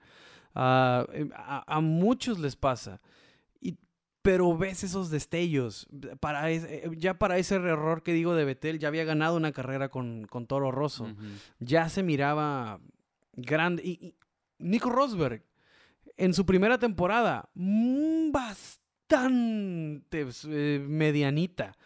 Ah, 0.55 1.05
eh, 1.11 1.27
a, 1.35 1.65
a 1.67 1.81
muchos 1.81 2.39
les 2.39 2.55
pasa. 2.55 3.01
Y, 3.59 3.77
pero 4.21 4.57
ves 4.57 4.85
esos 4.85 5.09
destellos. 5.09 5.85
Para 6.21 6.49
eh, 6.49 6.89
ya 6.95 7.19
para 7.19 7.37
ese 7.37 7.55
error 7.55 8.03
que 8.03 8.13
digo 8.13 8.35
de 8.35 8.45
Betel, 8.45 8.79
ya 8.79 8.87
había 8.87 9.03
ganado 9.03 9.35
una 9.35 9.51
carrera 9.51 9.89
con, 9.89 10.27
con 10.27 10.47
Toro 10.47 10.71
Rosso 10.71 11.13
ya 11.59 11.89
se 11.89 12.03
miraba 12.03 12.79
grande. 13.33 13.83
Y, 13.83 13.91
y 13.99 14.15
Nico 14.59 14.89
Rosberg, 14.89 15.43
en 16.15 16.33
su 16.33 16.45
primera 16.45 16.77
temporada, 16.77 17.49
mm, 17.53 18.31
bastante 19.13 20.27
eh, 20.49 20.79
medianita. 20.85 21.77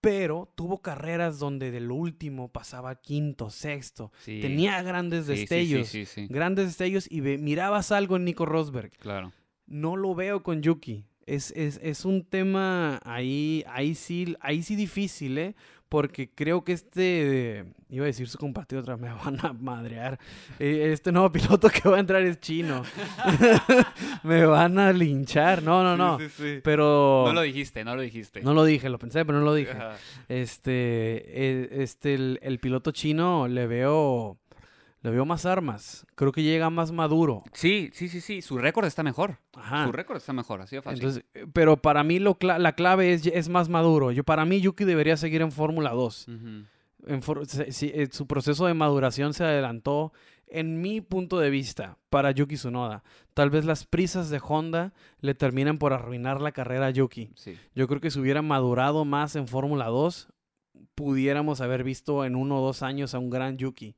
Pero 0.00 0.52
tuvo 0.54 0.82
carreras 0.82 1.38
donde 1.38 1.70
del 1.70 1.90
último 1.90 2.48
pasaba 2.52 2.94
quinto, 2.94 3.48
sexto. 3.48 4.12
Sí. 4.20 4.40
Tenía 4.42 4.82
grandes 4.82 5.24
Sí, 5.24 5.32
sí, 5.32 5.36
sí, 5.36 5.40
destellos. 5.40 5.88
Sí, 5.88 6.04
sí, 6.04 6.26
Grandes 6.28 6.66
destellos 6.66 7.10
y 7.10 7.22
mirabas 7.22 7.90
algo 7.90 8.16
en 8.16 8.26
Nico 8.26 8.44
Rosberg. 8.44 8.90
Claro. 8.98 9.32
No 9.66 9.96
lo 9.96 10.14
veo 10.14 10.42
con 10.42 10.60
Yuki. 10.60 11.06
Es, 11.24 11.52
es, 11.56 11.80
es 11.82 12.04
un 12.04 12.22
tema 12.22 13.00
ahí, 13.02 13.64
ahí 13.66 13.94
sí, 13.94 14.36
ahí 14.40 14.62
sí 14.62 14.76
difícil, 14.76 15.38
¿eh? 15.38 15.54
Porque 15.94 16.28
creo 16.34 16.64
que 16.64 16.72
este, 16.72 17.66
iba 17.88 18.02
a 18.02 18.06
decir 18.06 18.26
su 18.28 18.36
compatriota, 18.36 18.96
me 18.96 19.10
van 19.24 19.38
a 19.46 19.52
madrear. 19.52 20.18
Eh, 20.58 20.90
Este 20.92 21.12
nuevo 21.12 21.30
piloto 21.30 21.70
que 21.70 21.88
va 21.88 21.98
a 21.98 22.00
entrar 22.00 22.20
es 22.22 22.40
chino. 22.40 22.82
me 24.24 24.44
van 24.44 24.76
a 24.80 24.92
linchar. 24.92 25.62
No, 25.62 25.84
no, 25.84 25.96
no. 25.96 26.18
Sí, 26.18 26.24
sí, 26.30 26.54
sí. 26.54 26.60
Pero 26.64 27.22
No 27.28 27.32
lo 27.32 27.42
dijiste, 27.42 27.84
no 27.84 27.94
lo 27.94 28.02
dijiste. 28.02 28.42
no 28.42 28.54
lo 28.54 28.64
dije, 28.64 28.88
lo 28.88 28.98
pensé, 28.98 29.24
pero 29.24 29.38
no 29.38 29.44
lo 29.44 29.54
dije. 29.54 29.70
Ajá. 29.70 29.94
Este, 30.28 30.72
eh, 30.72 31.68
este, 31.82 32.14
el, 32.14 32.40
el 32.42 32.58
piloto 32.58 32.90
chino 32.90 33.46
le 33.46 33.68
veo, 33.68 34.36
Le 35.04 35.10
veo 35.10 35.26
más 35.26 35.44
armas. 35.44 36.06
Creo 36.14 36.32
que 36.32 36.42
llega 36.42 36.70
más 36.70 36.90
maduro. 36.90 37.44
Sí, 37.52 37.90
sí, 37.92 38.08
sí, 38.08 38.22
sí. 38.22 38.40
Su 38.40 38.56
récord 38.56 38.86
está 38.86 39.02
mejor. 39.02 39.36
Ajá. 39.52 39.84
Su 39.84 39.92
récord 39.92 40.16
está 40.16 40.32
mejor, 40.32 40.62
así 40.62 40.76
de 40.76 40.82
fácil. 40.82 40.98
Entonces, 40.98 41.24
eh, 41.34 41.46
pero 41.52 41.76
para 41.76 42.02
mí 42.02 42.18
lo 42.18 42.38
la 42.40 42.72
clave 42.72 43.12
es, 43.12 43.26
es 43.26 43.50
más 43.50 43.68
maduro. 43.68 44.12
Yo, 44.12 44.24
para 44.24 44.46
mí 44.46 44.60
Yuki 44.62 44.84
debería 44.84 45.18
seguir 45.18 45.42
en 45.42 45.52
Fórmula 45.52 45.90
2. 45.90 46.26
Ujú. 46.28 46.64
En 47.06 47.22
for- 47.22 47.44
se- 47.46 47.70
si- 47.72 47.92
eh, 47.94 48.08
su 48.10 48.26
proceso 48.26 48.64
de 48.66 48.72
maduración 48.72 49.34
se 49.34 49.44
adelantó, 49.44 50.14
en 50.46 50.80
mi 50.80 51.02
punto 51.02 51.38
de 51.38 51.50
vista, 51.50 51.98
para 52.08 52.30
Yuki 52.30 52.54
Tsunoda. 52.54 53.02
Tal 53.34 53.50
vez 53.50 53.66
las 53.66 53.84
prisas 53.84 54.30
de 54.30 54.40
Honda 54.42 54.94
le 55.20 55.34
terminan 55.34 55.76
por 55.76 55.92
arruinar 55.92 56.40
la 56.40 56.52
carrera 56.52 56.86
a 56.86 56.90
Yuki. 56.90 57.30
Sí. 57.34 57.58
Yo 57.74 57.88
creo 57.88 58.00
que 58.00 58.10
si 58.10 58.18
hubiera 58.20 58.40
madurado 58.40 59.04
más 59.04 59.36
en 59.36 59.48
Fórmula 59.48 59.86
2, 59.88 60.28
pudiéramos 60.94 61.60
haber 61.60 61.84
visto 61.84 62.24
en 62.24 62.36
uno 62.36 62.58
o 62.62 62.64
dos 62.64 62.82
años 62.82 63.14
a 63.14 63.18
un 63.18 63.30
gran 63.30 63.58
Yuki. 63.58 63.96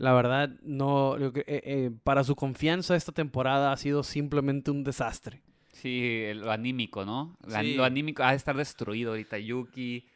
La 0.00 0.14
verdad, 0.14 0.48
no, 0.62 1.18
eh, 1.18 1.44
eh, 1.46 1.90
para 2.04 2.24
su 2.24 2.34
confianza 2.34 2.96
esta 2.96 3.12
temporada 3.12 3.70
ha 3.70 3.76
sido 3.76 4.02
simplemente 4.02 4.70
un 4.70 4.82
desastre. 4.82 5.42
Sí, 5.72 6.24
lo 6.36 6.50
anímico, 6.50 7.04
¿no? 7.04 7.36
Sí. 7.46 7.74
Lo 7.74 7.84
anímico 7.84 8.22
ha 8.22 8.30
de 8.30 8.38
estar 8.38 8.56
destruido 8.56 9.10
ahorita. 9.10 9.36
Yuki, 9.38 10.06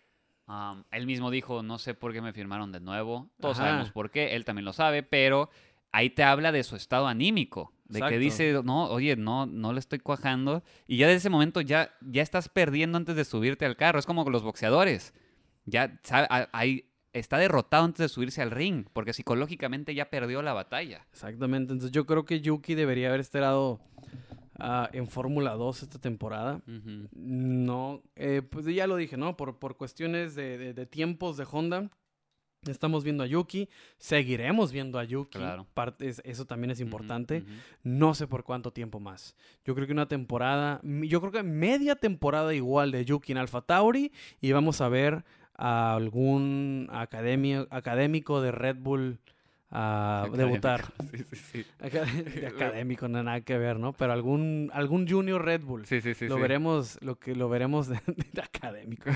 um, 0.48 0.84
él 0.90 1.06
mismo 1.06 1.30
dijo, 1.30 1.62
no 1.62 1.78
sé 1.78 1.92
por 1.92 2.14
qué 2.14 2.22
me 2.22 2.32
firmaron 2.32 2.72
de 2.72 2.80
nuevo. 2.80 3.28
Todos 3.38 3.58
Ajá. 3.58 3.68
sabemos 3.68 3.92
por 3.92 4.10
qué, 4.10 4.34
él 4.34 4.46
también 4.46 4.64
lo 4.64 4.72
sabe, 4.72 5.02
pero 5.02 5.50
ahí 5.92 6.08
te 6.08 6.22
habla 6.22 6.50
de 6.50 6.62
su 6.62 6.76
estado 6.76 7.06
anímico. 7.06 7.74
De 7.84 8.00
que 8.00 8.18
dice, 8.18 8.62
no, 8.64 8.86
oye, 8.86 9.16
no, 9.16 9.44
no 9.44 9.74
le 9.74 9.80
estoy 9.80 9.98
cuajando. 9.98 10.62
Y 10.86 10.96
ya 10.96 11.08
de 11.08 11.14
ese 11.16 11.28
momento 11.28 11.60
ya, 11.60 11.94
ya 12.00 12.22
estás 12.22 12.48
perdiendo 12.48 12.96
antes 12.96 13.16
de 13.16 13.26
subirte 13.26 13.66
al 13.66 13.76
carro. 13.76 13.98
Es 13.98 14.06
como 14.06 14.24
con 14.24 14.32
los 14.32 14.42
boxeadores. 14.42 15.12
Ya 15.66 16.00
ahí 16.52 16.86
está 17.14 17.38
derrotado 17.38 17.84
antes 17.84 17.98
de 17.98 18.08
subirse 18.08 18.42
al 18.42 18.50
ring, 18.50 18.84
porque 18.92 19.12
psicológicamente 19.14 19.94
ya 19.94 20.10
perdió 20.10 20.42
la 20.42 20.52
batalla. 20.52 21.06
Exactamente. 21.12 21.72
Entonces 21.72 21.90
yo 21.92 22.04
creo 22.06 22.24
que 22.26 22.40
Yuki 22.40 22.74
debería 22.74 23.08
haber 23.08 23.20
estado 23.20 23.80
ah, 24.58 24.90
en 24.92 25.06
Fórmula 25.08 25.52
2 25.54 25.82
esta 25.84 25.98
temporada. 26.00 26.60
No, 27.12 28.02
eh, 28.16 28.42
pues 28.48 28.66
ya 28.66 28.86
lo 28.86 28.96
dije, 28.96 29.16
¿no? 29.16 29.36
Por, 29.36 29.58
por 29.58 29.76
cuestiones 29.76 30.34
de, 30.34 30.58
de- 30.58 30.74
de 30.74 30.86
tiempos 30.86 31.36
de 31.36 31.46
Honda. 31.50 31.90
Estamos 32.66 33.04
viendo 33.04 33.22
a 33.22 33.26
Yuki, 33.26 33.68
seguiremos 33.98 34.72
viendo 34.72 34.98
a 34.98 35.04
Yuki. 35.04 35.36
Claro. 35.38 35.66
Parte- 35.74 36.08
es- 36.08 36.22
eso 36.24 36.46
también 36.46 36.70
es 36.70 36.80
importante. 36.80 37.44
No 37.82 38.14
sé 38.14 38.26
por 38.26 38.42
cuánto 38.42 38.72
tiempo 38.72 39.00
más. 39.00 39.36
Yo 39.66 39.74
creo 39.74 39.86
que 39.86 39.92
una 39.92 40.08
temporada, 40.08 40.80
yo 40.82 41.20
creo 41.20 41.30
que 41.32 41.42
media 41.42 41.94
temporada 41.94 42.54
igual 42.54 42.90
de 42.90 43.04
Yuki 43.04 43.32
en 43.32 43.38
Alpha 43.38 43.60
Tauri 43.60 44.12
y 44.40 44.52
vamos 44.52 44.80
a 44.80 44.88
ver 44.88 45.24
a 45.56 45.94
algún 45.94 46.88
academia, 46.92 47.66
académico 47.70 48.40
de 48.40 48.52
Red 48.52 48.76
Bull 48.80 49.18
a 49.70 50.28
debutar. 50.32 50.84
Sí, 51.10 51.18
sí, 51.32 51.36
sí. 51.52 51.66
Acad- 51.80 52.06
de 52.06 52.46
académico, 52.54 53.08
no 53.08 53.22
nada 53.22 53.40
que 53.42 53.56
ver, 53.58 53.78
¿no? 53.78 53.92
Pero 53.92 54.12
algún, 54.12 54.70
algún 54.72 55.08
junior 55.08 55.44
Red 55.44 55.62
Bull. 55.62 55.86
Sí, 55.86 56.00
sí, 56.00 56.14
sí. 56.14 56.26
lo 56.28 56.36
sí. 56.36 56.40
veremos, 56.42 56.98
lo 57.02 57.16
que 57.18 57.34
lo 57.34 57.48
veremos 57.48 57.88
de, 57.88 57.98
de 58.32 58.42
académico. 58.42 59.10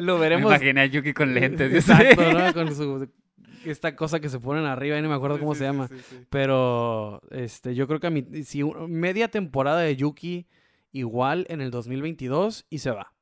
lo 0.00 0.14
Me 0.14 0.20
veremos. 0.20 0.50
imaginé 0.52 0.80
a 0.82 0.86
Yuki 0.86 1.12
con 1.12 1.34
lentes. 1.34 1.72
dice. 1.72 1.92
Exacto, 1.92 2.32
¿no? 2.32 2.52
Con 2.52 2.74
su 2.74 3.08
esta 3.64 3.96
cosa 3.96 4.20
que 4.20 4.28
se 4.28 4.38
ponen 4.38 4.64
arriba, 4.64 4.96
y 4.96 5.02
no 5.02 5.08
me 5.08 5.14
acuerdo 5.16 5.40
cómo 5.40 5.54
se 5.56 5.64
llama. 5.64 5.88
Pero 6.30 7.20
este, 7.32 7.74
yo 7.74 7.88
creo 7.88 7.98
que 7.98 8.06
a 8.06 8.10
mi, 8.10 8.22
si 8.44 8.62
media 8.62 9.28
temporada 9.28 9.80
de 9.80 9.96
Yuki 9.96 10.46
igual 10.92 11.46
en 11.48 11.60
el 11.60 11.70
2022 11.72 12.66
y 12.70 12.78
se 12.78 12.90
va. 12.92 13.12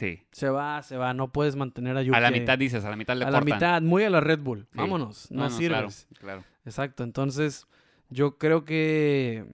Sí. 0.00 0.22
Se 0.32 0.48
va, 0.48 0.82
se 0.82 0.96
va, 0.96 1.12
no 1.12 1.30
puedes 1.30 1.56
mantener 1.56 1.94
a 1.94 2.02
Yuki. 2.02 2.16
A 2.16 2.20
la 2.20 2.30
mitad 2.30 2.56
dices, 2.56 2.86
a 2.86 2.88
la 2.88 2.96
mitad 2.96 3.14
le 3.14 3.26
a 3.26 3.30
la 3.30 3.42
mitad, 3.42 3.82
muy 3.82 4.02
a 4.02 4.08
la 4.08 4.20
Red 4.20 4.38
Bull. 4.38 4.66
Sí. 4.72 4.78
Vámonos, 4.78 5.30
no, 5.30 5.40
claro, 5.40 5.50
sirves. 5.50 6.08
Claro. 6.18 6.42
Exacto, 6.64 7.04
entonces 7.04 7.66
yo 8.08 8.38
creo 8.38 8.64
que 8.64 9.44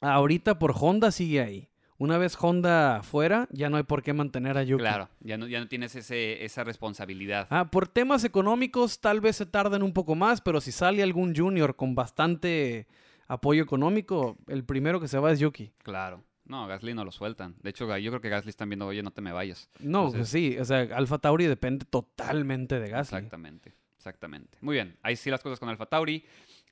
ahorita 0.00 0.60
por 0.60 0.72
Honda 0.78 1.10
sigue 1.10 1.40
ahí. 1.40 1.68
Una 1.98 2.16
vez 2.16 2.36
Honda 2.40 3.02
fuera, 3.02 3.48
ya 3.50 3.68
no 3.68 3.76
hay 3.76 3.82
por 3.82 4.04
qué 4.04 4.12
mantener 4.12 4.56
a 4.56 4.62
Yuki. 4.62 4.82
Claro, 4.82 5.08
ya 5.18 5.36
no, 5.36 5.48
ya 5.48 5.58
no 5.58 5.66
tienes 5.66 5.96
ese, 5.96 6.44
esa 6.44 6.62
responsabilidad. 6.62 7.48
Ah, 7.50 7.72
por 7.72 7.88
temas 7.88 8.22
económicos 8.22 9.00
tal 9.00 9.20
vez 9.20 9.34
se 9.34 9.46
tarden 9.46 9.82
un 9.82 9.92
poco 9.92 10.14
más, 10.14 10.40
pero 10.40 10.60
si 10.60 10.70
sale 10.70 11.02
algún 11.02 11.34
junior 11.34 11.74
con 11.74 11.96
bastante 11.96 12.86
apoyo 13.26 13.64
económico, 13.64 14.38
el 14.46 14.62
primero 14.64 15.00
que 15.00 15.08
se 15.08 15.18
va 15.18 15.32
es 15.32 15.40
Yuki. 15.40 15.72
Claro. 15.82 16.22
No, 16.50 16.66
Gasly 16.66 16.94
no 16.94 17.04
lo 17.04 17.12
sueltan. 17.12 17.54
De 17.62 17.70
hecho, 17.70 17.84
yo 17.96 18.10
creo 18.10 18.20
que 18.20 18.28
Gasly 18.28 18.50
están 18.50 18.68
viendo, 18.68 18.86
oye, 18.86 19.02
no 19.04 19.12
te 19.12 19.20
me 19.20 19.30
vayas. 19.32 19.70
No, 19.78 20.06
Entonces- 20.06 20.18
pues 20.18 20.28
sí, 20.30 20.58
o 20.58 20.64
sea, 20.64 20.80
Alfa 20.96 21.18
Tauri 21.18 21.46
depende 21.46 21.84
totalmente 21.86 22.80
de 22.80 22.88
Gasly. 22.88 23.16
Exactamente, 23.18 23.72
exactamente. 23.96 24.58
Muy 24.60 24.74
bien, 24.74 24.96
ahí 25.02 25.14
sí 25.16 25.30
las 25.30 25.42
cosas 25.42 25.60
con 25.60 25.68
Alfa 25.68 25.86
Tauri. 25.86 26.24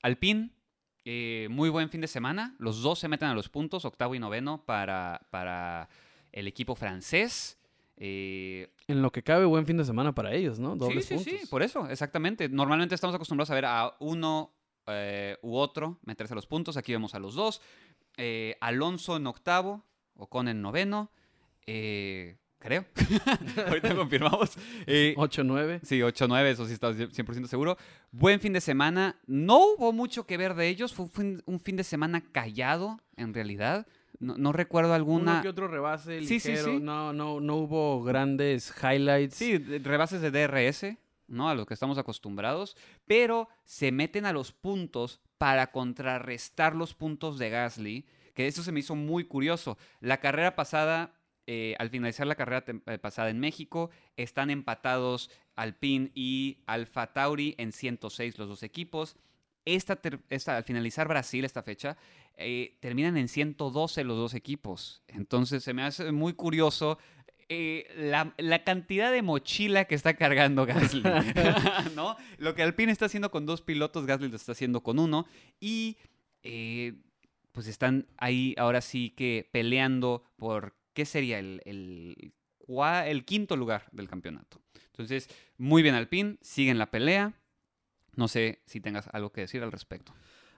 Alpine, 0.02 0.50
eh, 1.04 1.46
muy 1.50 1.68
buen 1.70 1.88
fin 1.90 2.00
de 2.00 2.08
semana. 2.08 2.56
Los 2.58 2.82
dos 2.82 2.98
se 2.98 3.06
meten 3.08 3.28
a 3.28 3.34
los 3.34 3.48
puntos, 3.48 3.84
octavo 3.84 4.14
y 4.14 4.18
noveno 4.18 4.64
para, 4.66 5.26
para 5.30 5.88
el 6.32 6.48
equipo 6.48 6.74
francés. 6.74 7.58
Eh, 7.96 8.70
En 8.88 9.00
lo 9.02 9.10
que 9.10 9.22
cabe, 9.22 9.44
buen 9.44 9.64
fin 9.66 9.76
de 9.76 9.84
semana 9.84 10.12
para 10.14 10.32
ellos, 10.34 10.58
¿no? 10.58 10.74
sí, 10.88 11.02
sí, 11.02 11.14
puntos. 11.14 11.22
sí, 11.40 11.46
por 11.48 11.62
eso, 11.62 11.88
exactamente. 11.88 12.48
Normalmente 12.48 12.94
estamos 12.94 13.14
acostumbrados 13.14 13.50
a 13.50 13.54
ver 13.54 13.64
a 13.64 13.94
uno 14.00 14.52
eh, 14.88 15.36
u 15.42 15.56
otro 15.56 15.98
meterse 16.04 16.34
a 16.34 16.36
los 16.36 16.46
puntos. 16.46 16.76
Aquí 16.76 16.92
vemos 16.92 17.14
a 17.14 17.18
los 17.18 17.34
dos. 17.34 17.60
Eh, 18.16 18.56
Alonso 18.60 19.16
en 19.16 19.26
octavo, 19.26 19.84
Ocon 20.16 20.48
en 20.48 20.60
noveno. 20.62 21.10
eh, 21.66 22.36
creo. 22.58 22.84
Ahorita 23.68 23.94
confirmamos. 23.94 24.56
Eh, 24.86 25.14
8-9. 25.16 25.80
Sí, 25.84 26.00
8-9, 26.00 26.44
eso 26.46 26.66
sí 26.66 26.72
estás 26.72 26.96
100% 26.96 27.46
seguro. 27.46 27.76
Buen 28.10 28.40
fin 28.40 28.52
de 28.52 28.60
semana. 28.60 29.20
No 29.26 29.58
hubo 29.74 29.92
mucho 29.92 30.26
que 30.26 30.36
ver 30.36 30.54
de 30.54 30.68
ellos. 30.68 30.92
Fue 30.94 31.04
un 31.04 31.10
fin, 31.12 31.42
un 31.46 31.60
fin 31.60 31.76
de 31.76 31.84
semana 31.84 32.20
callado, 32.32 32.98
en 33.16 33.32
realidad. 33.34 33.86
No, 34.18 34.36
no 34.36 34.52
recuerdo 34.52 34.88
Uno 34.88 34.94
alguna... 34.96 35.42
que 35.42 35.48
otro 35.48 35.68
rebase 35.68 36.20
Sí, 36.22 36.40
sí, 36.40 36.48
ligero. 36.50 36.72
sí. 36.72 36.80
No, 36.80 37.12
no, 37.12 37.38
no 37.40 37.54
hubo 37.56 38.02
grandes 38.02 38.74
highlights. 38.82 39.36
Sí, 39.36 39.58
rebases 39.58 40.20
de 40.20 40.30
DRS, 40.32 40.96
¿no? 41.28 41.48
A 41.48 41.54
los 41.54 41.66
que 41.66 41.74
estamos 41.74 41.98
acostumbrados. 41.98 42.76
Pero 43.06 43.48
se 43.64 43.92
meten 43.92 44.26
a 44.26 44.32
los 44.32 44.52
puntos 44.52 45.20
para 45.38 45.70
contrarrestar 45.70 46.74
los 46.74 46.94
puntos 46.94 47.38
de 47.38 47.50
Gasly. 47.50 48.06
Que 48.34 48.46
eso 48.46 48.62
se 48.62 48.72
me 48.72 48.80
hizo 48.80 48.94
muy 48.94 49.24
curioso. 49.24 49.78
La 50.00 50.20
carrera 50.20 50.54
pasada, 50.56 51.14
eh, 51.46 51.74
al 51.78 51.90
finalizar 51.90 52.26
la 52.26 52.34
carrera 52.34 52.64
eh, 52.86 52.98
pasada 52.98 53.30
en 53.30 53.40
México, 53.40 53.90
están 54.16 54.50
empatados 54.50 55.30
Alpine 55.56 56.10
y 56.14 56.58
Alfa 56.66 57.12
Tauri 57.12 57.54
en 57.58 57.72
106 57.72 58.38
los 58.38 58.48
dos 58.48 58.62
equipos. 58.62 59.16
Esta- 59.64 59.98
al 60.56 60.64
finalizar 60.64 61.08
Brasil, 61.08 61.44
esta 61.44 61.62
fecha, 61.62 61.96
eh, 62.36 62.78
terminan 62.80 63.16
en 63.16 63.28
112 63.28 64.04
los 64.04 64.16
dos 64.16 64.34
equipos. 64.34 65.02
Entonces 65.08 65.64
se 65.64 65.74
me 65.74 65.82
hace 65.82 66.10
muy 66.12 66.32
curioso 66.32 66.98
eh, 67.48 67.86
la, 67.96 68.64
cantidad 68.64 69.10
de 69.10 69.22
mochila 69.22 69.86
que 69.86 69.94
está 69.94 70.14
cargando 70.14 70.66
Gasly. 70.66 71.02
¿no? 71.96 72.16
Lo 72.36 72.54
que 72.54 72.62
Alpine 72.62 72.92
está 72.92 73.06
haciendo 73.06 73.30
con 73.30 73.46
dos 73.46 73.62
pilotos, 73.62 74.06
Gasly 74.06 74.28
lo 74.28 74.36
está 74.36 74.52
haciendo 74.52 74.82
con 74.82 74.98
uno. 74.98 75.26
Y 75.60 75.96
eh, 76.42 76.94
pues 77.52 77.66
están 77.66 78.06
ahí 78.18 78.54
ahora 78.58 78.80
sí 78.80 79.10
que 79.10 79.48
peleando 79.50 80.24
por 80.36 80.76
qué 80.92 81.04
sería 81.06 81.38
el, 81.38 81.62
el 81.64 83.24
quinto 83.24 83.56
lugar 83.56 83.86
del 83.92 84.08
campeonato. 84.08 84.60
Entonces, 84.86 85.28
muy 85.56 85.82
bien 85.82 85.94
Alpine, 85.94 86.36
siguen 86.42 86.78
la 86.78 86.90
pelea. 86.90 87.32
No 88.14 88.28
sé 88.28 88.62
si 88.66 88.80
tengas 88.80 89.08
algo 89.12 89.32
que 89.32 89.42
decir 89.42 89.62
al 89.62 89.72
respecto. 89.72 90.12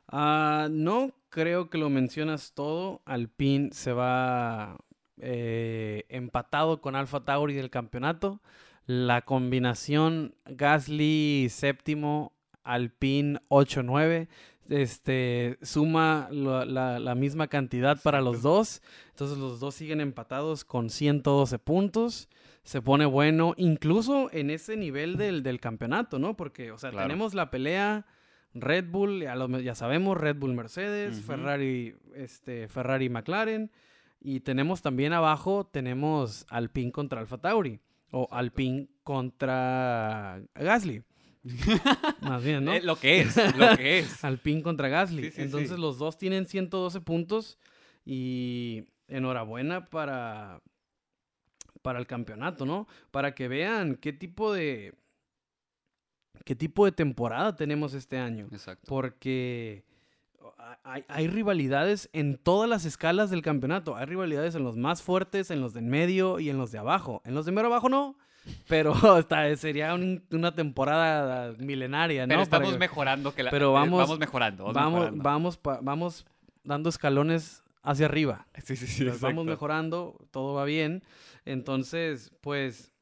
Ah, 0.09 0.69
no 0.71 1.13
creo 1.29 1.71
que 1.71 1.79
lo 1.79 1.89
mencionas 1.89 2.53
todo. 2.53 3.03
Alpine 3.05 3.71
se 3.73 3.93
va 3.93 4.79
eh, 5.21 6.05
empatado 6.09 6.81
con 6.81 6.97
Alfa 6.97 7.25
Tauri 7.25 7.55
del 7.55 7.71
campeonato. 7.71 8.41
La 8.87 9.23
combinación 9.23 10.35
Gasly 10.47 11.49
séptimo, 11.51 12.33
Alpine 12.65 13.41
8-9, 13.49 14.29
este, 14.69 15.59
suma 15.63 16.29
la, 16.31 16.65
la 16.99 17.15
misma 17.15 17.49
cantidad 17.49 18.01
para 18.03 18.21
los 18.21 18.43
dos. 18.43 18.83
Entonces 19.11 19.39
los 19.39 19.61
dos 19.61 19.75
siguen 19.75 20.01
empatados 20.01 20.65
con 20.65 20.91
112 20.91 21.59
puntos. 21.59 22.29
Se 22.63 22.83
pone 22.83 23.07
bueno, 23.07 23.55
incluso 23.57 24.29
en 24.33 24.51
ese 24.51 24.77
nivel 24.77 25.17
del, 25.17 25.43
del 25.43 25.61
campeonato, 25.61 26.19
¿no? 26.19 26.37
Porque, 26.37 26.71
o 26.73 26.79
sea, 26.79 26.91
Claro. 26.91 27.07
tenemos 27.09 27.35
la 27.35 27.51
pelea 27.51 28.07
Red 28.55 28.87
Bull, 28.91 29.23
ya, 29.23 29.35
lo- 29.35 29.61
ya 29.61 29.75
sabemos, 29.75 30.17
Red 30.19 30.37
Bull 30.37 30.55
Mercedes. 30.55 31.21
Ferrari, 31.23 31.95
este, 32.15 32.69
Ferrari 32.69 33.09
McLaren. 33.09 33.71
Y 34.21 34.41
tenemos 34.41 34.83
también 34.83 35.13
abajo, 35.13 35.67
tenemos 35.67 36.47
Alpine 36.51 36.93
contra 36.93 37.21
Alfa 37.21 37.39
Tauri. 37.39 37.81
O 38.13 38.23
Exacto. 38.25 38.37
Alpine 38.37 38.89
contra 39.03 40.43
Gasly. 40.55 41.03
Más 42.21 42.45
bien, 42.45 42.65
¿no? 42.65 42.75
Eh, 42.75 42.83
lo 42.83 42.97
que 42.97 43.21
es, 43.21 43.37
lo 43.57 43.77
que 43.77 44.01
es. 44.01 44.25
Alpine 44.25 44.63
contra 44.63 44.89
Gasly. 44.89 45.25
Sí, 45.25 45.31
sí, 45.31 45.43
Entonces 45.43 45.71
sí. 45.71 45.81
los 45.81 45.99
dos 45.99 46.19
tienen 46.19 46.47
112 46.47 47.01
puntos 47.01 47.59
y 48.05 48.85
enhorabuena 49.09 49.87
para, 49.87 50.61
para 51.83 51.99
el 51.99 52.07
campeonato, 52.07 52.67
¿no? 52.67 52.87
Para 53.11 53.35
que 53.35 53.49
vean 53.49 53.97
qué 53.97 54.13
tipo 54.13 54.53
de, 54.53 54.95
qué 56.45 56.55
tipo 56.55 56.85
de 56.85 56.93
temporada 56.93 57.57
tenemos 57.57 57.95
este 57.95 58.19
año. 58.19 58.49
Exacto. 58.53 58.85
Porque 58.89 59.85
hay, 60.85 61.05
hay 61.09 61.29
rivalidades 61.29 62.09
en 62.13 62.37
todas 62.37 62.69
las 62.69 62.85
escalas 62.85 63.31
del 63.31 63.43
campeonato. 63.43 63.97
Hay 63.97 64.07
rivalidades 64.07 64.55
en 64.55 64.65
los 64.65 64.77
más 64.77 65.03
fuertes, 65.03 65.51
en 65.51 65.61
los 65.61 65.73
de 65.75 65.81
en 65.81 65.89
medio 65.89 66.39
y 66.41 66.51
en 66.51 66.59
los 66.59 66.71
de 66.73 66.79
abajo. 66.79 67.23
En 67.25 67.35
los 67.35 67.47
de 67.47 67.53
mero 67.53 67.69
abajo 67.69 67.89
no, 67.89 68.17
pero 68.69 68.93
hasta 69.17 69.55
sería 69.57 69.95
un- 69.95 70.25
una 70.31 70.55
temporada 70.55 71.53
milenaria, 71.59 72.27
¿no? 72.27 72.31
Pero 72.31 72.43
estamos 72.43 72.79
mejorando 72.79 73.35
que 73.35 73.43
la, 73.43 73.51
Pero 73.51 73.71
eh, 73.71 73.75
vamos- 73.75 73.99
vamos 74.01 74.19
mejorando. 74.19 74.65
Vamos, 74.65 74.75
vamos, 74.75 74.95
mejorando. 75.01 75.23
vamos, 75.25 75.61
vamos 75.83 76.27
dando 76.65 76.89
escalones 76.89 77.63
hacia 77.83 78.07
arriba. 78.07 78.47
Sí, 78.63 78.77
sí, 78.77 78.87
sí. 78.87 79.07
Vamos 79.21 79.45
mejorando, 79.47 80.19
todo 80.31 80.55
va 80.55 80.65
bien. 80.65 81.03
Entonces, 81.45 82.33
pues, 82.41 82.93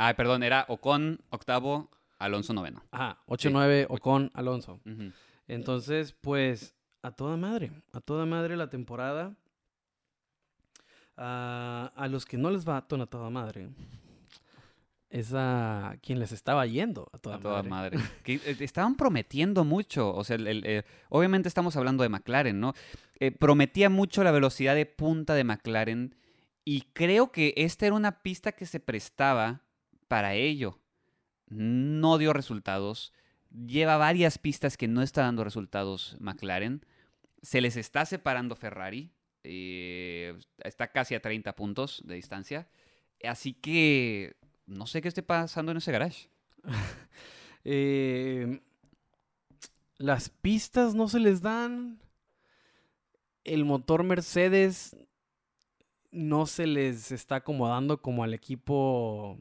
Ah, 0.00 0.14
perdón, 0.16 0.44
era 0.44 0.64
Ocon 0.68 1.20
octavo, 1.30 1.90
Alonso 2.20 2.52
noveno. 2.52 2.84
ajá, 2.92 3.18
8-9 3.26 3.86
Ocon, 3.88 4.30
Alonso. 4.32 4.80
Ujú. 4.86 5.12
Entonces, 5.48 6.12
pues, 6.12 6.74
a 7.02 7.10
toda 7.10 7.36
madre, 7.36 7.72
a 7.92 8.00
toda 8.00 8.26
madre 8.26 8.56
la 8.56 8.70
temporada. 8.70 9.34
Ah, 11.16 11.92
a 11.96 12.06
los 12.06 12.24
que 12.24 12.36
no 12.36 12.50
les 12.50 12.68
va 12.68 12.86
tan 12.86 13.00
a 13.00 13.06
toda 13.06 13.28
madre, 13.28 13.68
es 15.10 15.32
a 15.34 15.96
quien 16.00 16.20
les 16.20 16.30
estaba 16.30 16.64
yendo 16.66 17.08
a 17.12 17.18
toda, 17.18 17.36
a 17.36 17.40
toda 17.40 17.62
madre. 17.64 17.96
madre. 17.98 18.10
Que, 18.22 18.34
eh, 18.34 18.56
estaban 18.60 18.94
prometiendo 18.94 19.64
mucho. 19.64 20.14
O 20.14 20.22
sea, 20.22 20.36
el- 20.36 20.46
el, 20.46 20.62
eh, 20.64 20.84
obviamente 21.08 21.48
estamos 21.48 21.76
hablando 21.76 22.02
de 22.04 22.08
McLaren, 22.10 22.60
¿no? 22.60 22.74
Eh, 23.18 23.32
prometía 23.32 23.90
mucho 23.90 24.22
la 24.22 24.30
velocidad 24.30 24.76
de 24.76 24.86
punta 24.86 25.34
de 25.34 25.42
McLaren. 25.44 26.14
Y 26.64 26.82
creo 26.92 27.32
que 27.32 27.54
esta 27.56 27.86
era 27.86 27.96
una 27.96 28.22
pista 28.22 28.52
que 28.52 28.66
se 28.66 28.78
prestaba 28.78 29.62
para 30.06 30.34
ello. 30.34 30.78
No 31.48 32.18
dio 32.18 32.32
resultados. 32.32 33.12
Lleva 33.50 33.96
varias 33.96 34.38
pistas 34.38 34.76
que 34.76 34.88
no 34.88 35.02
está 35.02 35.22
dando 35.22 35.44
resultados 35.44 36.16
McLaren. 36.20 36.84
Se 37.42 37.60
les 37.60 37.76
está 37.76 38.04
separando 38.04 38.56
Ferrari. 38.56 39.12
eh, 39.44 40.38
está 40.58 40.88
casi 40.92 41.14
a 41.14 41.22
30 41.22 41.54
puntos 41.56 42.02
de 42.04 42.16
distancia. 42.16 42.68
Así 43.24 43.54
que 43.54 44.36
no 44.66 44.86
sé 44.86 45.00
qué 45.00 45.08
esté 45.08 45.22
pasando 45.22 45.72
en 45.72 45.78
ese 45.78 45.92
garage. 45.92 46.28
Eh, 47.70 48.62
las 49.98 50.30
pistas 50.30 50.94
no 50.94 51.08
se 51.08 51.18
les 51.18 51.42
dan. 51.42 52.00
El 53.44 53.64
motor 53.66 54.04
Mercedes 54.04 54.96
no 56.10 56.46
se 56.46 56.66
les 56.66 57.12
está 57.12 57.36
acomodando 57.36 58.00
como 58.00 58.22
al 58.22 58.32
equipo. 58.32 59.38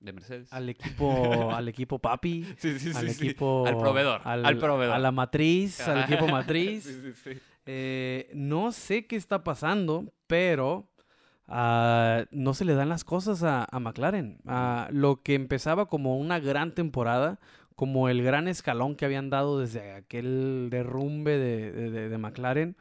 De 0.00 0.12
Mercedes. 0.12 0.52
Al 0.52 0.68
equipo. 0.68 1.50
al 1.54 1.68
equipo 1.68 1.98
papi. 1.98 2.44
Sí, 2.58 2.78
sí, 2.78 2.92
al 2.94 3.10
sí, 3.10 3.24
equipo. 3.26 3.64
Al 3.66 3.76
proveedor, 3.78 4.20
al 4.24 4.56
proveedor. 4.58 4.94
A 4.94 4.98
la 4.98 5.10
matriz. 5.12 5.80
Al 5.88 6.04
equipo 6.04 6.26
matriz. 6.28 6.84
Sí, 6.84 7.00
sí, 7.02 7.12
sí. 7.34 7.40
Eh, 7.66 8.30
no 8.34 8.72
sé 8.72 9.06
qué 9.06 9.16
está 9.16 9.44
pasando, 9.44 10.12
pero 10.26 10.88
ah, 11.48 12.24
no 12.30 12.54
se 12.54 12.64
le 12.64 12.74
dan 12.74 12.88
las 12.88 13.04
cosas 13.04 13.42
a, 13.42 13.66
a 13.70 13.80
McLaren. 13.80 14.38
Ah, 14.46 14.88
lo 14.92 15.22
que 15.22 15.34
empezaba 15.34 15.86
como 15.88 16.16
una 16.18 16.38
gran 16.38 16.74
temporada, 16.74 17.38
como 17.74 18.08
el 18.08 18.22
gran 18.22 18.48
escalón 18.48 18.94
que 18.96 19.04
habían 19.04 19.28
dado 19.30 19.58
desde 19.60 19.92
aquel 19.92 20.68
derrumbe 20.70 21.36
de, 21.38 21.72
de- 21.72 21.90
de- 21.90 22.08
de 22.08 22.18
McLaren, 22.18 22.76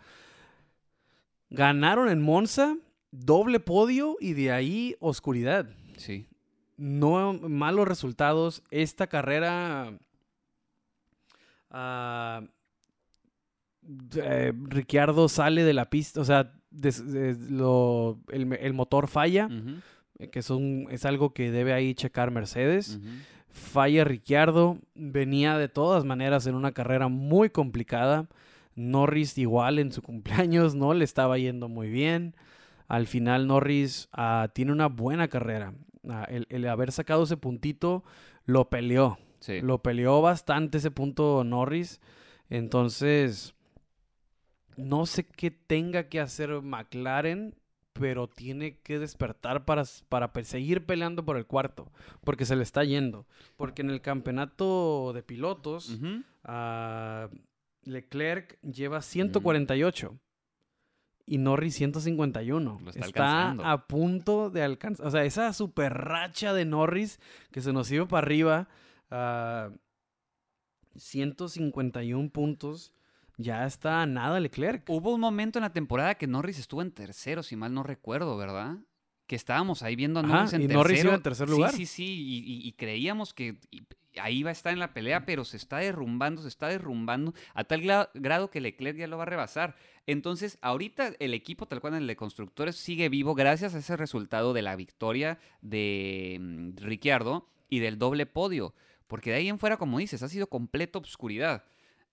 ganaron 1.49 2.09
en 2.09 2.21
Monza, 2.21 2.75
doble 3.11 3.59
podio 3.59 4.17
y 4.19 4.33
de 4.33 4.51
ahí 4.51 4.95
oscuridad. 4.99 5.67
Sí. 5.97 6.27
No 6.77 7.33
malos 7.33 7.87
resultados. 7.87 8.63
Esta 8.71 9.07
carrera. 9.07 9.91
eh, 14.15 14.53
Ricciardo 14.67 15.29
sale 15.29 15.63
de 15.63 15.73
la 15.73 15.89
pista. 15.89 16.21
O 16.21 16.25
sea, 16.25 16.53
des- 16.69 17.05
des- 17.11 17.49
lo- 17.51 18.19
el, 18.29 18.51
el 18.53 18.73
motor 18.73 19.07
falla. 19.07 19.47
Eh, 20.19 20.29
Que 20.29 20.39
es, 20.39 20.49
un- 20.49 20.87
es 20.91 21.05
algo 21.05 21.33
que 21.33 21.51
debe 21.51 21.73
ahí 21.73 21.93
checar 21.93 22.31
Mercedes. 22.31 22.99
Falla 23.49 24.03
Ricciardo. 24.03 24.77
Venía 24.95 25.57
de 25.57 25.69
todas 25.69 26.05
maneras 26.05 26.47
en 26.47 26.55
una 26.55 26.71
carrera 26.73 27.07
muy 27.07 27.49
complicada. 27.49 28.27
Norris 28.75 29.37
igual 29.37 29.79
en 29.79 29.91
su 29.91 30.01
cumpleaños. 30.51 30.75
No 30.75 30.93
le 30.93 31.03
estaba 31.03 31.37
yendo 31.37 31.67
muy 31.69 31.89
bien. 31.89 32.35
Al 32.87 33.05
final 33.07 33.47
Norris 33.47 34.07
ah, 34.13 34.49
tiene 34.53 34.71
una 34.71 34.87
buena 34.87 35.27
carrera. 35.27 35.73
Ah, 36.09 36.25
el, 36.29 36.47
el 36.49 36.67
haber 36.67 36.91
sacado 36.91 37.23
ese 37.23 37.37
puntito 37.37 38.03
lo 38.45 38.69
peleó. 38.69 39.17
Sí. 39.39 39.61
Lo 39.61 39.81
peleó 39.81 40.21
bastante 40.21 40.79
ese 40.79 40.91
punto 40.91 41.43
Norris. 41.43 42.01
Entonces, 42.49 43.53
no 44.77 45.05
sé 45.05 45.25
qué 45.25 45.51
tenga 45.51 46.07
que 46.07 46.19
hacer 46.19 46.61
McLaren, 46.61 47.55
pero 47.93 48.27
tiene 48.27 48.77
que 48.79 48.99
despertar 48.99 49.65
para, 49.65 49.83
para 50.07 50.31
seguir 50.43 50.85
peleando 50.85 51.25
por 51.25 51.37
el 51.37 51.45
cuarto, 51.45 51.91
porque 52.23 52.45
se 52.45 52.55
le 52.55 52.63
está 52.63 52.83
yendo. 52.83 53.25
Porque 53.55 53.81
en 53.81 53.89
el 53.89 54.01
campeonato 54.01 55.11
de 55.13 55.23
pilotos, 55.23 55.99
ah, 56.43 57.29
Leclerc 57.83 58.59
lleva 58.61 59.01
148 59.01 60.17
y 61.27 61.37
Norris 61.37 61.75
151. 61.75 62.79
Lo 62.81 62.89
está 62.89 63.05
alcanzando. 63.05 63.65
a 63.65 63.85
punto 63.85 64.49
de 64.49 64.63
alcanzar. 64.63 65.05
O 65.05 65.11
sea, 65.11 65.23
esa 65.25 65.51
super 65.53 65.93
racha 65.93 66.53
de 66.53 66.63
Norris 66.65 67.19
que 67.51 67.61
se 67.61 67.73
nos 67.73 67.91
iba 67.91 68.07
para 68.07 68.25
arriba. 68.25 68.67
ah, 69.11 69.69
151 70.95 72.29
puntos. 72.29 72.93
Ya 73.37 73.65
está 73.67 74.01
a 74.01 74.05
nada 74.07 74.39
Leclerc. 74.39 74.89
Hubo 74.89 75.13
un 75.13 75.21
momento 75.21 75.59
en 75.59 75.63
la 75.63 75.73
temporada 75.73 76.15
que 76.15 76.25
Norris 76.25 76.57
estuvo 76.57 76.81
en 76.81 76.91
tercero, 76.91 77.43
si 77.43 77.55
mal 77.55 77.71
no 77.73 77.83
recuerdo, 77.83 78.35
¿verdad? 78.35 78.77
Que 79.27 79.35
estábamos 79.35 79.83
ahí 79.83 79.95
viendo 79.95 80.19
a 80.19 80.23
Ajá, 80.23 80.33
Norris 80.33 80.53
en 80.53 80.61
y 80.61 80.67
tercero. 80.67 80.79
Norris 80.79 81.03
iba 81.03 81.13
en 81.13 81.21
tercer 81.21 81.49
lugar. 81.49 81.71
Sí, 81.71 81.85
sí, 81.85 81.85
sí. 81.85 82.05
Y, 82.05 82.37
y- 82.39 82.67
y 82.67 82.71
creíamos 82.73 83.33
que 83.35 83.59
ahí 84.19 84.41
va 84.41 84.49
a 84.49 84.53
estar 84.53 84.73
en 84.73 84.79
la 84.79 84.93
pelea, 84.93 85.25
pero 85.25 85.45
se 85.45 85.57
está 85.57 85.77
derrumbando, 85.77 86.41
se 86.41 86.47
está 86.47 86.67
derrumbando 86.69 87.35
a 87.53 87.63
tal 87.63 87.81
gra- 87.83 88.09
grado 88.15 88.49
que 88.49 88.59
Leclerc 88.61 88.97
ya 88.97 89.05
lo 89.05 89.17
va 89.17 89.23
a 89.23 89.27
rebasar. 89.27 89.75
Entonces, 90.07 90.57
ahorita 90.61 91.13
el 91.19 91.33
equipo, 91.33 91.67
tal 91.67 91.81
cual 91.81 91.95
el 91.95 92.07
de 92.07 92.15
constructores, 92.15 92.77
sigue 92.77 93.09
vivo 93.09 93.35
gracias 93.35 93.75
a 93.75 93.79
ese 93.79 93.97
resultado 93.97 94.53
de 94.53 94.61
la 94.61 94.77
victoria 94.77 95.37
de 95.61 96.37
mm, 96.39 96.77
Ricciardo 96.77 97.49
y 97.69 97.79
del 97.79 97.99
doble 97.99 98.25
podio. 98.25 98.73
Porque 99.07 99.31
de 99.31 99.35
ahí 99.35 99.49
en 99.49 99.59
fuera, 99.59 99.75
como 99.75 99.99
dices, 99.99 100.23
ha 100.23 100.29
sido 100.29 100.47
completa 100.47 100.97
obscuridad. 100.97 101.65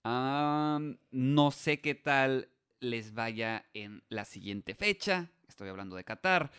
Ah, 0.03 0.79
no 1.11 1.51
sé 1.51 1.79
qué 1.79 1.95
tal 1.95 2.49
les 2.81 3.13
vaya 3.13 3.65
en 3.73 4.03
la 4.09 4.25
siguiente 4.25 4.75
fecha. 4.75 5.31
Estoy 5.47 5.69
hablando 5.69 5.95
de 5.95 6.03
Qatar. 6.03 6.51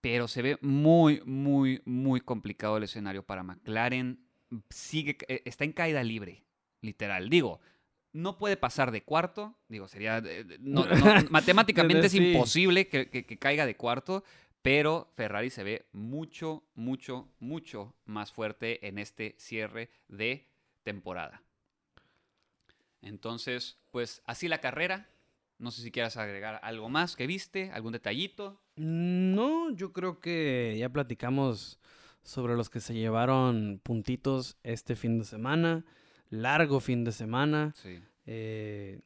Pero 0.00 0.26
se 0.26 0.40
ve 0.40 0.58
muy, 0.62 1.20
muy, 1.26 1.82
muy 1.84 2.22
complicado 2.22 2.78
el 2.78 2.84
escenario 2.84 3.22
para 3.22 3.42
McLaren. 3.42 4.24
Sigue, 4.70 5.18
eh, 5.28 5.42
está 5.44 5.64
en 5.64 5.72
caída 5.72 6.02
libre, 6.02 6.44
literal. 6.80 7.28
Digo, 7.28 7.60
no 8.12 8.38
puede 8.38 8.56
pasar 8.56 8.90
de 8.90 9.02
cuarto. 9.02 9.54
Digo, 9.68 9.88
sería. 9.88 10.20
no- 10.60 10.84
no, 10.86 11.30
matemáticamente 11.30 12.06
es 12.06 12.14
imposible 12.14 12.88
que, 12.88 13.08
que- 13.08 13.24
que 13.24 13.38
caiga 13.38 13.66
de 13.66 13.76
cuarto. 13.76 14.24
Pero 14.62 15.10
Ferrari 15.16 15.48
se 15.48 15.64
ve 15.64 15.86
mucho, 15.92 16.62
mucho, 16.74 17.28
mucho 17.38 17.94
más 18.04 18.30
fuerte 18.30 18.86
en 18.86 18.98
este 18.98 19.34
cierre 19.38 19.88
de 20.08 20.48
temporada. 20.82 21.42
Entonces, 23.02 23.78
pues 23.90 24.22
así 24.26 24.48
la 24.48 24.60
carrera. 24.60 25.08
No 25.58 25.70
sé 25.70 25.82
si 25.82 25.90
quieras 25.90 26.16
agregar 26.16 26.58
algo 26.62 26.88
más 26.88 27.16
que 27.16 27.26
viste, 27.26 27.70
algún 27.72 27.92
detallito. 27.92 28.60
No, 28.76 29.70
yo 29.74 29.92
creo 29.92 30.18
que 30.20 30.74
ya 30.78 30.88
platicamos 30.88 31.78
sobre 32.22 32.54
los 32.56 32.70
que 32.70 32.80
se 32.80 32.94
llevaron 32.94 33.78
puntitos 33.82 34.56
este 34.62 34.96
fin 34.96 35.18
de 35.18 35.24
semana. 35.26 35.84
Largo 36.30 36.80
fin 36.80 37.04
de 37.04 37.12
semana. 37.12 37.72
Sí. 37.76 38.00
Eh, 38.26 39.00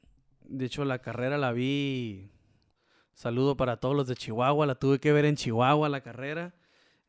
de 0.44 0.64
hecho, 0.64 0.84
la 0.84 1.00
carrera 1.00 1.38
la 1.38 1.52
vi. 1.52 2.30
Saludo 3.14 3.56
para 3.56 3.78
todos 3.78 3.96
los 3.96 4.06
de 4.06 4.14
Chihuahua. 4.14 4.66
La 4.66 4.74
tuve 4.74 5.00
que 5.00 5.12
ver 5.12 5.24
en 5.24 5.36
Chihuahua 5.36 5.88
la 5.88 6.02
carrera. 6.02 6.54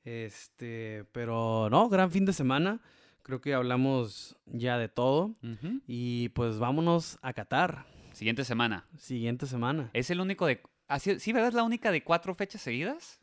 Este, 0.03 1.05
pero 1.11 1.69
no, 1.69 1.89
gran 1.89 2.11
fin 2.11 2.25
de 2.25 2.33
semana. 2.33 2.81
Creo 3.23 3.41
que 3.41 3.55
hablamos 3.55 4.37
ya 4.45 4.77
de 4.77 4.87
todo. 4.87 5.35
Y 5.87 6.29
pues 6.29 6.59
vámonos 6.59 7.17
a 7.23 7.33
Qatar. 7.33 7.85
Siguiente 8.13 8.45
semana. 8.45 8.87
Siguiente 8.97 9.47
semana. 9.47 9.89
¿Es 9.93 10.11
el 10.11 10.21
único 10.21 10.45
de... 10.45 10.61
sí, 10.99 11.33
¿verdad? 11.33 11.49
¿Es 11.49 11.55
la 11.55 11.63
única 11.63 11.91
de 11.91 12.03
cuatro 12.03 12.35
fechas 12.35 12.61
seguidas? 12.61 13.19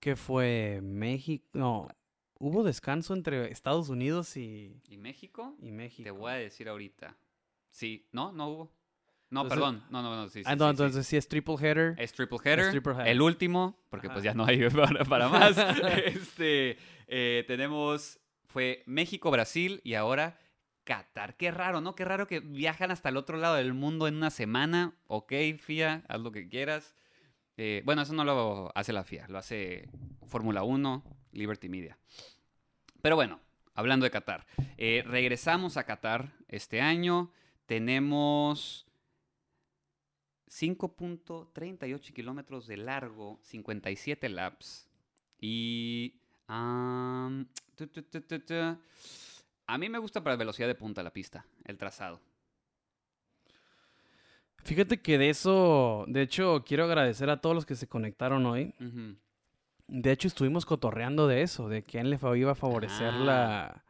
¿Qué 0.00 0.16
fue? 0.16 0.80
México. 0.82 1.46
No. 1.54 1.88
Hubo 2.38 2.64
descanso 2.64 3.14
entre 3.14 3.50
Estados 3.50 3.88
Unidos 3.88 4.36
y, 4.36 4.80
¿Y 4.88 4.96
México? 4.98 5.54
y 5.60 5.70
México. 5.70 6.04
Te 6.04 6.10
voy 6.10 6.30
a 6.32 6.34
decir 6.34 6.68
ahorita. 6.68 7.16
Sí, 7.70 8.08
no, 8.12 8.32
no 8.32 8.48
hubo. 8.48 8.72
No, 9.30 9.42
Entonces- 9.42 9.58
perdón. 9.58 9.84
No, 9.90 10.02
no, 10.02 10.14
no, 10.14 10.28
sí, 10.28 10.40
sí, 10.40 10.42
Ah, 10.46 10.52
sí, 10.52 10.58
no, 10.58 10.66
sí. 10.66 10.70
entonces 10.70 11.06
sí 11.06 11.16
es 11.16 11.28
triple 11.28 11.56
header. 11.56 11.94
Es 11.98 12.12
triple 12.12 12.38
header. 12.44 12.70
triple 12.70 12.92
header. 12.92 13.08
El 13.08 13.22
último, 13.22 13.78
porque 13.90 14.06
Ajá. 14.06 14.14
pues 14.14 14.24
ya 14.24 14.34
no 14.34 14.44
hay 14.44 14.58
para, 14.70 15.04
para 15.04 15.28
más. 15.28 15.56
este, 16.06 16.76
eh, 17.08 17.44
tenemos 17.46 18.20
fue 18.46 18.82
México, 18.86 19.30
Brasil 19.30 19.80
y 19.84 19.94
ahora 19.94 20.38
Qatar. 20.84 21.36
Qué 21.36 21.50
raro, 21.50 21.80
¿no? 21.80 21.94
Qué 21.96 22.04
raro 22.04 22.26
que 22.28 22.40
viajan 22.40 22.90
hasta 22.92 23.08
el 23.08 23.16
otro 23.16 23.36
lado 23.38 23.56
del 23.56 23.74
mundo 23.74 24.06
en 24.06 24.14
una 24.16 24.30
semana. 24.30 24.94
Ok, 25.08 25.32
FIA, 25.58 26.04
haz 26.08 26.20
lo 26.20 26.30
que 26.30 26.48
quieras. 26.48 26.94
Eh, 27.56 27.82
bueno, 27.84 28.02
eso 28.02 28.12
no 28.12 28.24
lo 28.24 28.70
hace 28.74 28.92
la 28.92 29.02
FIA, 29.02 29.26
lo 29.28 29.38
hace 29.38 29.88
Fórmula 30.26 30.62
1, 30.62 31.02
Liberty 31.36 31.68
Media. 31.68 31.98
Pero 33.02 33.16
bueno, 33.16 33.40
hablando 33.74 34.04
de 34.04 34.10
Qatar. 34.10 34.46
eh, 34.76 35.04
regresamos 35.06 35.76
a 35.76 35.84
Qatar 35.84 36.32
este 36.48 36.80
año. 36.80 37.30
Tenemos 37.66 38.86
5.38 40.48 42.12
kilómetros 42.12 42.66
de 42.66 42.76
largo, 42.76 43.38
57 43.42 44.28
laps. 44.28 44.88
Y... 45.40 46.14
tu, 47.74 47.86
tu, 47.86 48.02
tu. 48.40 48.54
A 49.68 49.78
mí 49.78 49.88
me 49.88 49.98
gusta 49.98 50.22
para 50.22 50.36
velocidad 50.36 50.68
de 50.68 50.74
punta 50.74 51.02
la 51.02 51.12
pista, 51.12 51.44
el 51.64 51.76
trazado. 51.76 52.20
Fíjate 54.64 55.00
que 55.00 55.18
de 55.18 55.30
eso, 55.30 56.04
de 56.08 56.22
hecho, 56.22 56.64
quiero 56.66 56.84
agradecer 56.84 57.30
a 57.30 57.40
todos 57.40 57.54
los 57.54 57.66
que 57.66 57.76
se 57.76 57.86
conectaron 57.86 58.46
hoy. 58.46 58.74
De 59.88 60.10
hecho, 60.12 60.26
estuvimos 60.28 60.66
cotorreando 60.66 61.26
de 61.28 61.42
eso, 61.42 61.68
de 61.68 61.82
quién 61.82 62.10
le 62.10 62.18
iba 62.36 62.52
a 62.52 62.54
favorecer 62.56 63.12
Ah. 63.14 63.24
la, 63.24 63.84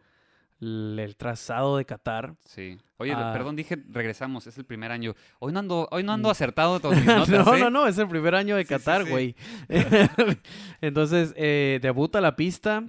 el 0.60 1.16
trazado 1.16 1.76
de 1.78 1.84
Qatar. 1.84 2.34
Sí. 2.44 2.78
Oye, 2.98 3.12
Ah. 3.14 3.30
perdón, 3.32 3.56
dije 3.56 3.82
regresamos, 3.90 4.46
es 4.46 4.56
el 4.58 4.64
primer 4.64 4.90
año. 4.90 5.14
Hoy 5.38 5.52
no 5.52 5.58
ando, 5.60 5.88
hoy 5.90 6.02
no 6.02 6.12
ando 6.12 6.28
Mm. 6.28 6.32
acertado 6.32 6.80
todas 6.80 6.96
mis 6.98 7.06
notas, 7.06 7.46
no, 7.46 7.54
¿eh? 7.54 7.60
no, 7.60 7.70
no, 7.70 7.86
es 7.86 7.96
el 7.98 8.08
primer 8.08 8.34
año 8.34 8.56
de 8.56 8.62
Sí, 8.64 8.68
Qatar, 8.68 9.04
sí. 9.04 9.10
güey. 9.10 9.36
Entonces, 10.80 11.32
eh, 11.36 11.78
debuta 11.82 12.20
la 12.20 12.36
pista. 12.36 12.82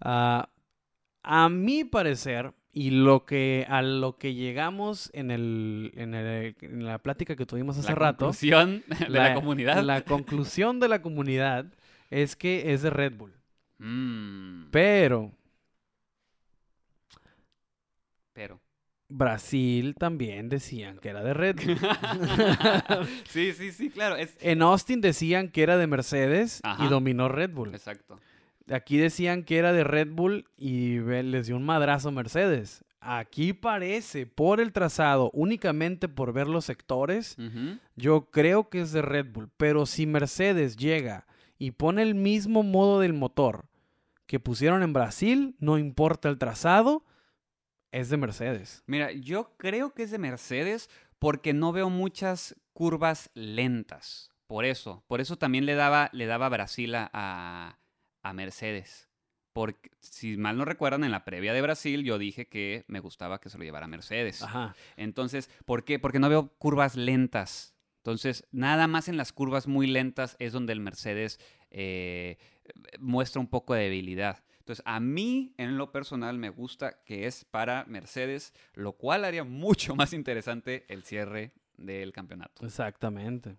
Ah, 0.00 0.48
a 1.22 1.48
mi 1.48 1.84
parecer, 1.84 2.52
y 2.74 2.90
lo 2.90 3.26
que 3.26 3.66
a 3.68 3.82
lo 3.82 4.16
que 4.16 4.34
llegamos 4.34 5.10
en, 5.12 5.30
el, 5.30 5.92
en, 5.94 6.14
el- 6.14 6.56
en 6.62 6.84
la 6.86 6.98
plática 6.98 7.36
que 7.36 7.44
tuvimos 7.46 7.76
hace 7.78 7.88
La 7.90 7.94
rato, 7.94 8.26
conclusión 8.26 8.82
de 9.00 9.08
la, 9.10 9.34
comunidad. 9.34 9.82
la 9.82 10.00
conclusión 10.02 10.80
de 10.80 10.88
la 10.88 11.02
comunidad 11.02 11.66
es 12.12 12.36
que 12.36 12.72
es 12.72 12.82
de 12.82 12.90
Red 12.90 13.14
Bull. 13.16 13.32
Mm, 13.78 14.70
Pero 14.70 15.32
pero. 18.32 18.60
Brasil 19.08 19.94
también 19.98 20.48
decían 20.48 20.98
que 20.98 21.10
era 21.10 21.22
de 21.22 21.34
Red 21.34 21.56
Bull. 21.56 21.78
sí, 23.28 23.52
sí, 23.52 23.70
sí, 23.70 23.90
claro. 23.90 24.16
Es... 24.16 24.34
En 24.40 24.62
Austin 24.62 25.02
decían 25.02 25.48
que 25.48 25.62
era 25.62 25.76
de 25.76 25.86
Mercedes 25.86 26.60
Ajá. 26.62 26.82
y 26.84 26.88
dominó 26.88 27.28
Red 27.28 27.50
Bull. 27.50 27.74
Exacto. 27.74 28.18
Aquí 28.70 28.96
decían 28.96 29.44
que 29.44 29.58
era 29.58 29.72
de 29.74 29.84
Red 29.84 30.08
Bull 30.12 30.46
y 30.56 30.98
les 31.00 31.46
dio 31.46 31.56
un 31.56 31.64
madrazo 31.64 32.10
Mercedes. 32.10 32.84
Aquí 33.00 33.52
parece, 33.52 34.26
por 34.26 34.60
el 34.60 34.72
trazado, 34.72 35.30
únicamente 35.34 36.08
por 36.08 36.32
ver 36.32 36.46
los 36.46 36.64
sectores, 36.64 37.36
yo 37.96 38.30
creo 38.30 38.70
que 38.70 38.80
es 38.80 38.92
de 38.92 39.02
Red 39.02 39.26
Bull. 39.32 39.50
Pero 39.58 39.84
si 39.84 40.06
Mercedes 40.06 40.76
llega 40.76 41.26
y 41.62 41.70
pone 41.70 42.02
el 42.02 42.16
mismo 42.16 42.64
modo 42.64 42.98
del 42.98 43.12
motor 43.12 43.66
que 44.26 44.40
pusieron 44.40 44.82
en 44.82 44.92
Brasil, 44.92 45.54
no 45.60 45.78
importa 45.78 46.28
el 46.28 46.36
trazado, 46.36 47.04
es 47.92 48.08
de 48.08 48.16
Mercedes. 48.16 48.82
Mira, 48.86 49.12
yo 49.12 49.54
creo 49.58 49.94
que 49.94 50.02
es 50.02 50.10
de 50.10 50.18
Mercedes 50.18 50.90
porque 51.20 51.52
no 51.52 51.70
veo 51.70 51.88
muchas 51.88 52.56
curvas 52.72 53.30
lentas. 53.34 54.32
Por 54.48 54.64
eso, 54.64 55.04
por 55.06 55.20
eso 55.20 55.36
también 55.38 55.64
le 55.64 55.76
daba, 55.76 56.10
le 56.12 56.26
daba 56.26 56.48
Brasil 56.48 56.96
a, 56.96 57.78
a- 58.22 58.32
Mercedes. 58.32 59.08
Porque, 59.52 59.90
si 60.00 60.36
mal 60.36 60.56
no 60.58 60.64
recuerdan, 60.64 61.04
en 61.04 61.12
la 61.12 61.24
previa 61.24 61.52
de 61.52 61.62
Brasil 61.62 62.02
yo 62.02 62.18
dije 62.18 62.48
que 62.48 62.84
me 62.88 62.98
gustaba 62.98 63.40
que 63.40 63.50
se 63.50 63.58
lo 63.58 63.62
llevara 63.62 63.86
Mercedes. 63.86 64.42
Ajá. 64.42 64.74
Entonces, 64.96 65.48
¿por 65.64 65.84
qué? 65.84 66.00
Porque 66.00 66.18
no 66.18 66.28
veo 66.28 66.48
curvas 66.58 66.96
lentas. 66.96 67.71
Entonces, 68.02 68.44
nada 68.50 68.88
más 68.88 69.06
en 69.06 69.16
las 69.16 69.32
curvas 69.32 69.68
muy 69.68 69.86
lentas 69.86 70.34
es 70.40 70.52
donde 70.52 70.72
el 70.72 70.80
Mercedes 70.80 71.38
eh, 71.70 72.36
muestra 72.98 73.40
un 73.40 73.46
poco 73.46 73.74
de 73.74 73.84
debilidad. 73.84 74.42
Entonces, 74.58 74.82
a 74.88 74.98
mí, 74.98 75.54
en 75.56 75.78
lo 75.78 75.92
personal, 75.92 76.36
me 76.36 76.50
gusta 76.50 77.04
que 77.04 77.28
es 77.28 77.44
para 77.44 77.84
Mercedes, 77.84 78.54
lo 78.74 78.94
cual 78.94 79.24
haría 79.24 79.44
mucho 79.44 79.94
más 79.94 80.12
interesante 80.12 80.84
el 80.88 81.04
cierre 81.04 81.52
del 81.76 82.12
campeonato. 82.12 82.66
Exactamente. 82.66 83.56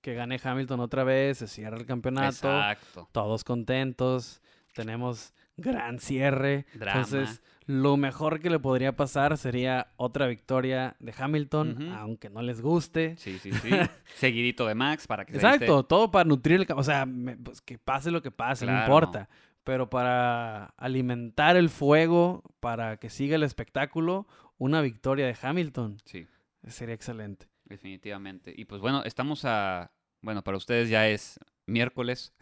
Que 0.00 0.14
gane 0.14 0.40
Hamilton 0.42 0.80
otra 0.80 1.04
vez, 1.04 1.38
se 1.38 1.46
cierra 1.46 1.76
el 1.76 1.86
campeonato. 1.86 2.48
Exacto. 2.48 3.08
todos 3.12 3.44
contentos, 3.44 4.42
tenemos 4.74 5.32
gran 5.56 5.98
cierre. 5.98 6.66
Drama. 6.74 7.00
Entonces, 7.02 7.42
lo 7.66 7.96
mejor 7.96 8.40
que 8.40 8.50
le 8.50 8.58
podría 8.58 8.94
pasar 8.96 9.38
sería 9.38 9.92
otra 9.96 10.26
victoria 10.26 10.96
de 10.98 11.14
Hamilton, 11.16 11.92
aunque 11.92 12.28
no 12.30 12.42
les 12.42 12.60
guste. 12.60 13.16
Sí, 13.16 13.38
sí, 13.38 13.52
sí. 13.52 13.70
Seguidito 14.16 14.66
de 14.66 14.74
Max 14.74 15.06
para 15.06 15.24
que 15.24 15.32
se 15.32 15.38
Exacto, 15.38 15.80
esté- 15.80 15.88
todo 15.88 16.10
para 16.10 16.24
nutrir 16.24 16.60
el 16.60 16.66
campo. 16.66 16.80
O 16.80 16.84
sea, 16.84 17.06
me- 17.06 17.36
pues, 17.36 17.60
que 17.60 17.78
pase 17.78 18.10
lo 18.10 18.20
que 18.22 18.30
pase, 18.30 18.66
no 18.66 18.78
importa. 18.78 19.28
Pero 19.64 19.88
para 19.88 20.66
alimentar 20.76 21.56
el 21.56 21.70
fuego, 21.70 22.42
para 22.60 22.98
que 22.98 23.08
siga 23.08 23.36
el 23.36 23.42
espectáculo, 23.42 24.26
una 24.58 24.82
victoria 24.82 25.26
de 25.26 25.36
Hamilton 25.40 25.96
Sí. 26.04 26.26
sería 26.68 26.94
excelente. 26.94 27.46
Definitivamente. 27.64 28.52
Y 28.54 28.66
pues 28.66 28.82
bueno, 28.82 29.02
estamos 29.04 29.44
a. 29.46 29.90
Bueno, 30.20 30.42
para 30.44 30.58
ustedes 30.58 30.90
ya 30.90 31.08
es 31.08 31.40
miércoles. 31.66 32.34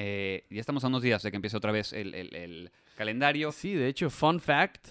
Eh, 0.00 0.44
ya 0.50 0.60
estamos 0.60 0.84
a 0.84 0.86
unos 0.86 1.02
días 1.02 1.22
de 1.24 1.30
que 1.32 1.36
empiece 1.36 1.56
otra 1.56 1.72
vez 1.72 1.92
el, 1.92 2.14
el- 2.14 2.34
el 2.36 2.70
calendario. 2.96 3.50
Sí, 3.50 3.74
de 3.74 3.88
hecho, 3.88 4.10
fun 4.10 4.38
fact, 4.38 4.88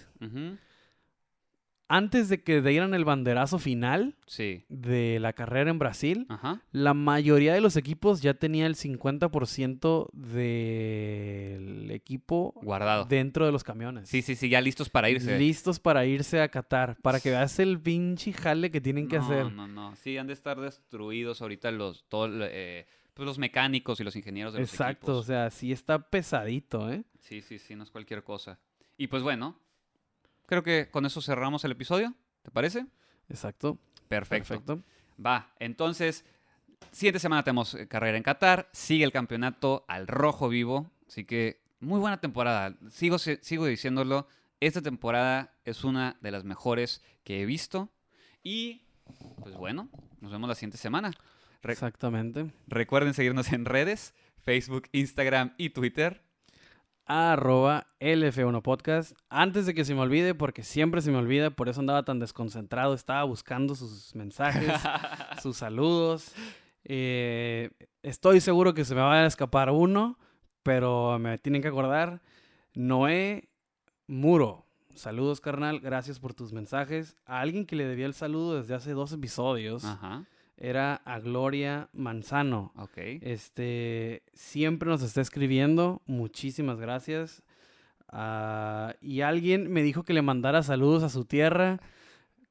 antes 1.90 2.28
de 2.28 2.42
que 2.42 2.60
dieran 2.60 2.92
el 2.92 3.06
banderazo 3.06 3.58
final 3.58 4.14
Sí. 4.26 4.66
de 4.68 5.18
la 5.20 5.32
carrera 5.32 5.70
en 5.70 5.78
Brasil, 5.78 6.26
Ajá. 6.28 6.60
La 6.70 6.92
mayoría 6.92 7.54
de 7.54 7.62
los 7.62 7.76
equipos 7.76 8.20
ya 8.20 8.34
tenía 8.34 8.66
el 8.66 8.74
50% 8.76 10.10
del 10.12 11.90
equipo 11.90 12.52
Guardado. 12.62 13.06
dentro 13.06 13.46
de 13.46 13.52
los 13.52 13.64
camiones. 13.64 14.10
Sí, 14.10 14.20
sí, 14.20 14.34
sí, 14.36 14.50
ya 14.50 14.60
listos 14.60 14.90
para 14.90 15.08
irse. 15.08 15.38
Listos 15.38 15.80
para 15.80 16.04
irse 16.04 16.42
a 16.42 16.48
Qatar. 16.50 16.96
Para 17.00 17.20
que 17.20 17.30
veas 17.30 17.58
el 17.58 17.80
pinche 17.80 18.34
jale 18.34 18.70
que 18.70 18.82
tienen 18.82 19.08
que 19.08 19.16
no, 19.16 19.24
hacer. 19.24 19.52
No, 19.52 19.66
no, 19.66 19.96
Sí, 19.96 20.18
han 20.18 20.26
de 20.26 20.34
estar 20.34 20.60
destruidos 20.60 21.40
ahorita 21.40 21.70
los, 21.70 22.04
todo, 22.08 22.28
eh, 22.44 22.86
pues 23.18 23.26
los 23.26 23.38
mecánicos 23.40 23.98
y 23.98 24.04
los 24.04 24.14
ingenieros 24.14 24.52
de 24.52 24.60
los 24.60 24.70
Exacto, 24.70 25.06
o 25.06 25.10
equipos. 25.10 25.26
sea, 25.26 25.50
sí 25.50 25.72
está 25.72 25.98
pesadito, 25.98 26.88
¿eh? 26.88 27.02
Sí, 27.18 27.42
sí, 27.42 27.58
sí, 27.58 27.74
no 27.74 27.82
es 27.82 27.90
cualquier 27.90 28.22
cosa. 28.22 28.60
Y 28.96 29.08
pues 29.08 29.24
bueno, 29.24 29.58
creo 30.46 30.62
que 30.62 30.88
con 30.88 31.04
eso 31.04 31.20
cerramos 31.20 31.64
el 31.64 31.72
episodio. 31.72 32.14
¿Te 32.42 32.52
parece? 32.52 32.86
Exacto. 33.28 33.76
Perfecto. 34.06 34.48
Perfecto. 34.48 34.82
Va, 35.20 35.52
entonces, 35.58 36.24
siguiente 36.92 37.18
semana 37.18 37.42
tenemos 37.42 37.74
eh, 37.74 37.88
carrera 37.88 38.16
en 38.16 38.22
Qatar, 38.22 38.68
sigue 38.72 39.02
el 39.02 39.10
campeonato 39.10 39.84
al 39.88 40.06
rojo 40.06 40.48
vivo, 40.48 40.88
así 41.08 41.24
que 41.24 41.60
muy 41.80 41.98
buena 41.98 42.20
temporada. 42.20 42.76
Sigo, 42.88 43.18
sigo 43.18 43.66
diciéndolo, 43.66 44.28
esta 44.60 44.80
temporada 44.80 45.56
es 45.64 45.82
una 45.82 46.16
de 46.20 46.30
las 46.30 46.44
mejores 46.44 47.02
que 47.24 47.42
he 47.42 47.46
visto. 47.46 47.88
Y, 48.44 48.82
pues 49.40 49.56
bueno, 49.56 49.88
nos 50.20 50.30
vemos 50.30 50.48
la 50.48 50.54
siguiente 50.54 50.78
semana. 50.78 51.10
Re- 51.62 51.72
Exactamente. 51.72 52.50
recuerden 52.66 53.14
seguirnos 53.14 53.52
en 53.52 53.64
redes, 53.64 54.14
Facebook, 54.42 54.88
Instagram 54.92 55.54
y 55.58 55.70
Twitter. 55.70 56.22
Arroba 57.10 57.86
LF1 58.00 58.60
Podcast. 58.62 59.12
Antes 59.30 59.64
de 59.64 59.72
que 59.74 59.84
se 59.86 59.94
me 59.94 60.00
olvide, 60.02 60.34
porque 60.34 60.62
siempre 60.62 61.00
se 61.00 61.10
me 61.10 61.16
olvida, 61.16 61.48
por 61.50 61.68
eso 61.70 61.80
andaba 61.80 62.02
tan 62.02 62.18
desconcentrado, 62.18 62.92
estaba 62.94 63.24
buscando 63.24 63.74
sus 63.74 64.14
mensajes. 64.14 64.70
sus 65.42 65.56
saludos. 65.56 66.32
Eh, 66.84 67.70
estoy 68.02 68.40
seguro 68.40 68.74
que 68.74 68.84
se 68.84 68.94
me 68.94 69.00
va 69.00 69.22
a 69.22 69.26
escapar 69.26 69.70
uno, 69.70 70.18
pero 70.62 71.18
me 71.18 71.38
tienen 71.38 71.62
que 71.62 71.68
acordar. 71.68 72.20
Noé 72.74 73.48
Muro. 74.06 74.66
Saludos, 74.94 75.40
carnal. 75.40 75.80
Gracias 75.80 76.18
por 76.20 76.34
tus 76.34 76.52
mensajes. 76.52 77.16
A 77.24 77.40
alguien 77.40 77.64
que 77.64 77.76
le 77.76 77.86
debía 77.86 78.04
el 78.06 78.14
saludo 78.14 78.58
desde 78.60 78.74
hace 78.74 78.92
dos 78.92 79.12
episodios 79.12 79.84
Ajá, 79.84 80.24
era 80.58 80.96
a 81.04 81.18
Gloria 81.20 81.88
Manzano. 81.92 82.72
ok. 82.76 82.98
Este 83.22 84.22
siempre 84.34 84.88
nos 84.88 85.02
está 85.02 85.20
escribiendo. 85.20 86.02
Muchísimas 86.06 86.78
gracias. 86.78 87.42
Ah, 88.08 88.94
y 89.00 89.20
alguien 89.20 89.70
me 89.70 89.82
dijo 89.82 90.02
que 90.02 90.12
le 90.12 90.22
mandara 90.22 90.62
saludos 90.62 91.02
a 91.02 91.08
su 91.08 91.24
tierra. 91.24 91.80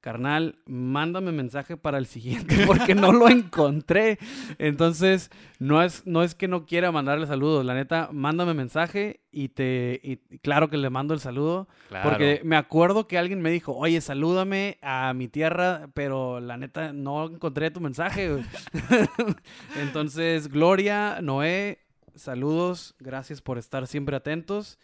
Carnal, 0.07 0.55
mándame 0.65 1.33
mensaje 1.33 1.75
para 1.75 1.97
el 1.97 2.05
siguiente 2.05 2.55
porque 2.65 2.95
no 2.95 3.11
lo 3.11 3.27
encontré. 3.27 4.17
Entonces, 4.57 5.29
no 5.59 5.83
es, 5.83 6.07
no 6.07 6.23
es 6.23 6.33
que 6.33 6.47
no 6.47 6.65
quiera 6.65 6.93
mandarle 6.93 7.27
saludos. 7.27 7.65
La 7.65 7.73
neta, 7.73 8.07
mándame 8.13 8.53
mensaje 8.53 9.19
y 9.33 9.49
te. 9.49 9.99
y 10.01 10.15
claro 10.37 10.69
que 10.69 10.77
le 10.77 10.89
mando 10.89 11.13
el 11.13 11.19
saludo. 11.19 11.67
Claro. 11.89 12.09
Porque 12.09 12.39
me 12.45 12.55
acuerdo 12.55 13.05
que 13.05 13.17
alguien 13.17 13.41
me 13.41 13.51
dijo, 13.51 13.75
oye, 13.75 13.99
salúdame 13.99 14.77
a 14.81 15.13
mi 15.13 15.27
tierra, 15.27 15.89
pero 15.93 16.39
la 16.39 16.55
neta 16.55 16.93
no 16.93 17.25
encontré 17.25 17.69
tu 17.69 17.81
mensaje. 17.81 18.31
güey". 18.31 18.45
Entonces, 19.75 20.47
Gloria, 20.47 21.19
Noé, 21.21 21.79
saludos, 22.15 22.95
gracias 22.99 23.41
por 23.41 23.57
estar 23.57 23.85
siempre 23.87 24.15
atentos. 24.15 24.79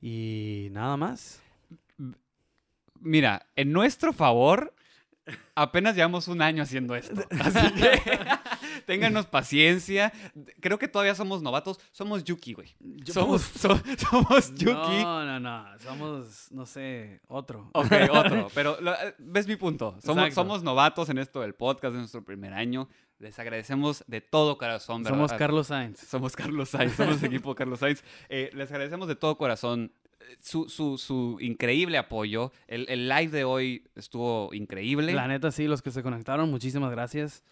Y 0.00 0.68
nada 0.70 0.96
más. 0.96 1.42
Mira, 3.00 3.46
en 3.56 3.72
nuestro 3.72 4.12
favor, 4.12 4.74
apenas 5.54 5.94
llevamos 5.96 6.28
un 6.28 6.42
año 6.42 6.62
haciendo 6.62 6.94
esto. 6.94 7.22
Así 7.40 7.72
que 7.72 8.00
ténganos 8.86 9.26
paciencia. 9.26 10.12
Creo 10.60 10.78
que 10.78 10.88
todavía 10.88 11.14
somos 11.14 11.42
novatos. 11.42 11.78
Somos 11.92 12.24
Yuki, 12.24 12.52
güey. 12.54 12.76
Somos, 13.06 13.42
so- 13.42 13.80
somos 14.10 14.54
Yuki. 14.54 15.02
No, 15.02 15.24
no, 15.24 15.40
no. 15.40 15.78
Somos, 15.78 16.48
no 16.50 16.66
sé, 16.66 17.20
otro. 17.28 17.70
Ok, 17.74 17.92
otro. 18.12 18.48
Pero 18.54 18.80
lo- 18.80 18.94
ves 19.18 19.46
mi 19.46 19.56
punto. 19.56 19.96
Somos, 20.02 20.34
somos 20.34 20.62
novatos 20.62 21.08
en 21.10 21.18
esto 21.18 21.40
del 21.40 21.54
podcast, 21.54 21.94
es 21.94 21.98
nuestro 22.00 22.24
primer 22.24 22.52
año. 22.54 22.88
Les 23.18 23.38
agradecemos 23.38 24.02
de 24.06 24.22
todo 24.22 24.56
corazón. 24.56 25.02
¿verdad? 25.02 25.16
Somos 25.18 25.32
Carlos 25.34 25.66
Sainz. 25.66 25.98
Somos 26.00 26.34
Carlos 26.36 26.70
Sainz, 26.70 26.94
somos 26.96 27.22
equipo 27.22 27.54
Carlos 27.54 27.78
Sainz. 27.80 28.02
Eh, 28.30 28.50
les 28.54 28.70
agradecemos 28.70 29.08
de 29.08 29.14
todo 29.16 29.36
corazón 29.36 29.92
su, 30.40 30.68
su, 30.68 30.98
su 30.98 31.38
increíble 31.40 31.98
apoyo. 31.98 32.52
El, 32.68 32.86
el 32.88 33.08
live 33.08 33.28
de 33.28 33.44
hoy 33.44 33.84
estuvo 33.94 34.52
increíble. 34.52 35.12
La 35.12 35.28
neta, 35.28 35.50
sí, 35.50 35.66
los 35.66 35.82
que 35.82 35.90
se 35.90 36.02
conectaron, 36.02 36.50
muchísimas 36.50 36.90
gracias. 36.90 37.42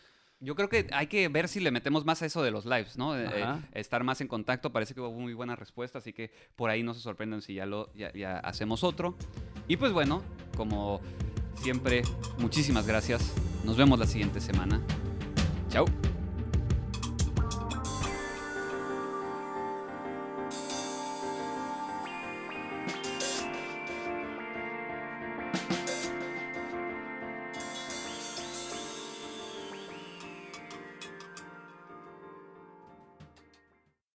Yo 0.40 0.54
creo 0.54 0.68
que 0.68 0.86
hay 0.92 1.08
que 1.08 1.28
ver 1.28 1.48
si 1.48 1.58
le 1.58 1.72
metemos 1.72 2.04
más 2.04 2.22
a 2.22 2.26
eso 2.26 2.42
de 2.42 2.52
los 2.52 2.64
lives, 2.64 2.96
¿no? 2.96 3.18
Eh, 3.18 3.28
eh, 3.28 3.60
estar 3.72 4.04
más 4.04 4.20
en 4.20 4.28
contacto. 4.28 4.70
Parece 4.70 4.94
que 4.94 5.00
hubo 5.00 5.10
muy 5.10 5.34
buena 5.34 5.56
respuesta, 5.56 5.98
así 5.98 6.12
que 6.12 6.30
por 6.54 6.70
ahí 6.70 6.84
no 6.84 6.94
se 6.94 7.00
sorprendan 7.00 7.42
si 7.42 7.54
ya, 7.54 7.66
lo, 7.66 7.92
ya, 7.94 8.12
ya 8.12 8.38
hacemos 8.38 8.84
otro. 8.84 9.16
Y 9.66 9.76
pues 9.76 9.92
bueno, 9.92 10.22
como 10.56 11.00
siempre, 11.56 12.02
muchísimas 12.38 12.86
gracias. 12.86 13.34
Nos 13.64 13.76
vemos 13.76 13.98
la 13.98 14.06
siguiente 14.06 14.40
semana. 14.40 14.80
Chao. 15.70 15.86